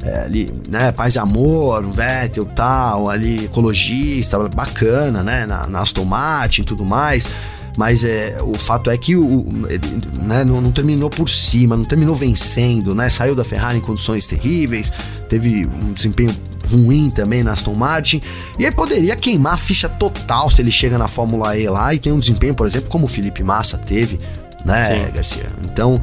é, 0.07 0.21
ali, 0.21 0.53
né, 0.69 0.93
paz 0.93 1.17
e 1.17 1.19
amor, 1.19 1.85
um 1.85 1.91
Vettel 1.91 2.47
tal, 2.47 3.11
ali, 3.11 3.47
ecologista, 3.47 4.39
bacana, 4.49 5.23
né, 5.23 5.45
na, 5.47 5.67
na 5.67 5.81
Aston 5.81 6.05
Martin 6.05 6.63
e 6.63 6.65
tudo 6.65 6.85
mais. 6.85 7.29
Mas 7.77 8.05
é, 8.05 8.39
o 8.41 8.55
fato 8.55 8.89
é 8.89 8.97
que 8.97 9.17
o, 9.17 9.45
ele, 9.69 10.09
né, 10.23 10.45
não, 10.45 10.61
não, 10.61 10.73
terminou 10.73 11.11
por 11.11 11.29
cima, 11.29 11.77
não 11.77 11.85
terminou 11.85 12.15
vencendo, 12.15 12.95
né? 12.95 13.11
Saiu 13.11 13.35
da 13.35 13.45
Ferrari 13.45 13.77
em 13.77 13.83
condições 13.83 14.27
terríveis, 14.27 14.91
teve 15.29 15.67
um 15.67 15.93
desempenho 15.93 16.35
ruim 16.71 17.11
também 17.11 17.43
na 17.43 17.53
Aston 17.53 17.75
Martin. 17.75 18.23
E 18.59 18.65
aí 18.65 18.73
poderia 18.73 19.15
queimar 19.15 19.55
a 19.55 19.59
ficha 19.59 19.91
total 19.91 20.49
se 20.49 20.63
ele 20.63 20.73
chega 20.73 20.97
na 20.97 21.07
Fórmula 21.07 21.57
E 21.59 21.69
lá 21.69 21.93
e 21.93 21.99
tem 21.99 22.13
um 22.13 22.19
desempenho, 22.19 22.55
por 22.55 22.67
exemplo, 22.67 22.89
como 22.89 23.05
o 23.05 23.09
Felipe 23.09 23.43
Massa 23.43 23.77
teve, 23.77 24.19
né, 24.65 25.05
Sim. 25.05 25.13
Garcia? 25.13 25.47
Então, 25.63 26.01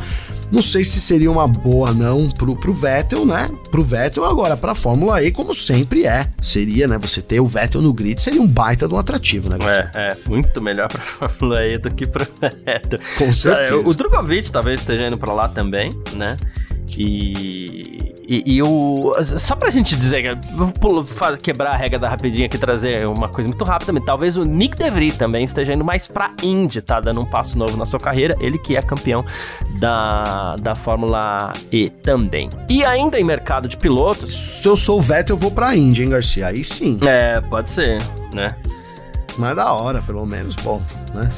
não 0.53 0.61
sei 0.61 0.83
se 0.83 1.01
seria 1.01 1.31
uma 1.31 1.47
boa 1.47 1.91
não 1.95 2.29
pro, 2.29 2.55
pro 2.55 2.71
Vettel, 2.71 3.25
né? 3.25 3.49
Pro 3.71 3.83
Vettel 3.83 4.23
agora 4.23 4.55
pra 4.55 4.75
Fórmula 4.75 5.23
E, 5.23 5.31
como 5.31 5.55
sempre 5.55 6.05
é. 6.05 6.27
Seria, 6.39 6.87
né? 6.87 6.99
Você 6.99 7.23
ter 7.23 7.39
o 7.39 7.47
Vettel 7.47 7.81
no 7.81 7.91
grid 7.91 8.21
seria 8.21 8.39
um 8.39 8.47
baita 8.47 8.87
de 8.87 8.93
um 8.93 8.99
atrativo, 8.99 9.49
né? 9.49 9.57
É, 9.95 10.09
é, 10.09 10.17
muito 10.29 10.61
melhor 10.61 10.87
pra 10.89 11.01
Fórmula 11.01 11.65
E 11.65 11.79
do 11.79 11.91
que 11.91 12.05
pro 12.05 12.27
Vettel. 12.39 12.99
Com 13.17 13.33
certeza. 13.33 13.73
É, 13.73 13.75
o 13.75 13.93
Drogovic 13.95 14.51
talvez 14.51 14.81
esteja 14.81 15.07
indo 15.07 15.17
pra 15.17 15.33
lá 15.33 15.49
também, 15.49 15.89
né? 16.13 16.37
E 16.95 18.12
e, 18.27 18.55
e 18.55 18.63
o. 18.63 19.13
Só 19.37 19.55
pra 19.55 19.69
gente 19.69 19.95
dizer, 19.95 20.37
vou 20.55 20.71
quebrar 21.41 21.73
a 21.73 21.77
regra 21.77 21.99
da 21.99 22.09
rapidinha 22.09 22.45
aqui 22.45 22.57
trazer 22.57 23.05
uma 23.05 23.27
coisa 23.27 23.47
muito 23.49 23.63
rápida, 23.63 23.93
talvez 24.05 24.37
o 24.37 24.43
Nick 24.43 24.77
DeVry 24.77 25.11
também 25.11 25.43
esteja 25.43 25.73
indo 25.73 25.83
mais 25.83 26.07
pra 26.07 26.31
Indy, 26.41 26.81
tá? 26.81 26.99
Dando 26.99 27.21
um 27.21 27.25
passo 27.25 27.57
novo 27.57 27.77
na 27.77 27.85
sua 27.85 27.99
carreira. 27.99 28.35
Ele 28.39 28.57
que 28.57 28.75
é 28.75 28.81
campeão 28.81 29.25
da, 29.79 30.55
da 30.61 30.75
Fórmula 30.75 31.53
E 31.71 31.89
também. 31.89 32.49
E 32.69 32.83
ainda 32.83 33.19
em 33.19 33.23
mercado 33.23 33.67
de 33.67 33.77
pilotos. 33.77 34.33
Se 34.61 34.67
eu 34.67 34.75
sou 34.75 34.99
o 34.99 35.01
Vettel, 35.01 35.35
eu 35.35 35.39
vou 35.39 35.51
pra 35.51 35.75
Indy, 35.75 36.03
hein, 36.03 36.09
Garcia? 36.09 36.47
Aí 36.47 36.63
sim. 36.63 36.99
É, 37.05 37.41
pode 37.41 37.69
ser, 37.69 38.01
né? 38.33 38.47
Mas 39.37 39.55
da 39.55 39.71
hora, 39.73 40.01
pelo 40.01 40.25
menos, 40.25 40.55
bom, 40.55 40.81
né? 41.13 41.29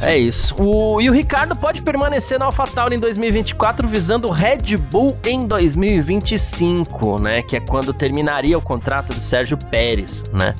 É, 0.00 0.14
é, 0.14 0.18
isso. 0.18 0.54
O, 0.60 1.00
e 1.00 1.08
o 1.08 1.12
Ricardo 1.12 1.54
pode 1.56 1.82
permanecer 1.82 2.38
na 2.38 2.46
AlphaTauri 2.46 2.96
em 2.96 2.98
2024 2.98 3.86
visando 3.86 4.28
o 4.28 4.30
Red 4.30 4.76
Bull 4.76 5.16
em 5.24 5.46
2025, 5.46 7.20
né? 7.20 7.42
Que 7.42 7.56
é 7.56 7.60
quando 7.60 7.92
terminaria 7.92 8.56
o 8.56 8.62
contrato 8.62 9.12
do 9.14 9.20
Sérgio 9.20 9.56
Pérez, 9.56 10.24
né? 10.32 10.54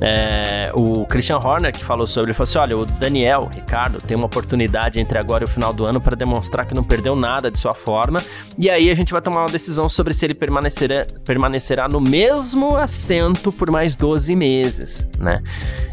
É, 0.00 0.72
o 0.74 1.04
Christian 1.04 1.36
Horner 1.36 1.72
que 1.72 1.84
falou 1.84 2.06
sobre, 2.06 2.30
ele 2.30 2.34
falou 2.34 2.48
assim: 2.48 2.58
olha, 2.58 2.78
o 2.78 2.86
Daniel, 2.86 3.50
Ricardo, 3.54 3.98
tem 3.98 4.16
uma 4.16 4.26
oportunidade 4.26 4.98
entre 4.98 5.18
agora 5.18 5.44
e 5.44 5.46
o 5.46 5.48
final 5.48 5.72
do 5.72 5.84
ano 5.84 6.00
para 6.00 6.16
demonstrar 6.16 6.66
que 6.66 6.74
não 6.74 6.82
perdeu 6.82 7.14
nada 7.14 7.50
de 7.50 7.58
sua 7.58 7.74
forma. 7.74 8.18
E 8.58 8.70
aí 8.70 8.90
a 8.90 8.94
gente 8.94 9.12
vai 9.12 9.20
tomar 9.20 9.42
uma 9.42 9.50
decisão 9.50 9.88
sobre 9.88 10.14
se 10.14 10.24
ele 10.24 10.34
permanecerá, 10.34 11.06
permanecerá 11.24 11.86
no 11.86 12.00
mesmo 12.00 12.76
assento 12.76 13.52
por 13.52 13.70
mais 13.70 13.94
12 13.94 14.34
meses, 14.34 15.06
né? 15.18 15.42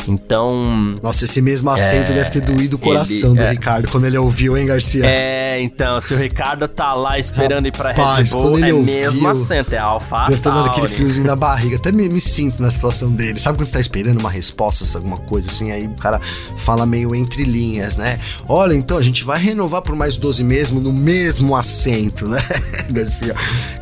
Então. 0.08 0.96
Nossa, 1.04 1.26
esse 1.26 1.41
mesmo 1.41 1.70
assento 1.70 2.12
é, 2.12 2.15
deve 2.15 2.30
ter 2.30 2.41
doído 2.41 2.78
o 2.78 2.80
coração 2.80 3.32
ele, 3.32 3.39
do 3.39 3.46
é, 3.46 3.52
Ricardo 3.52 3.89
quando 3.89 4.06
ele 4.06 4.17
ouviu, 4.17 4.58
hein, 4.58 4.65
Garcia? 4.65 5.06
É, 5.06 5.62
então, 5.62 6.00
se 6.00 6.13
o 6.13 6.17
Ricardo 6.17 6.65
tá 6.67 6.93
lá 6.93 7.20
esperando 7.20 7.65
Rapaz, 7.65 7.67
ir 7.67 7.78
pra 7.78 8.15
Red 8.15 8.24
Bull, 8.32 8.60
é 8.60 8.74
ouviu, 8.74 8.84
mesmo 8.84 9.28
assento, 9.28 9.74
é 9.74 9.78
Alfa. 9.78 10.26
Deve 10.28 10.36
estar 10.36 10.52
dando 10.52 10.67
aquele 10.67 10.88
friozinho 10.88 11.28
na 11.28 11.36
barriga. 11.36 11.76
Até 11.76 11.91
me, 11.91 12.08
me 12.08 12.22
sinto 12.22 12.62
na 12.62 12.72
situação 12.72 13.12
dele. 13.12 13.38
Sabe 13.38 13.58
quando 13.58 13.67
você 13.67 13.74
tá 13.74 13.80
esperando? 13.80 13.96
Esperando 13.97 14.19
uma 14.19 14.29
resposta, 14.29 14.97
alguma 14.97 15.17
coisa 15.17 15.49
assim, 15.49 15.71
aí 15.71 15.88
o 15.88 15.95
cara 15.95 16.19
fala 16.55 16.86
meio 16.86 17.15
entre 17.15 17.43
linhas, 17.43 17.97
né? 17.97 18.19
Olha, 18.47 18.75
então 18.75 18.97
a 18.97 19.01
gente 19.01 19.23
vai 19.23 19.39
renovar 19.39 19.81
por 19.81 19.95
mais 19.95 20.17
12 20.17 20.43
mesmo 20.43 20.79
no 20.79 20.93
mesmo 20.93 21.55
assento, 21.55 22.27
né, 22.27 22.41
Garcia? 22.89 23.33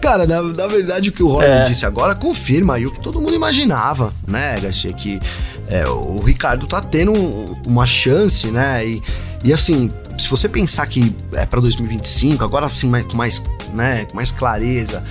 Cara, 0.02 0.26
na, 0.26 0.42
na 0.42 0.68
verdade 0.68 1.10
o 1.10 1.12
que 1.12 1.22
o 1.22 1.28
Roger 1.28 1.50
é. 1.50 1.64
disse 1.64 1.86
agora 1.86 2.16
confirma 2.16 2.76
aí 2.76 2.86
o 2.86 2.92
que 2.92 3.02
todo 3.02 3.20
mundo 3.20 3.36
imaginava, 3.36 4.14
né, 4.26 4.58
Garcia? 4.60 4.94
Que 4.94 5.20
é, 5.68 5.86
o 5.88 6.20
Ricardo 6.20 6.66
tá 6.66 6.82
tendo 6.82 7.12
um, 7.12 7.62
uma 7.68 7.86
chance, 7.86 8.48
né? 8.48 8.86
E, 8.88 9.04
e 9.44 9.52
assim, 9.52 9.92
se 10.18 10.30
você 10.30 10.48
pensar 10.48 10.88
que 10.88 11.14
é 11.34 11.46
para 11.46 11.60
2025, 11.60 12.44
agora 12.44 12.68
assim, 12.68 12.90
mais, 12.90 13.06
com 13.06 13.18
mais, 13.18 13.44
né, 13.74 14.06
com 14.06 14.16
mais 14.16 14.32
clareza, 14.32 15.04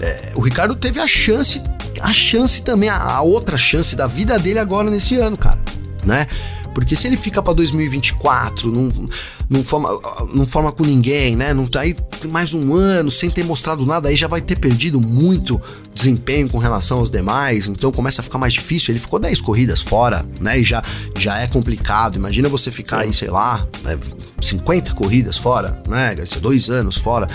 é, 0.00 0.32
o 0.34 0.40
Ricardo 0.40 0.74
teve 0.74 1.00
a 1.00 1.06
chance, 1.06 1.60
a 2.00 2.12
chance 2.12 2.62
também, 2.62 2.88
a, 2.88 2.96
a, 2.96 3.22
outra 3.22 3.56
chance 3.56 3.96
da 3.96 4.06
vida 4.06 4.38
dele 4.38 4.58
agora 4.58 4.90
nesse 4.90 5.16
ano, 5.16 5.36
cara, 5.36 5.58
né? 6.04 6.26
Porque 6.74 6.94
se 6.94 7.08
ele 7.08 7.16
fica 7.16 7.42
para 7.42 7.52
2024, 7.54 8.70
não, 8.70 9.08
não, 9.50 9.64
forma, 9.64 9.88
não 10.32 10.46
forma 10.46 10.70
com 10.70 10.84
ninguém, 10.84 11.34
né? 11.34 11.52
Não 11.52 11.66
tá 11.66 11.80
aí 11.80 11.96
mais 12.26 12.54
um 12.54 12.72
ano 12.72 13.10
sem 13.10 13.28
ter 13.28 13.42
mostrado 13.42 13.84
nada, 13.84 14.08
aí 14.08 14.14
já 14.14 14.28
vai 14.28 14.40
ter 14.40 14.56
perdido 14.56 15.00
muito 15.00 15.60
desempenho 15.92 16.48
com 16.48 16.58
relação 16.58 17.00
aos 17.00 17.10
demais, 17.10 17.66
então 17.66 17.90
começa 17.90 18.20
a 18.20 18.24
ficar 18.24 18.38
mais 18.38 18.52
difícil. 18.52 18.92
Ele 18.92 19.00
ficou 19.00 19.18
10 19.18 19.40
corridas 19.40 19.80
fora, 19.80 20.24
né? 20.40 20.60
E 20.60 20.62
já, 20.62 20.80
já 21.16 21.40
é 21.40 21.48
complicado. 21.48 22.14
Imagina 22.14 22.48
você 22.48 22.70
ficar 22.70 23.00
aí, 23.00 23.12
sei 23.12 23.28
lá, 23.28 23.66
né, 23.82 23.98
50 24.40 24.94
corridas 24.94 25.36
fora, 25.36 25.82
né? 25.88 26.14
Dois 26.40 26.70
anos 26.70 26.96
fora. 26.96 27.26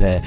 É, 0.00 0.20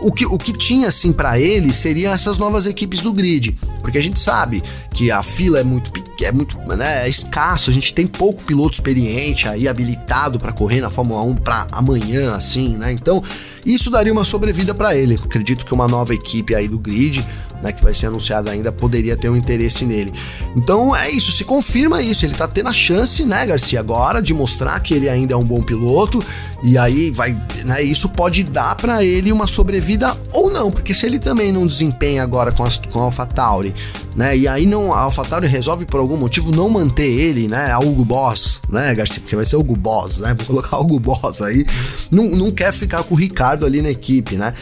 o 0.00 0.12
que, 0.12 0.26
o 0.26 0.38
que 0.38 0.52
tinha 0.52 0.88
assim 0.88 1.12
para 1.12 1.38
ele 1.38 1.72
seriam 1.72 2.12
essas 2.12 2.38
novas 2.38 2.66
equipes 2.66 3.00
do 3.00 3.12
grid, 3.12 3.56
porque 3.80 3.98
a 3.98 4.02
gente 4.02 4.18
sabe 4.18 4.62
que 4.92 5.10
a 5.10 5.22
fila 5.22 5.58
é 5.58 5.64
muito 5.64 5.92
é 6.22 6.32
muito 6.32 6.58
né, 6.58 7.06
é 7.06 7.08
escasso, 7.08 7.70
a 7.70 7.72
gente 7.72 7.94
tem 7.94 8.06
pouco 8.06 8.42
piloto 8.42 8.74
experiente 8.74 9.48
aí 9.48 9.68
habilitado 9.68 10.38
para 10.38 10.52
correr 10.52 10.80
na 10.80 10.90
Fórmula 10.90 11.22
1 11.22 11.34
para 11.36 11.66
amanhã 11.72 12.34
assim, 12.34 12.76
né? 12.76 12.92
Então, 12.92 13.22
isso 13.64 13.90
daria 13.90 14.12
uma 14.12 14.24
sobrevida 14.24 14.74
para 14.74 14.96
ele. 14.96 15.14
Acredito 15.14 15.64
que 15.64 15.74
uma 15.74 15.86
nova 15.86 16.14
equipe 16.14 16.54
aí 16.54 16.66
do 16.66 16.78
grid 16.78 17.24
né, 17.62 17.72
que 17.72 17.82
vai 17.82 17.92
ser 17.94 18.06
anunciado 18.06 18.50
ainda, 18.50 18.70
poderia 18.70 19.16
ter 19.16 19.28
um 19.28 19.36
interesse 19.36 19.84
nele. 19.84 20.12
Então 20.56 20.94
é 20.94 21.10
isso, 21.10 21.32
se 21.32 21.44
confirma 21.44 22.02
isso. 22.02 22.24
Ele 22.24 22.34
tá 22.34 22.46
tendo 22.46 22.68
a 22.68 22.72
chance, 22.72 23.24
né, 23.24 23.46
Garcia, 23.46 23.80
agora 23.80 24.22
de 24.22 24.32
mostrar 24.32 24.78
que 24.80 24.94
ele 24.94 25.08
ainda 25.08 25.34
é 25.34 25.36
um 25.36 25.44
bom 25.44 25.62
piloto. 25.62 26.24
E 26.62 26.76
aí 26.76 27.10
vai, 27.12 27.40
né, 27.64 27.80
isso 27.82 28.08
pode 28.08 28.42
dar 28.42 28.74
para 28.74 29.04
ele 29.04 29.30
uma 29.30 29.46
sobrevida 29.46 30.16
ou 30.32 30.50
não, 30.50 30.72
porque 30.72 30.92
se 30.92 31.06
ele 31.06 31.20
também 31.20 31.52
não 31.52 31.64
desempenha 31.64 32.22
agora 32.22 32.50
com 32.50 32.64
a, 32.64 32.68
com 32.90 32.98
a 32.98 33.04
AlphaTauri, 33.04 33.72
né, 34.16 34.36
e 34.36 34.48
aí 34.48 34.66
não 34.66 34.92
a 34.92 35.02
AlphaTauri 35.02 35.46
resolve 35.46 35.84
por 35.84 36.00
algum 36.00 36.16
motivo 36.16 36.50
não 36.50 36.68
manter 36.68 37.08
ele, 37.08 37.46
né, 37.46 37.70
a 37.70 37.78
Hugo 37.78 38.04
Boss, 38.04 38.60
né, 38.68 38.92
Garcia, 38.92 39.20
porque 39.20 39.36
vai 39.36 39.44
ser 39.44 39.54
Hugo 39.54 39.76
Boss, 39.76 40.16
né, 40.16 40.34
vou 40.34 40.46
colocar 40.46 40.78
Hugo 40.78 40.98
Boss 40.98 41.40
aí, 41.42 41.64
não, 42.10 42.24
não 42.24 42.50
quer 42.50 42.72
ficar 42.72 43.04
com 43.04 43.14
o 43.14 43.18
Ricardo 43.18 43.64
ali 43.64 43.80
na 43.80 43.90
equipe, 43.90 44.34
né? 44.36 44.52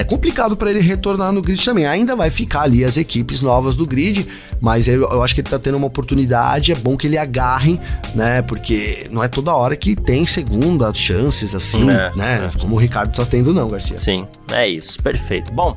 É 0.00 0.04
complicado 0.04 0.56
para 0.56 0.70
ele 0.70 0.80
retornar 0.80 1.32
no 1.32 1.42
grid 1.42 1.62
também. 1.64 1.86
Ainda 1.86 2.16
vai 2.16 2.30
ficar 2.30 2.62
ali 2.62 2.84
as 2.84 2.96
equipes 2.96 3.40
novas 3.40 3.76
do 3.76 3.86
grid, 3.86 4.26
mas 4.60 4.88
eu, 4.88 5.02
eu, 5.02 5.22
acho 5.22 5.34
que 5.34 5.40
ele 5.40 5.48
tá 5.48 5.58
tendo 5.58 5.76
uma 5.76 5.86
oportunidade. 5.86 6.72
É 6.72 6.74
bom 6.74 6.96
que 6.96 7.06
ele 7.06 7.18
agarre, 7.18 7.78
né? 8.14 8.42
Porque 8.42 9.06
não 9.10 9.22
é 9.22 9.28
toda 9.28 9.54
hora 9.54 9.76
que 9.76 9.94
tem 9.94 10.24
segundas 10.24 10.96
chances, 10.96 11.54
assim, 11.54 11.90
é, 11.90 12.10
né? 12.16 12.50
É. 12.54 12.58
Como 12.58 12.76
o 12.76 12.78
Ricardo 12.78 13.14
tá 13.14 13.26
tendo, 13.26 13.52
não, 13.52 13.68
Garcia. 13.68 13.98
Sim, 13.98 14.26
é 14.52 14.68
isso, 14.68 15.02
perfeito. 15.02 15.50
Bom, 15.52 15.74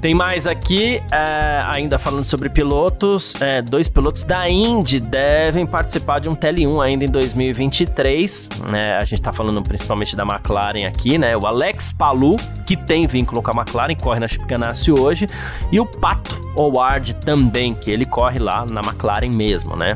tem 0.00 0.14
mais 0.14 0.46
aqui, 0.46 1.00
é, 1.12 1.62
ainda 1.66 1.98
falando 1.98 2.24
sobre 2.24 2.48
pilotos. 2.48 3.34
É, 3.40 3.62
dois 3.62 3.88
pilotos 3.88 4.24
da 4.24 4.48
Indy 4.48 4.98
devem 4.98 5.66
participar 5.66 6.18
de 6.18 6.28
um 6.28 6.34
TL1 6.34 6.82
ainda 6.82 7.04
em 7.04 7.08
2023. 7.08 8.48
Né? 8.70 8.96
A 9.00 9.04
gente 9.04 9.22
tá 9.22 9.32
falando 9.32 9.62
principalmente 9.62 10.16
da 10.16 10.24
McLaren 10.24 10.86
aqui, 10.86 11.18
né? 11.18 11.36
O 11.36 11.46
Alex 11.46 11.92
Palu, 11.92 12.36
que 12.66 12.76
tem 12.76 13.06
vínculo 13.06 13.42
com 13.42 13.50
a 13.50 13.62
McLaren, 13.62 13.94
corre 13.94 14.20
na 14.20 14.28
Chip 14.28 14.44
Ganassi 14.46 14.90
hoje, 14.90 15.26
e 15.70 15.78
o 15.78 15.86
Pato 15.86 16.40
Howard 16.56 17.14
também, 17.14 17.74
que 17.74 17.90
ele 17.90 18.04
corre 18.04 18.38
lá 18.38 18.66
na 18.70 18.80
McLaren 18.80 19.30
mesmo, 19.30 19.76
né? 19.76 19.94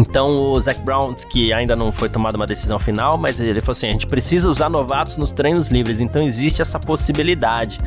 Então 0.00 0.52
o 0.52 0.58
Zac 0.58 0.80
Brown, 0.80 1.14
que 1.14 1.52
ainda 1.52 1.76
não 1.76 1.92
foi 1.92 2.08
tomada 2.08 2.34
uma 2.36 2.46
decisão 2.46 2.78
final, 2.78 3.18
mas 3.18 3.38
ele 3.38 3.60
falou 3.60 3.72
assim: 3.72 3.88
a 3.88 3.92
gente 3.92 4.06
precisa 4.06 4.48
usar 4.48 4.70
novatos 4.70 5.18
nos 5.18 5.30
treinos 5.30 5.68
livres, 5.68 6.00
então 6.00 6.24
existe 6.24 6.62
essa 6.62 6.78
possibilidade, 6.78 7.78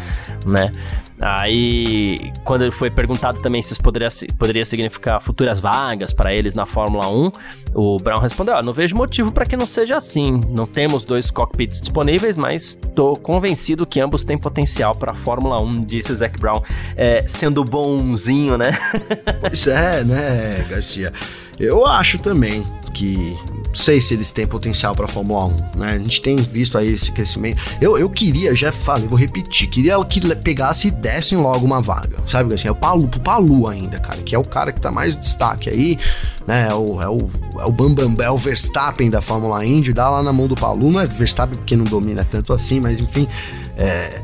né? 0.45 0.71
Aí, 1.19 2.32
quando 2.43 2.63
ele 2.63 2.71
foi 2.71 2.91
perguntado 2.91 3.41
também 3.41 3.62
se 3.62 3.73
isso 3.73 3.82
poderia, 3.82 4.10
poderia 4.38 4.65
significar 4.65 5.21
futuras 5.21 5.60
vagas 5.60 6.13
para 6.13 6.34
eles 6.34 6.54
na 6.54 6.65
Fórmula 6.65 7.08
1, 7.08 7.32
o 7.73 7.97
Brown 7.97 8.19
respondeu: 8.19 8.55
ah, 8.55 8.62
não 8.62 8.73
vejo 8.73 8.95
motivo 8.95 9.31
para 9.31 9.45
que 9.45 9.57
não 9.57 9.67
seja 9.67 9.97
assim. 9.97 10.39
Não 10.49 10.65
temos 10.65 11.03
dois 11.03 11.31
cockpits 11.31 11.79
disponíveis, 11.79 12.38
mas 12.38 12.79
estou 12.81 13.15
convencido 13.15 13.86
que 13.86 13.99
ambos 13.99 14.23
têm 14.23 14.38
potencial 14.38 14.95
para 14.95 15.13
a 15.13 15.15
Fórmula 15.15 15.62
1, 15.62 15.81
disse 15.81 16.12
o 16.12 16.15
Zac 16.15 16.39
Brown, 16.39 16.62
é, 16.95 17.25
sendo 17.27 17.63
bonzinho, 17.63 18.57
né? 18.57 18.71
pois 19.41 19.67
é, 19.67 20.03
né, 20.03 20.65
Garcia? 20.69 21.12
Eu 21.59 21.86
acho 21.86 22.19
também 22.19 22.65
que 22.93 23.38
sei 23.73 23.99
se 24.01 24.13
eles 24.13 24.32
têm 24.32 24.45
potencial 24.45 24.95
para 24.95 25.08
Fórmula 25.08 25.45
1, 25.45 25.79
né? 25.79 25.93
A 25.93 25.99
gente 25.99 26.21
tem 26.21 26.38
visto 26.38 26.77
aí 26.77 26.89
esse 26.89 27.12
crescimento. 27.12 27.62
Eu, 27.82 27.97
eu 27.97 28.10
queria, 28.10 28.56
já 28.56 28.71
falei, 28.71 29.08
vou 29.08 29.17
repetir, 29.17 29.67
queria 29.69 30.03
que 30.06 30.36
pegasse 30.36 30.89
e 30.89 30.91
dessem 30.91 31.38
logo 31.38 31.65
uma 31.65 31.82
vaga, 31.82 32.17
sabe? 32.27 32.53
Assim, 32.53 32.67
é 32.67 32.71
o 32.71 32.75
Palu, 32.75 33.08
pro 33.08 33.19
Palu 33.19 33.67
ainda, 33.67 33.99
cara, 33.99 34.21
que 34.21 34.36
é 34.36 34.39
o 34.39 34.43
cara 34.43 34.71
que 34.71 34.79
tá 34.79 34.91
mais 34.91 35.17
destaque 35.17 35.69
aí, 35.69 35.97
né? 36.47 36.67
É 36.69 36.73
o, 36.73 37.01
é 37.01 37.10
o, 37.10 37.29
é 37.60 37.65
o 37.65 37.71
Bambam, 37.71 38.15
é 38.19 38.29
o 38.29 38.38
Verstappen 38.38 39.10
da 39.10 39.21
Fórmula 39.21 39.65
Indy, 39.65 39.91
dá 39.91 40.10
lá 40.10 40.21
na 40.21 40.32
mão 40.32 40.47
do 40.47 40.56
Palu, 40.56 40.91
não 40.91 40.99
é 40.99 41.08
Verstappen 41.08 41.58
porque 41.58 41.75
não 41.75 41.86
domina 41.86 42.25
tanto 42.29 42.53
assim, 42.53 42.79
mas 42.79 42.99
enfim, 42.99 43.27
é 43.75 44.21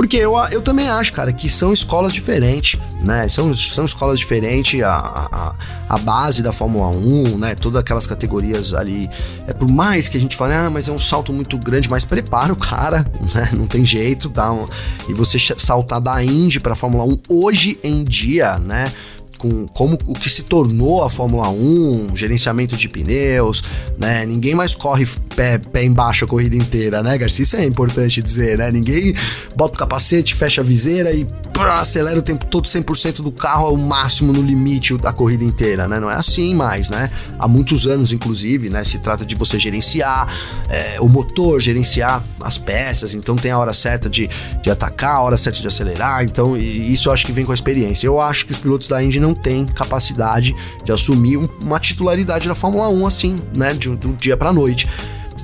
porque 0.00 0.16
eu, 0.16 0.34
eu 0.50 0.62
também 0.62 0.88
acho, 0.88 1.12
cara, 1.12 1.30
que 1.30 1.46
são 1.46 1.74
escolas 1.74 2.14
diferentes, 2.14 2.80
né? 3.02 3.28
São, 3.28 3.54
são 3.54 3.84
escolas 3.84 4.18
diferentes, 4.18 4.82
a, 4.82 4.96
a, 4.96 5.54
a 5.90 5.98
base 5.98 6.42
da 6.42 6.50
Fórmula 6.50 6.88
1, 6.88 7.36
né? 7.36 7.54
Todas 7.54 7.82
aquelas 7.82 8.06
categorias 8.06 8.72
ali. 8.72 9.10
É 9.46 9.52
por 9.52 9.68
mais 9.68 10.08
que 10.08 10.16
a 10.16 10.20
gente 10.20 10.36
fale, 10.36 10.54
ah, 10.54 10.70
mas 10.70 10.88
é 10.88 10.90
um 10.90 10.98
salto 10.98 11.34
muito 11.34 11.58
grande, 11.58 11.90
mas 11.90 12.02
prepara 12.02 12.50
o 12.50 12.56
cara, 12.56 13.04
né? 13.34 13.50
Não 13.52 13.66
tem 13.66 13.84
jeito, 13.84 14.30
tá? 14.30 14.50
E 15.06 15.12
você 15.12 15.38
saltar 15.58 16.00
da 16.00 16.24
Indy 16.24 16.60
pra 16.60 16.74
Fórmula 16.74 17.04
1 17.04 17.18
hoje 17.28 17.78
em 17.84 18.02
dia, 18.02 18.58
né? 18.58 18.90
Com 19.40 19.66
como 19.68 19.96
o 20.06 20.12
que 20.12 20.28
se 20.28 20.42
tornou 20.42 21.02
a 21.02 21.08
Fórmula 21.08 21.48
1, 21.48 22.14
gerenciamento 22.14 22.76
de 22.76 22.88
pneus, 22.88 23.64
né? 23.98 24.26
Ninguém 24.26 24.54
mais 24.54 24.74
corre 24.74 25.06
pé, 25.34 25.56
pé 25.56 25.82
embaixo 25.82 26.26
a 26.26 26.28
corrida 26.28 26.54
inteira, 26.54 27.02
né, 27.02 27.16
Garcia? 27.16 27.42
Isso 27.42 27.56
é 27.56 27.64
importante 27.64 28.20
dizer, 28.20 28.58
né? 28.58 28.70
Ninguém 28.70 29.14
bota 29.56 29.74
o 29.74 29.78
capacete, 29.78 30.34
fecha 30.34 30.60
a 30.60 30.64
viseira 30.64 31.10
e 31.10 31.26
acelera 31.68 32.18
o 32.18 32.22
tempo 32.22 32.46
todo 32.46 32.66
100% 32.66 33.16
do 33.16 33.30
carro 33.30 33.66
ao 33.66 33.76
máximo 33.76 34.32
no 34.32 34.40
limite 34.40 34.96
da 34.96 35.12
corrida 35.12 35.44
inteira, 35.44 35.86
né? 35.86 36.00
Não 36.00 36.10
é 36.10 36.14
assim 36.14 36.54
mais, 36.54 36.88
né? 36.88 37.10
Há 37.38 37.46
muitos 37.46 37.86
anos, 37.86 38.12
inclusive, 38.12 38.70
né? 38.70 38.82
Se 38.84 38.98
trata 38.98 39.24
de 39.24 39.34
você 39.34 39.58
gerenciar 39.58 40.26
é, 40.68 41.00
o 41.00 41.08
motor, 41.08 41.60
gerenciar 41.60 42.24
as 42.40 42.56
peças, 42.56 43.14
então 43.14 43.36
tem 43.36 43.50
a 43.50 43.58
hora 43.58 43.72
certa 43.72 44.08
de, 44.08 44.28
de 44.62 44.70
atacar, 44.70 45.16
a 45.16 45.20
hora 45.20 45.36
certa 45.36 45.60
de 45.60 45.68
acelerar, 45.68 46.24
então 46.24 46.56
isso 46.56 47.08
eu 47.08 47.12
acho 47.12 47.26
que 47.26 47.32
vem 47.32 47.44
com 47.44 47.52
a 47.52 47.54
experiência. 47.54 48.06
Eu 48.06 48.20
acho 48.20 48.46
que 48.46 48.52
os 48.52 48.58
pilotos 48.58 48.88
da 48.88 49.02
Indy 49.02 49.20
não 49.20 49.29
não 49.30 49.34
tem 49.34 49.64
capacidade 49.64 50.54
de 50.84 50.92
assumir 50.92 51.36
uma 51.60 51.78
titularidade 51.78 52.48
da 52.48 52.54
Fórmula 52.54 52.88
1 52.88 53.06
assim, 53.06 53.38
né, 53.54 53.72
de 53.74 53.88
um, 53.88 53.96
dia 54.14 54.36
para 54.36 54.52
noite. 54.52 54.88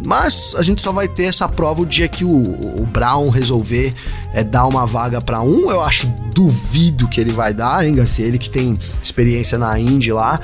Mas 0.05 0.55
a 0.57 0.63
gente 0.63 0.83
só 0.83 0.93
vai 0.93 1.09
ter 1.09 1.25
essa 1.25 1.49
prova 1.49 1.81
o 1.81 1.87
dia 1.87 2.07
que 2.07 2.25
o, 2.25 2.29
o 2.29 2.87
Brown 2.93 3.31
resolver 3.31 3.95
é, 4.35 4.45
dar 4.45 4.67
uma 4.67 4.87
vaga 4.87 5.23
para 5.23 5.41
um. 5.41 5.71
Eu 5.71 5.81
acho 5.81 6.07
duvido 6.35 7.09
que 7.09 7.19
ele 7.19 7.31
vai 7.31 7.55
dar, 7.55 7.87
hein, 7.87 7.95
Garcia? 7.95 8.27
Ele 8.27 8.39
que 8.39 8.51
tem 8.51 8.79
experiência 9.03 9.57
na 9.57 9.79
Indy 9.79 10.13
lá. 10.13 10.39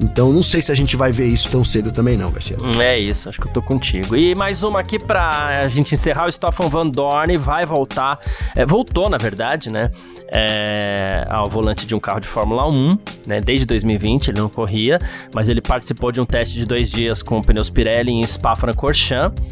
Então 0.00 0.32
não 0.32 0.42
sei 0.42 0.60
se 0.60 0.70
a 0.70 0.74
gente 0.74 0.96
vai 0.96 1.12
ver 1.12 1.26
isso 1.26 1.50
tão 1.50 1.64
cedo 1.64 1.90
também 1.90 2.16
não, 2.16 2.30
Garcia. 2.30 2.56
É 2.80 2.98
isso, 2.98 3.28
acho 3.28 3.40
que 3.40 3.46
eu 3.48 3.52
tô 3.52 3.62
contigo. 3.62 4.16
E 4.16 4.34
mais 4.34 4.62
uma 4.62 4.80
aqui 4.80 4.98
pra 4.98 5.62
a 5.62 5.68
gente 5.68 5.94
encerrar, 5.94 6.26
o 6.26 6.32
Stoffan 6.32 6.68
Van 6.68 6.88
Dorn 6.88 7.36
vai 7.38 7.64
voltar, 7.64 8.18
é, 8.54 8.66
voltou 8.66 9.08
na 9.08 9.16
verdade, 9.18 9.70
né, 9.70 9.90
é, 10.28 11.26
ao 11.30 11.48
volante 11.48 11.86
de 11.86 11.94
um 11.94 12.00
carro 12.00 12.20
de 12.20 12.28
Fórmula 12.28 12.68
1, 12.68 12.98
né, 13.26 13.38
desde 13.40 13.64
2020 13.66 14.28
ele 14.28 14.40
não 14.40 14.48
corria, 14.48 14.98
mas 15.34 15.48
ele 15.48 15.60
participou 15.60 16.12
de 16.12 16.20
um 16.20 16.26
teste 16.26 16.56
de 16.56 16.66
dois 16.66 16.90
dias 16.90 17.22
com 17.22 17.40
pneus 17.40 17.70
Pirelli 17.70 18.12
em 18.12 18.22
Spa-Francorchamps, 18.24 19.42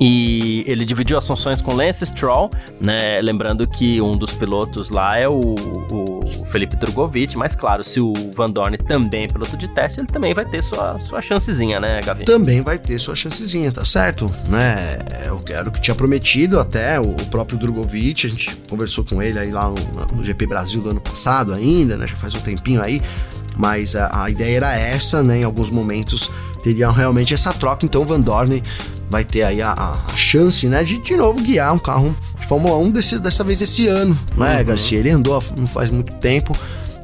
e 0.00 0.64
ele 0.66 0.84
dividiu 0.84 1.16
as 1.16 1.26
funções 1.26 1.60
com 1.60 1.74
Lance 1.74 2.04
Stroll, 2.06 2.50
né? 2.80 3.20
Lembrando 3.20 3.66
que 3.66 4.00
um 4.00 4.12
dos 4.12 4.34
pilotos 4.34 4.90
lá 4.90 5.16
é 5.16 5.28
o, 5.28 5.40
o 5.40 6.46
Felipe 6.50 6.76
Drogovic, 6.76 7.36
mas 7.36 7.56
claro, 7.56 7.82
se 7.82 8.00
o 8.00 8.12
Van 8.34 8.50
Dorn 8.50 8.76
também 8.78 9.24
é 9.24 9.26
piloto 9.26 9.56
de 9.56 9.68
teste, 9.68 10.00
ele 10.00 10.06
também 10.06 10.34
vai 10.34 10.44
ter 10.44 10.62
sua, 10.62 10.98
sua 11.00 11.22
chancezinha, 11.22 11.80
né, 11.80 12.00
Gavi? 12.04 12.24
Também 12.24 12.60
vai 12.60 12.78
ter 12.78 12.98
sua 12.98 13.14
chancezinha, 13.14 13.72
tá 13.72 13.84
certo? 13.84 14.30
Né? 14.48 14.98
Eu 15.24 15.38
quero 15.38 15.70
que 15.70 15.80
tinha 15.80 15.94
prometido 15.94 16.60
até 16.60 17.00
o 17.00 17.14
próprio 17.30 17.58
Drogovic, 17.58 18.26
a 18.26 18.30
gente 18.30 18.56
conversou 18.68 19.04
com 19.04 19.22
ele 19.22 19.38
aí 19.38 19.50
lá 19.50 19.68
no, 19.68 20.16
no 20.16 20.24
GP 20.24 20.46
Brasil 20.46 20.82
do 20.82 20.90
ano 20.90 21.00
passado 21.00 21.52
ainda, 21.52 21.96
né? 21.96 22.06
Já 22.06 22.16
faz 22.16 22.34
um 22.34 22.40
tempinho 22.40 22.82
aí, 22.82 23.00
mas 23.56 23.96
a, 23.96 24.24
a 24.24 24.30
ideia 24.30 24.56
era 24.56 24.74
essa, 24.74 25.22
né? 25.22 25.40
Em 25.40 25.44
alguns 25.44 25.70
momentos 25.70 26.30
teriam 26.62 26.92
realmente 26.92 27.32
essa 27.32 27.52
troca, 27.52 27.86
então 27.86 28.02
o 28.02 28.04
Van 28.04 28.20
Dorn 28.20 28.62
vai 29.08 29.24
ter 29.24 29.44
aí 29.44 29.62
a, 29.62 29.72
a, 29.72 30.16
chance, 30.16 30.66
né, 30.66 30.82
de 30.82 30.98
de 30.98 31.16
novo 31.16 31.40
guiar 31.40 31.72
um 31.72 31.78
carro 31.78 32.16
de 32.40 32.44
Fórmula 32.44 32.76
1 32.76 32.90
desse, 32.90 33.18
dessa 33.20 33.44
vez 33.44 33.62
esse 33.62 33.86
ano, 33.86 34.18
né, 34.36 34.58
uhum. 34.58 34.64
Garcia? 34.64 34.98
Ele 34.98 35.10
andou 35.10 35.40
não 35.56 35.66
faz 35.66 35.90
muito 35.90 36.12
tempo, 36.14 36.56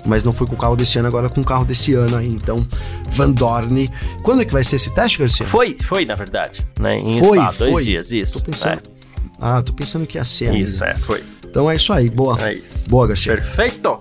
mas 0.05 0.24
não 0.24 0.32
foi 0.32 0.46
com 0.46 0.55
o 0.55 0.59
carro 0.59 0.74
desse 0.76 0.98
ano, 0.98 1.09
agora 1.09 1.28
com 1.28 1.40
o 1.40 1.44
carro 1.44 1.64
desse 1.64 1.94
ano 1.94 2.16
aí. 2.16 2.28
Então, 2.28 2.66
Van 3.09 3.30
Dorn. 3.30 3.88
Quando 4.22 4.42
é 4.42 4.44
que 4.44 4.53
vai 4.53 4.64
ser 4.64 4.76
esse 4.76 4.90
teste, 4.90 5.18
Garcia? 5.18 5.46
Foi, 5.46 5.76
foi, 5.86 6.05
na 6.05 6.16
verdade. 6.16 6.66
Né? 6.80 6.96
Em 6.96 7.20
foi, 7.20 7.38
Spa, 7.38 7.53
dois 7.59 7.72
foi. 7.72 7.84
dias, 7.84 8.11
isso. 8.11 8.38
Tô 8.38 8.44
pensando, 8.44 8.78
é. 8.78 8.80
Ah, 9.40 9.62
tô 9.62 9.72
pensando 9.72 10.07
que 10.07 10.18
ia 10.18 10.24
ser 10.24 10.55
Isso, 10.55 10.84
é, 10.84 10.94
foi. 10.94 11.22
Então 11.44 11.70
é 11.70 11.76
isso 11.76 11.92
aí, 11.92 12.09
boa. 12.09 12.40
É 12.40 12.55
isso. 12.55 12.88
Boa, 12.88 13.07
Garcia. 13.09 13.34
Perfeito. 13.34 13.98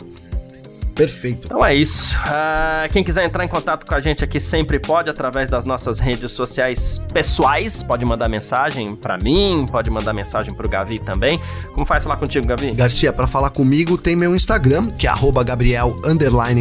Perfeito. 1.01 1.47
Então 1.47 1.65
é 1.65 1.73
isso. 1.73 2.15
Uh, 2.17 2.87
quem 2.93 3.03
quiser 3.03 3.25
entrar 3.25 3.43
em 3.43 3.47
contato 3.47 3.87
com 3.87 3.95
a 3.95 3.99
gente 3.99 4.23
aqui 4.23 4.39
sempre 4.39 4.77
pode, 4.77 5.09
através 5.09 5.49
das 5.49 5.65
nossas 5.65 5.97
redes 5.97 6.31
sociais 6.31 7.01
pessoais. 7.11 7.81
Pode 7.81 8.05
mandar 8.05 8.29
mensagem 8.29 8.95
para 8.95 9.17
mim, 9.17 9.65
pode 9.71 9.89
mandar 9.89 10.13
mensagem 10.13 10.53
pro 10.53 10.69
Gavi 10.69 10.99
também. 10.99 11.41
Como 11.73 11.87
faz 11.87 12.03
falar 12.03 12.17
contigo, 12.17 12.45
Gavi? 12.45 12.71
Garcia, 12.73 13.11
para 13.11 13.25
falar 13.25 13.49
comigo 13.49 13.97
tem 13.97 14.15
meu 14.15 14.35
Instagram, 14.35 14.91
que 14.91 15.07
é 15.07 15.09
Gabriel 15.43 15.99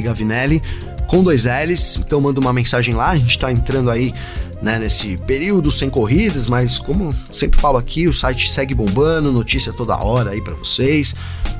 Gavinelli, 0.01 0.63
com 1.07 1.23
dois 1.23 1.45
L's. 1.45 1.97
Então 1.97 2.19
manda 2.19 2.41
uma 2.41 2.53
mensagem 2.53 2.95
lá, 2.95 3.11
a 3.11 3.17
gente 3.17 3.39
tá 3.39 3.53
entrando 3.53 3.91
aí 3.91 4.15
né, 4.63 4.79
nesse 4.79 5.17
período 5.17 5.71
sem 5.71 5.89
corridas, 5.89 6.47
mas 6.47 6.79
como 6.79 7.15
sempre 7.33 7.59
falo 7.59 7.79
aqui, 7.79 8.07
o 8.07 8.13
site 8.13 8.51
segue 8.51 8.75
bombando, 8.75 9.33
notícia 9.33 9.73
toda 9.73 9.97
hora 9.97 10.31
aí 10.31 10.41
para 10.41 10.55
vocês. 10.55 11.15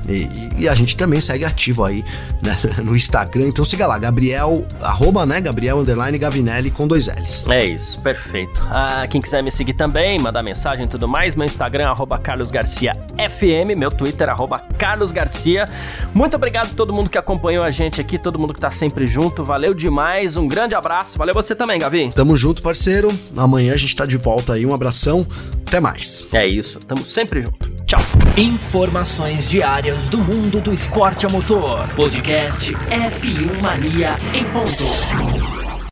E, 0.07 0.63
e, 0.63 0.69
a 0.69 0.73
gente 0.73 0.97
também 0.97 1.21
segue 1.21 1.45
ativo 1.45 1.83
aí 1.83 2.03
né, 2.41 2.57
no 2.83 2.95
Instagram. 2.95 3.47
Então 3.47 3.63
siga 3.63 3.85
lá, 3.85 3.99
Gabriel, 3.99 4.65
arroba, 4.81 5.25
né, 5.25 5.39
Gabriel 5.39 5.79
underline 5.79 6.17
Gavinelli 6.17 6.71
com 6.71 6.87
dois 6.87 7.07
L's. 7.07 7.45
É 7.47 7.65
isso, 7.65 7.99
perfeito. 7.99 8.61
Ah, 8.69 9.05
quem 9.07 9.21
quiser 9.21 9.43
me 9.43 9.51
seguir 9.51 9.73
também, 9.73 10.19
mandar 10.19 10.41
mensagem 10.41 10.85
e 10.85 10.87
tudo 10.87 11.07
mais, 11.07 11.35
meu 11.35 11.45
Instagram, 11.45 11.89
arroba 11.89 12.17
Carlos 12.17 12.49
Garcia 12.49 12.93
FM, 13.15 13.77
meu 13.77 13.91
Twitter, 13.91 14.27
arroba 14.29 14.59
Carlos 14.77 15.11
Garcia. 15.11 15.65
Muito 16.13 16.35
obrigado 16.35 16.71
a 16.71 16.75
todo 16.75 16.93
mundo 16.93 17.09
que 17.09 17.17
acompanhou 17.17 17.63
a 17.63 17.69
gente 17.69 18.01
aqui, 18.01 18.17
todo 18.17 18.39
mundo 18.39 18.53
que 18.53 18.59
tá 18.59 18.71
sempre 18.71 19.05
junto. 19.05 19.43
Valeu 19.43 19.73
demais, 19.73 20.35
um 20.35 20.47
grande 20.47 20.73
abraço. 20.73 21.17
Valeu 21.17 21.33
você 21.33 21.55
também, 21.55 21.79
Gavi. 21.79 22.11
Tamo 22.13 22.35
junto, 22.35 22.61
parceiro. 22.91 23.17
Amanhã 23.37 23.73
a 23.73 23.77
gente 23.77 23.95
tá 23.95 24.05
de 24.05 24.17
volta 24.17 24.53
aí. 24.53 24.65
Um 24.65 24.73
abração. 24.73 25.25
Até 25.65 25.79
mais. 25.79 26.27
É 26.33 26.45
isso, 26.45 26.79
tamo 26.79 27.05
sempre 27.05 27.41
junto. 27.41 27.71
Tchau. 27.85 28.01
Informações 28.35 29.49
diárias 29.49 30.09
do 30.09 30.17
mundo 30.17 30.59
do 30.59 30.73
esporte 30.73 31.25
a 31.25 31.29
motor. 31.29 31.87
Podcast 31.95 32.73
F1 32.73 33.61
Mania 33.61 34.17
em 34.33 34.43
ponto. 34.45 35.60